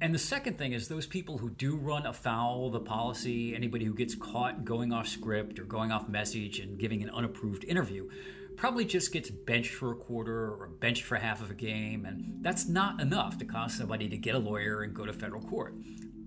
And 0.00 0.14
the 0.14 0.18
second 0.18 0.56
thing 0.56 0.72
is 0.72 0.86
those 0.88 1.06
people 1.06 1.38
who 1.38 1.50
do 1.50 1.74
run 1.74 2.06
afoul 2.06 2.70
the 2.70 2.80
policy, 2.80 3.56
anybody 3.56 3.86
who 3.86 3.94
gets 3.94 4.14
caught 4.14 4.64
going 4.64 4.92
off 4.92 5.08
script 5.08 5.58
or 5.58 5.64
going 5.64 5.90
off 5.90 6.08
message 6.08 6.60
and 6.60 6.78
giving 6.78 7.02
an 7.02 7.10
unapproved 7.10 7.64
interview, 7.64 8.08
probably 8.56 8.84
just 8.84 9.12
gets 9.12 9.30
benched 9.30 9.74
for 9.74 9.92
a 9.92 9.96
quarter 9.96 10.54
or 10.54 10.70
benched 10.80 11.04
for 11.04 11.16
half 11.16 11.42
of 11.42 11.50
a 11.50 11.54
game, 11.54 12.04
and 12.04 12.42
that's 12.42 12.68
not 12.68 13.00
enough 13.00 13.38
to 13.38 13.44
cause 13.44 13.74
somebody 13.74 14.08
to 14.08 14.16
get 14.16 14.34
a 14.34 14.38
lawyer 14.38 14.82
and 14.82 14.94
go 14.94 15.04
to 15.04 15.12
federal 15.12 15.42
court. 15.42 15.74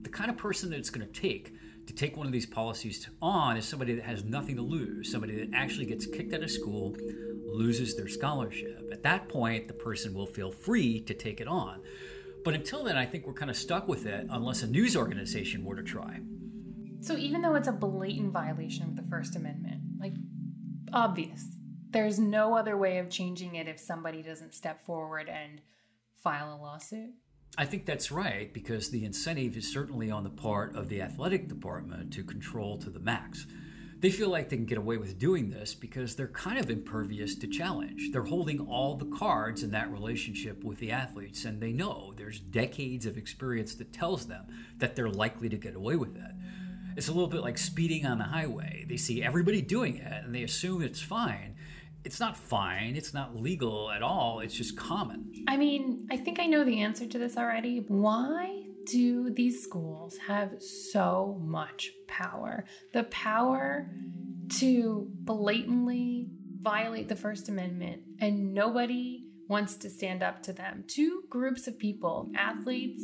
The 0.01 0.09
kind 0.09 0.29
of 0.29 0.37
person 0.37 0.69
that 0.69 0.77
it's 0.77 0.89
going 0.89 1.05
to 1.05 1.13
take 1.13 1.53
to 1.87 1.93
take 1.93 2.15
one 2.15 2.27
of 2.27 2.31
these 2.31 2.45
policies 2.45 3.09
on 3.19 3.57
is 3.57 3.65
somebody 3.65 3.95
that 3.95 4.03
has 4.03 4.23
nothing 4.23 4.55
to 4.55 4.61
lose, 4.61 5.11
somebody 5.11 5.35
that 5.43 5.55
actually 5.55 5.87
gets 5.87 6.05
kicked 6.05 6.33
out 6.33 6.43
of 6.43 6.51
school, 6.51 6.95
loses 7.47 7.95
their 7.95 8.07
scholarship. 8.07 8.87
At 8.91 9.01
that 9.03 9.27
point, 9.27 9.67
the 9.67 9.73
person 9.73 10.13
will 10.13 10.27
feel 10.27 10.51
free 10.51 11.01
to 11.01 11.15
take 11.15 11.41
it 11.41 11.47
on. 11.47 11.81
But 12.45 12.53
until 12.53 12.83
then, 12.83 12.95
I 12.95 13.05
think 13.05 13.25
we're 13.25 13.33
kind 13.33 13.49
of 13.49 13.57
stuck 13.57 13.87
with 13.87 14.05
it 14.05 14.27
unless 14.29 14.61
a 14.61 14.67
news 14.67 14.95
organization 14.95 15.65
were 15.65 15.75
to 15.75 15.83
try. 15.83 16.19
So 17.01 17.17
even 17.17 17.41
though 17.41 17.55
it's 17.55 17.67
a 17.67 17.73
blatant 17.73 18.33
violation 18.33 18.83
of 18.83 18.95
the 18.95 19.03
First 19.03 19.35
Amendment, 19.35 19.81
like 19.99 20.13
obvious, 20.93 21.43
there's 21.89 22.19
no 22.19 22.55
other 22.55 22.77
way 22.77 22.99
of 22.99 23.09
changing 23.09 23.55
it 23.55 23.67
if 23.67 23.79
somebody 23.79 24.21
doesn't 24.21 24.53
step 24.53 24.85
forward 24.85 25.27
and 25.29 25.61
file 26.15 26.53
a 26.53 26.61
lawsuit? 26.61 27.11
I 27.57 27.65
think 27.65 27.85
that's 27.85 28.11
right 28.11 28.53
because 28.53 28.89
the 28.89 29.05
incentive 29.05 29.57
is 29.57 29.71
certainly 29.71 30.11
on 30.11 30.23
the 30.23 30.29
part 30.29 30.75
of 30.75 30.87
the 30.87 31.01
athletic 31.01 31.47
department 31.47 32.13
to 32.13 32.23
control 32.23 32.77
to 32.77 32.89
the 32.89 32.99
max. 32.99 33.47
They 33.99 34.11
feel 34.11 34.29
like 34.29 34.47
they 34.47 34.55
can 34.55 34.65
get 34.65 34.77
away 34.77 34.95
with 34.95 35.19
doing 35.19 35.49
this 35.49 35.75
because 35.75 36.15
they're 36.15 36.27
kind 36.27 36.57
of 36.57 36.69
impervious 36.69 37.35
to 37.35 37.47
challenge. 37.47 38.11
They're 38.13 38.23
holding 38.23 38.61
all 38.61 38.95
the 38.95 39.13
cards 39.17 39.61
in 39.61 39.71
that 39.71 39.91
relationship 39.91 40.63
with 40.63 40.77
the 40.77 40.91
athletes, 40.91 41.43
and 41.43 41.59
they 41.59 41.73
know 41.73 42.13
there's 42.15 42.39
decades 42.39 43.05
of 43.05 43.17
experience 43.17 43.75
that 43.75 43.91
tells 43.91 44.25
them 44.25 44.45
that 44.77 44.95
they're 44.95 45.09
likely 45.09 45.49
to 45.49 45.57
get 45.57 45.75
away 45.75 45.97
with 45.97 46.15
it. 46.15 46.31
It's 46.95 47.09
a 47.09 47.11
little 47.11 47.27
bit 47.27 47.41
like 47.41 47.57
speeding 47.57 48.05
on 48.05 48.19
the 48.19 48.23
highway. 48.23 48.85
They 48.87 48.97
see 48.97 49.21
everybody 49.21 49.61
doing 49.61 49.97
it 49.97 50.23
and 50.23 50.33
they 50.33 50.43
assume 50.43 50.81
it's 50.81 51.01
fine 51.01 51.55
it's 52.03 52.19
not 52.19 52.37
fine. 52.37 52.95
It's 52.95 53.13
not 53.13 53.35
legal 53.35 53.91
at 53.91 54.01
all. 54.01 54.39
It's 54.39 54.55
just 54.55 54.77
common. 54.77 55.31
I 55.47 55.57
mean, 55.57 56.07
I 56.09 56.17
think 56.17 56.39
I 56.39 56.45
know 56.45 56.63
the 56.63 56.81
answer 56.81 57.05
to 57.05 57.17
this 57.17 57.37
already. 57.37 57.83
Why 57.87 58.63
do 58.85 59.29
these 59.29 59.61
schools 59.61 60.17
have 60.27 60.61
so 60.61 61.39
much 61.41 61.91
power? 62.07 62.65
The 62.93 63.03
power 63.03 63.89
to 64.59 65.07
blatantly 65.11 66.29
violate 66.61 67.07
the 67.07 67.15
First 67.15 67.49
Amendment, 67.49 68.01
and 68.19 68.53
nobody 68.53 69.25
wants 69.47 69.75
to 69.77 69.89
stand 69.89 70.23
up 70.23 70.41
to 70.43 70.53
them. 70.53 70.83
Two 70.87 71.23
groups 71.29 71.67
of 71.67 71.77
people, 71.77 72.29
athletes 72.35 73.03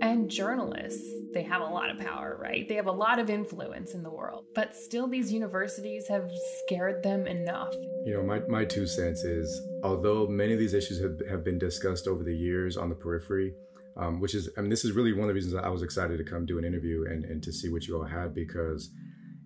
and 0.00 0.30
journalists, 0.30 1.08
they 1.36 1.42
have 1.42 1.60
a 1.60 1.66
lot 1.66 1.90
of 1.90 1.98
power, 1.98 2.38
right? 2.40 2.66
They 2.66 2.76
have 2.76 2.86
a 2.86 2.92
lot 2.92 3.18
of 3.18 3.28
influence 3.28 3.92
in 3.92 4.02
the 4.02 4.10
world, 4.10 4.46
but 4.54 4.74
still, 4.74 5.06
these 5.06 5.30
universities 5.30 6.08
have 6.08 6.30
scared 6.64 7.02
them 7.02 7.26
enough. 7.26 7.74
You 8.06 8.14
know, 8.14 8.22
my, 8.22 8.38
my 8.48 8.64
two 8.64 8.86
cents 8.86 9.22
is 9.22 9.60
although 9.84 10.26
many 10.26 10.54
of 10.54 10.58
these 10.58 10.72
issues 10.72 10.98
have, 11.02 11.20
have 11.28 11.44
been 11.44 11.58
discussed 11.58 12.08
over 12.08 12.24
the 12.24 12.34
years 12.34 12.78
on 12.78 12.88
the 12.88 12.94
periphery, 12.94 13.52
um, 13.98 14.18
which 14.18 14.34
is, 14.34 14.48
I 14.56 14.62
mean, 14.62 14.70
this 14.70 14.84
is 14.84 14.92
really 14.92 15.12
one 15.12 15.24
of 15.24 15.28
the 15.28 15.34
reasons 15.34 15.54
I 15.54 15.68
was 15.68 15.82
excited 15.82 16.16
to 16.16 16.24
come 16.24 16.46
do 16.46 16.58
an 16.58 16.64
interview 16.64 17.04
and, 17.06 17.26
and 17.26 17.42
to 17.42 17.52
see 17.52 17.68
what 17.68 17.86
you 17.86 17.96
all 17.98 18.04
had 18.04 18.34
because 18.34 18.90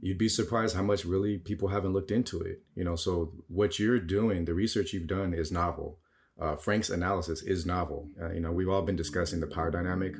you'd 0.00 0.16
be 0.16 0.28
surprised 0.28 0.76
how 0.76 0.82
much 0.82 1.04
really 1.04 1.38
people 1.38 1.68
haven't 1.68 1.92
looked 1.92 2.12
into 2.12 2.40
it. 2.40 2.62
You 2.76 2.84
know, 2.84 2.94
so 2.94 3.32
what 3.48 3.80
you're 3.80 3.98
doing, 3.98 4.44
the 4.44 4.54
research 4.54 4.92
you've 4.92 5.08
done 5.08 5.34
is 5.34 5.50
novel. 5.50 5.98
Uh, 6.40 6.54
Frank's 6.54 6.88
analysis 6.88 7.42
is 7.42 7.66
novel. 7.66 8.08
Uh, 8.22 8.30
you 8.30 8.40
know, 8.40 8.52
we've 8.52 8.68
all 8.68 8.82
been 8.82 8.96
discussing 8.96 9.40
the 9.40 9.46
power 9.48 9.72
dynamic 9.72 10.14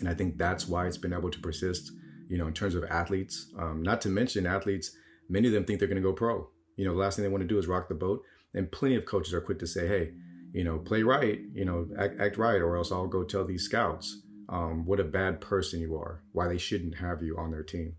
and 0.00 0.08
I 0.08 0.14
think 0.14 0.38
that's 0.38 0.66
why 0.68 0.86
it's 0.86 0.98
been 0.98 1.12
able 1.12 1.30
to 1.30 1.38
persist, 1.38 1.92
you 2.28 2.38
know, 2.38 2.46
in 2.46 2.52
terms 2.52 2.74
of 2.74 2.84
athletes. 2.84 3.52
Um, 3.58 3.82
not 3.82 4.00
to 4.02 4.08
mention 4.08 4.46
athletes, 4.46 4.90
many 5.28 5.48
of 5.48 5.54
them 5.54 5.64
think 5.64 5.78
they're 5.78 5.88
going 5.88 6.02
to 6.02 6.08
go 6.08 6.12
pro. 6.12 6.48
You 6.76 6.84
know, 6.84 6.92
the 6.92 7.00
last 7.00 7.16
thing 7.16 7.22
they 7.22 7.30
want 7.30 7.42
to 7.42 7.48
do 7.48 7.58
is 7.58 7.66
rock 7.66 7.88
the 7.88 7.94
boat. 7.94 8.22
and 8.54 8.72
plenty 8.72 8.96
of 8.96 9.04
coaches 9.04 9.34
are 9.34 9.40
quick 9.40 9.58
to 9.58 9.66
say, 9.66 9.86
"Hey, 9.86 10.12
you 10.52 10.64
know, 10.64 10.78
play 10.78 11.02
right, 11.02 11.40
you 11.52 11.64
know, 11.64 11.88
act, 11.98 12.18
act 12.20 12.38
right, 12.38 12.60
or 12.60 12.76
else 12.76 12.90
I'll 12.90 13.06
go 13.06 13.22
tell 13.22 13.44
these 13.44 13.64
scouts 13.64 14.22
um, 14.48 14.86
what 14.86 15.00
a 15.00 15.04
bad 15.04 15.40
person 15.40 15.80
you 15.80 15.96
are, 15.96 16.22
why 16.32 16.48
they 16.48 16.56
shouldn't 16.58 16.94
have 16.96 17.22
you 17.22 17.36
on 17.36 17.50
their 17.50 17.62
team." 17.62 17.96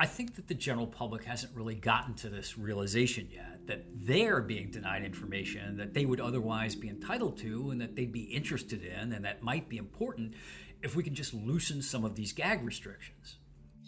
I 0.00 0.06
think 0.06 0.34
that 0.34 0.48
the 0.48 0.54
general 0.54 0.86
public 0.86 1.24
hasn't 1.24 1.54
really 1.54 1.74
gotten 1.76 2.14
to 2.14 2.28
this 2.28 2.58
realization 2.58 3.28
yet 3.30 3.66
that 3.66 3.84
they're 3.94 4.40
being 4.40 4.70
denied 4.70 5.04
information 5.04 5.76
that 5.76 5.94
they 5.94 6.04
would 6.04 6.20
otherwise 6.20 6.74
be 6.74 6.88
entitled 6.88 7.38
to 7.38 7.70
and 7.70 7.80
that 7.80 7.94
they'd 7.94 8.12
be 8.12 8.24
interested 8.24 8.82
in 8.84 9.12
and 9.12 9.24
that 9.24 9.42
might 9.42 9.68
be 9.68 9.76
important 9.76 10.34
if 10.82 10.96
we 10.96 11.02
can 11.02 11.14
just 11.14 11.34
loosen 11.34 11.82
some 11.82 12.04
of 12.04 12.14
these 12.14 12.32
gag 12.32 12.64
restrictions. 12.64 13.38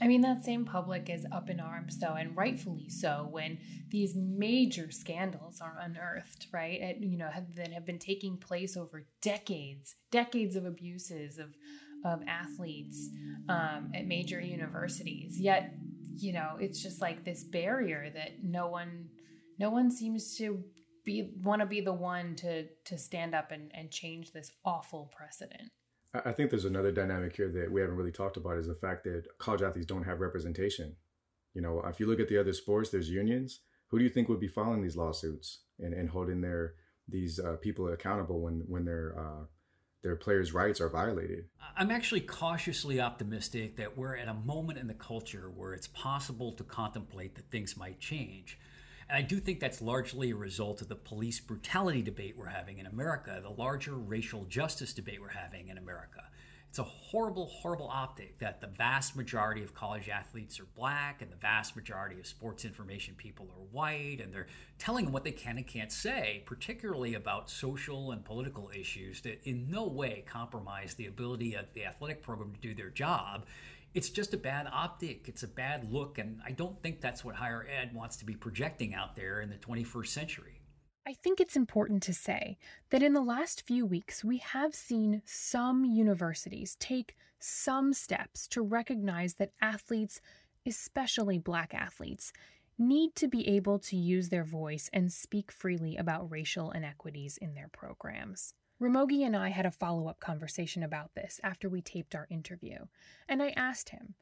I 0.02 0.08
mean, 0.08 0.22
that 0.22 0.44
same 0.44 0.64
public 0.64 1.08
is 1.08 1.24
up 1.30 1.48
in 1.50 1.60
arms, 1.60 1.98
though, 1.98 2.14
and 2.14 2.36
rightfully 2.36 2.88
so, 2.88 3.28
when 3.30 3.58
these 3.90 4.16
major 4.16 4.90
scandals 4.90 5.60
are 5.60 5.78
unearthed, 5.80 6.48
right? 6.52 6.80
At, 6.80 7.00
you 7.00 7.16
know, 7.16 7.28
have, 7.28 7.54
that 7.54 7.72
have 7.72 7.86
been 7.86 8.00
taking 8.00 8.36
place 8.36 8.76
over 8.76 9.06
decades, 9.22 9.94
decades 10.10 10.56
of 10.56 10.64
abuses 10.64 11.38
of 11.38 11.54
of 12.04 12.20
athletes 12.28 13.08
um, 13.48 13.90
at 13.94 14.06
major 14.06 14.38
universities. 14.38 15.40
Yet, 15.40 15.74
you 16.16 16.34
know, 16.34 16.56
it's 16.60 16.82
just 16.82 17.00
like 17.00 17.24
this 17.24 17.44
barrier 17.44 18.10
that 18.14 18.42
no 18.42 18.68
one, 18.68 19.08
no 19.58 19.70
one 19.70 19.90
seems 19.90 20.36
to 20.36 20.62
be 21.04 21.32
want 21.42 21.60
to 21.60 21.66
be 21.66 21.80
the 21.80 21.92
one 21.92 22.34
to 22.36 22.66
to 22.84 22.98
stand 22.98 23.34
up 23.34 23.52
and, 23.52 23.70
and 23.74 23.90
change 23.90 24.32
this 24.32 24.50
awful 24.64 25.10
precedent. 25.16 25.70
I 26.24 26.32
think 26.32 26.50
there's 26.50 26.64
another 26.64 26.92
dynamic 26.92 27.34
here 27.36 27.48
that 27.48 27.72
we 27.72 27.80
haven't 27.80 27.96
really 27.96 28.12
talked 28.12 28.36
about 28.36 28.56
is 28.56 28.68
the 28.68 28.74
fact 28.74 29.04
that 29.04 29.26
college 29.38 29.62
athletes 29.62 29.86
don't 29.86 30.04
have 30.04 30.20
representation. 30.20 30.94
You 31.54 31.62
know, 31.62 31.82
if 31.86 31.98
you 31.98 32.06
look 32.06 32.20
at 32.20 32.28
the 32.28 32.38
other 32.38 32.52
sports, 32.52 32.90
there's 32.90 33.10
unions. 33.10 33.60
Who 33.88 33.98
do 33.98 34.04
you 34.04 34.10
think 34.10 34.28
would 34.28 34.40
be 34.40 34.48
filing 34.48 34.82
these 34.82 34.96
lawsuits 34.96 35.60
and, 35.78 35.92
and 35.92 36.08
holding 36.08 36.40
their 36.40 36.74
these 37.08 37.38
uh, 37.38 37.56
people 37.60 37.88
accountable 37.88 38.40
when 38.40 38.64
when 38.68 38.84
their 38.84 39.18
uh, 39.18 39.44
their 40.02 40.16
players' 40.16 40.52
rights 40.52 40.80
are 40.80 40.88
violated? 40.88 41.46
I'm 41.76 41.90
actually 41.90 42.20
cautiously 42.20 43.00
optimistic 43.00 43.76
that 43.76 43.96
we're 43.96 44.16
at 44.16 44.28
a 44.28 44.34
moment 44.34 44.78
in 44.78 44.86
the 44.86 44.94
culture 44.94 45.50
where 45.54 45.74
it's 45.74 45.88
possible 45.88 46.52
to 46.52 46.64
contemplate 46.64 47.34
that 47.34 47.50
things 47.50 47.76
might 47.76 47.98
change. 47.98 48.58
And 49.08 49.18
I 49.18 49.22
do 49.22 49.38
think 49.38 49.60
that's 49.60 49.82
largely 49.82 50.30
a 50.30 50.36
result 50.36 50.80
of 50.80 50.88
the 50.88 50.96
police 50.96 51.40
brutality 51.40 52.02
debate 52.02 52.36
we're 52.36 52.46
having 52.46 52.78
in 52.78 52.86
America, 52.86 53.38
the 53.42 53.50
larger 53.50 53.94
racial 53.94 54.44
justice 54.44 54.92
debate 54.92 55.20
we're 55.20 55.28
having 55.28 55.68
in 55.68 55.78
America. 55.78 56.22
It's 56.74 56.80
a 56.80 56.82
horrible, 56.82 57.46
horrible 57.46 57.88
optic 57.88 58.36
that 58.40 58.60
the 58.60 58.66
vast 58.66 59.14
majority 59.14 59.62
of 59.62 59.76
college 59.76 60.08
athletes 60.08 60.58
are 60.58 60.66
black 60.74 61.22
and 61.22 61.30
the 61.30 61.36
vast 61.36 61.76
majority 61.76 62.18
of 62.18 62.26
sports 62.26 62.64
information 62.64 63.14
people 63.14 63.46
are 63.56 63.62
white, 63.70 64.20
and 64.20 64.34
they're 64.34 64.48
telling 64.76 65.12
what 65.12 65.22
they 65.22 65.30
can 65.30 65.56
and 65.56 65.68
can't 65.68 65.92
say, 65.92 66.42
particularly 66.46 67.14
about 67.14 67.48
social 67.48 68.10
and 68.10 68.24
political 68.24 68.72
issues 68.74 69.20
that 69.20 69.40
in 69.48 69.70
no 69.70 69.86
way 69.86 70.24
compromise 70.26 70.94
the 70.94 71.06
ability 71.06 71.54
of 71.54 71.72
the 71.74 71.84
athletic 71.84 72.24
program 72.24 72.52
to 72.52 72.60
do 72.60 72.74
their 72.74 72.90
job 72.90 73.46
it's 73.94 74.10
just 74.10 74.34
a 74.34 74.36
bad 74.36 74.68
optic. 74.70 75.28
It's 75.28 75.44
a 75.44 75.48
bad 75.48 75.90
look. 75.90 76.18
And 76.18 76.40
I 76.44 76.50
don't 76.50 76.80
think 76.82 77.00
that's 77.00 77.24
what 77.24 77.36
higher 77.36 77.66
ed 77.70 77.94
wants 77.94 78.16
to 78.16 78.24
be 78.24 78.34
projecting 78.34 78.94
out 78.94 79.16
there 79.16 79.40
in 79.40 79.48
the 79.48 79.56
21st 79.56 80.08
century. 80.08 80.60
I 81.06 81.12
think 81.12 81.38
it's 81.38 81.56
important 81.56 82.02
to 82.04 82.14
say 82.14 82.56
that 82.90 83.02
in 83.02 83.12
the 83.12 83.20
last 83.20 83.66
few 83.66 83.84
weeks, 83.84 84.24
we 84.24 84.38
have 84.38 84.74
seen 84.74 85.22
some 85.26 85.84
universities 85.84 86.76
take 86.80 87.14
some 87.38 87.92
steps 87.92 88.48
to 88.48 88.62
recognize 88.62 89.34
that 89.34 89.52
athletes, 89.60 90.20
especially 90.66 91.38
black 91.38 91.74
athletes, 91.74 92.32
need 92.78 93.14
to 93.16 93.28
be 93.28 93.46
able 93.46 93.78
to 93.78 93.96
use 93.96 94.30
their 94.30 94.44
voice 94.44 94.88
and 94.92 95.12
speak 95.12 95.52
freely 95.52 95.96
about 95.96 96.30
racial 96.30 96.70
inequities 96.72 97.36
in 97.36 97.54
their 97.54 97.68
programs. 97.68 98.54
Ramogi 98.80 99.24
and 99.24 99.36
I 99.36 99.50
had 99.50 99.66
a 99.66 99.70
follow 99.70 100.08
up 100.08 100.20
conversation 100.20 100.82
about 100.82 101.14
this 101.14 101.40
after 101.44 101.68
we 101.68 101.80
taped 101.80 102.14
our 102.14 102.26
interview, 102.28 102.78
and 103.28 103.42
I 103.42 103.50
asked 103.50 103.90
him, 103.90 104.14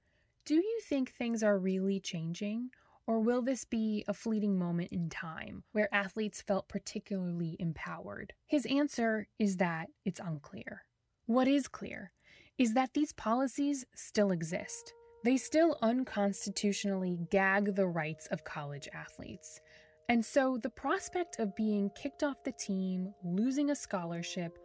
Do 0.44 0.54
you 0.54 0.80
think 0.84 1.10
things 1.10 1.42
are 1.42 1.58
really 1.58 2.00
changing? 2.00 2.70
Or 3.06 3.18
will 3.18 3.42
this 3.42 3.64
be 3.64 4.04
a 4.06 4.14
fleeting 4.14 4.58
moment 4.58 4.92
in 4.92 5.08
time 5.08 5.64
where 5.72 5.92
athletes 5.92 6.40
felt 6.40 6.68
particularly 6.68 7.56
empowered? 7.58 8.32
His 8.46 8.64
answer 8.66 9.26
is 9.38 9.56
that 9.56 9.88
it's 10.04 10.20
unclear. 10.20 10.84
What 11.26 11.48
is 11.48 11.66
clear 11.66 12.12
is 12.58 12.74
that 12.74 12.94
these 12.94 13.12
policies 13.12 13.84
still 13.94 14.30
exist. 14.30 14.92
They 15.24 15.36
still 15.36 15.78
unconstitutionally 15.82 17.18
gag 17.30 17.74
the 17.74 17.86
rights 17.86 18.26
of 18.28 18.44
college 18.44 18.88
athletes. 18.92 19.60
And 20.08 20.24
so 20.24 20.58
the 20.62 20.70
prospect 20.70 21.38
of 21.38 21.56
being 21.56 21.90
kicked 21.90 22.22
off 22.22 22.44
the 22.44 22.52
team, 22.52 23.14
losing 23.24 23.70
a 23.70 23.74
scholarship, 23.74 24.58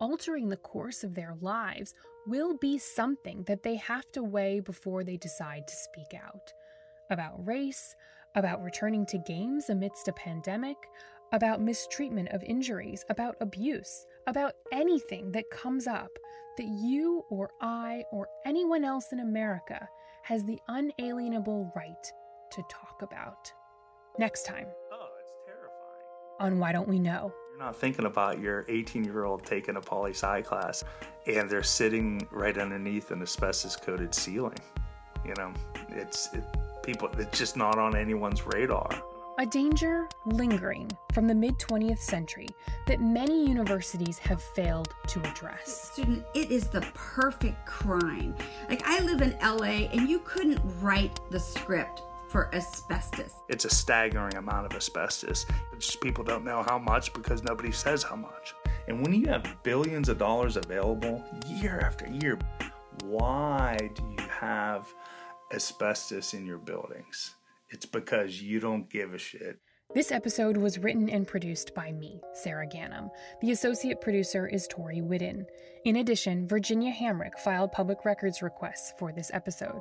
altering 0.00 0.48
the 0.48 0.56
course 0.56 1.04
of 1.04 1.14
their 1.14 1.34
lives 1.40 1.94
will 2.26 2.56
be 2.56 2.78
something 2.78 3.44
that 3.44 3.62
they 3.62 3.76
have 3.76 4.10
to 4.12 4.22
weigh 4.22 4.60
before 4.60 5.04
they 5.04 5.16
decide 5.16 5.66
to 5.66 5.76
speak 5.76 6.14
out. 6.14 6.52
About 7.10 7.46
race, 7.46 7.94
about 8.34 8.62
returning 8.62 9.04
to 9.06 9.18
games 9.18 9.68
amidst 9.68 10.08
a 10.08 10.12
pandemic, 10.12 10.76
about 11.32 11.60
mistreatment 11.60 12.28
of 12.30 12.42
injuries, 12.42 13.04
about 13.10 13.36
abuse, 13.40 14.06
about 14.26 14.54
anything 14.72 15.32
that 15.32 15.50
comes 15.50 15.86
up 15.86 16.10
that 16.56 16.66
you 16.66 17.24
or 17.30 17.50
I 17.60 18.04
or 18.12 18.28
anyone 18.46 18.84
else 18.84 19.12
in 19.12 19.20
America 19.20 19.88
has 20.22 20.44
the 20.44 20.58
unalienable 20.68 21.72
right 21.74 22.12
to 22.52 22.62
talk 22.70 23.02
about. 23.02 23.52
Next 24.18 24.46
time 24.46 24.66
on 26.40 26.58
Why 26.58 26.72
Don't 26.72 26.88
We 26.88 26.98
Know? 26.98 27.32
You're 27.50 27.58
not 27.58 27.76
thinking 27.76 28.06
about 28.06 28.40
your 28.40 28.64
18 28.68 29.04
year 29.04 29.24
old 29.24 29.44
taking 29.44 29.76
a 29.76 29.80
poli 29.80 30.10
sci 30.10 30.42
class 30.42 30.84
and 31.26 31.48
they're 31.48 31.62
sitting 31.62 32.26
right 32.30 32.56
underneath 32.58 33.10
an 33.10 33.22
asbestos 33.22 33.76
coated 33.76 34.14
ceiling. 34.14 34.58
You 35.24 35.34
know, 35.38 35.52
it's 35.90 36.32
it, 36.34 36.44
people, 36.82 37.08
it's 37.18 37.38
just 37.38 37.56
not 37.56 37.78
on 37.78 37.96
anyone's 37.96 38.46
radar. 38.46 38.90
A 39.38 39.46
danger 39.46 40.08
lingering 40.26 40.88
from 41.12 41.26
the 41.26 41.34
mid 41.34 41.58
20th 41.58 41.98
century 41.98 42.48
that 42.86 43.00
many 43.00 43.48
universities 43.48 44.16
have 44.18 44.40
failed 44.40 44.94
to 45.08 45.20
address. 45.20 45.90
Student, 45.92 46.24
it 46.34 46.52
is 46.52 46.68
the 46.68 46.82
perfect 46.94 47.66
crime. 47.66 48.36
Like, 48.68 48.82
I 48.84 49.00
live 49.00 49.22
in 49.22 49.36
LA 49.42 49.88
and 49.92 50.08
you 50.08 50.20
couldn't 50.20 50.60
write 50.80 51.18
the 51.30 51.40
script 51.40 52.02
for 52.34 52.52
asbestos. 52.52 53.30
It's 53.48 53.64
a 53.64 53.70
staggering 53.70 54.34
amount 54.34 54.66
of 54.66 54.72
asbestos. 54.72 55.46
Just 55.78 56.00
people 56.00 56.24
don't 56.24 56.44
know 56.44 56.64
how 56.64 56.80
much 56.80 57.12
because 57.12 57.44
nobody 57.44 57.70
says 57.70 58.02
how 58.02 58.16
much. 58.16 58.54
And 58.88 59.00
when 59.00 59.14
you 59.14 59.28
have 59.28 59.46
billions 59.62 60.08
of 60.08 60.18
dollars 60.18 60.56
available 60.56 61.24
year 61.46 61.78
after 61.78 62.08
year, 62.10 62.36
why 63.04 63.88
do 63.94 64.02
you 64.18 64.28
have 64.28 64.92
asbestos 65.52 66.34
in 66.34 66.44
your 66.44 66.58
buildings? 66.58 67.36
It's 67.70 67.86
because 67.86 68.42
you 68.42 68.58
don't 68.58 68.90
give 68.90 69.14
a 69.14 69.18
shit. 69.18 69.60
This 69.94 70.10
episode 70.10 70.56
was 70.56 70.80
written 70.80 71.08
and 71.08 71.28
produced 71.28 71.72
by 71.72 71.92
me, 71.92 72.20
Sara 72.32 72.66
Ganim. 72.66 73.10
The 73.42 73.52
associate 73.52 74.00
producer 74.00 74.48
is 74.48 74.66
Tori 74.66 75.02
Whidden. 75.02 75.46
In 75.84 75.96
addition, 75.96 76.48
Virginia 76.48 76.92
Hamrick 76.92 77.38
filed 77.38 77.70
public 77.70 78.04
records 78.04 78.42
requests 78.42 78.92
for 78.98 79.12
this 79.12 79.30
episode. 79.32 79.78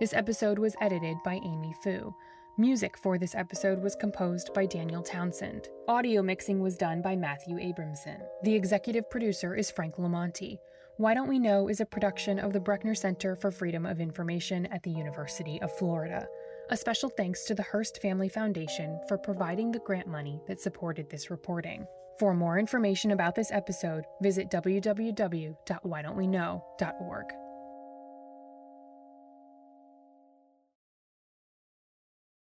This 0.00 0.12
episode 0.12 0.58
was 0.58 0.74
edited 0.80 1.18
by 1.24 1.34
Amy 1.34 1.72
Fu. 1.84 2.12
Music 2.58 2.98
for 2.98 3.16
this 3.16 3.36
episode 3.36 3.80
was 3.80 3.94
composed 3.94 4.52
by 4.52 4.66
Daniel 4.66 5.02
Townsend. 5.02 5.68
Audio 5.86 6.20
mixing 6.20 6.58
was 6.58 6.76
done 6.76 7.00
by 7.00 7.14
Matthew 7.14 7.58
Abramson. 7.58 8.20
The 8.42 8.56
executive 8.56 9.08
producer 9.08 9.54
is 9.54 9.70
Frank 9.70 9.94
LoMonte. 9.94 10.58
Why 10.96 11.14
Don't 11.14 11.28
We 11.28 11.38
Know 11.38 11.68
is 11.68 11.80
a 11.80 11.86
production 11.86 12.40
of 12.40 12.52
the 12.52 12.58
Brechner 12.58 12.96
Center 12.96 13.36
for 13.36 13.52
Freedom 13.52 13.86
of 13.86 14.00
Information 14.00 14.66
at 14.66 14.82
the 14.82 14.90
University 14.90 15.62
of 15.62 15.70
Florida. 15.78 16.26
A 16.70 16.76
special 16.76 17.08
thanks 17.08 17.44
to 17.44 17.54
the 17.54 17.62
Hearst 17.62 18.02
Family 18.02 18.28
Foundation 18.28 18.98
for 19.06 19.16
providing 19.16 19.70
the 19.70 19.78
grant 19.78 20.08
money 20.08 20.40
that 20.48 20.60
supported 20.60 21.08
this 21.08 21.30
reporting. 21.30 21.86
For 22.18 22.34
more 22.34 22.58
information 22.58 23.12
about 23.12 23.36
this 23.36 23.52
episode, 23.52 24.02
visit 24.20 24.50
www.whydon'tweknow.org. 24.50 27.43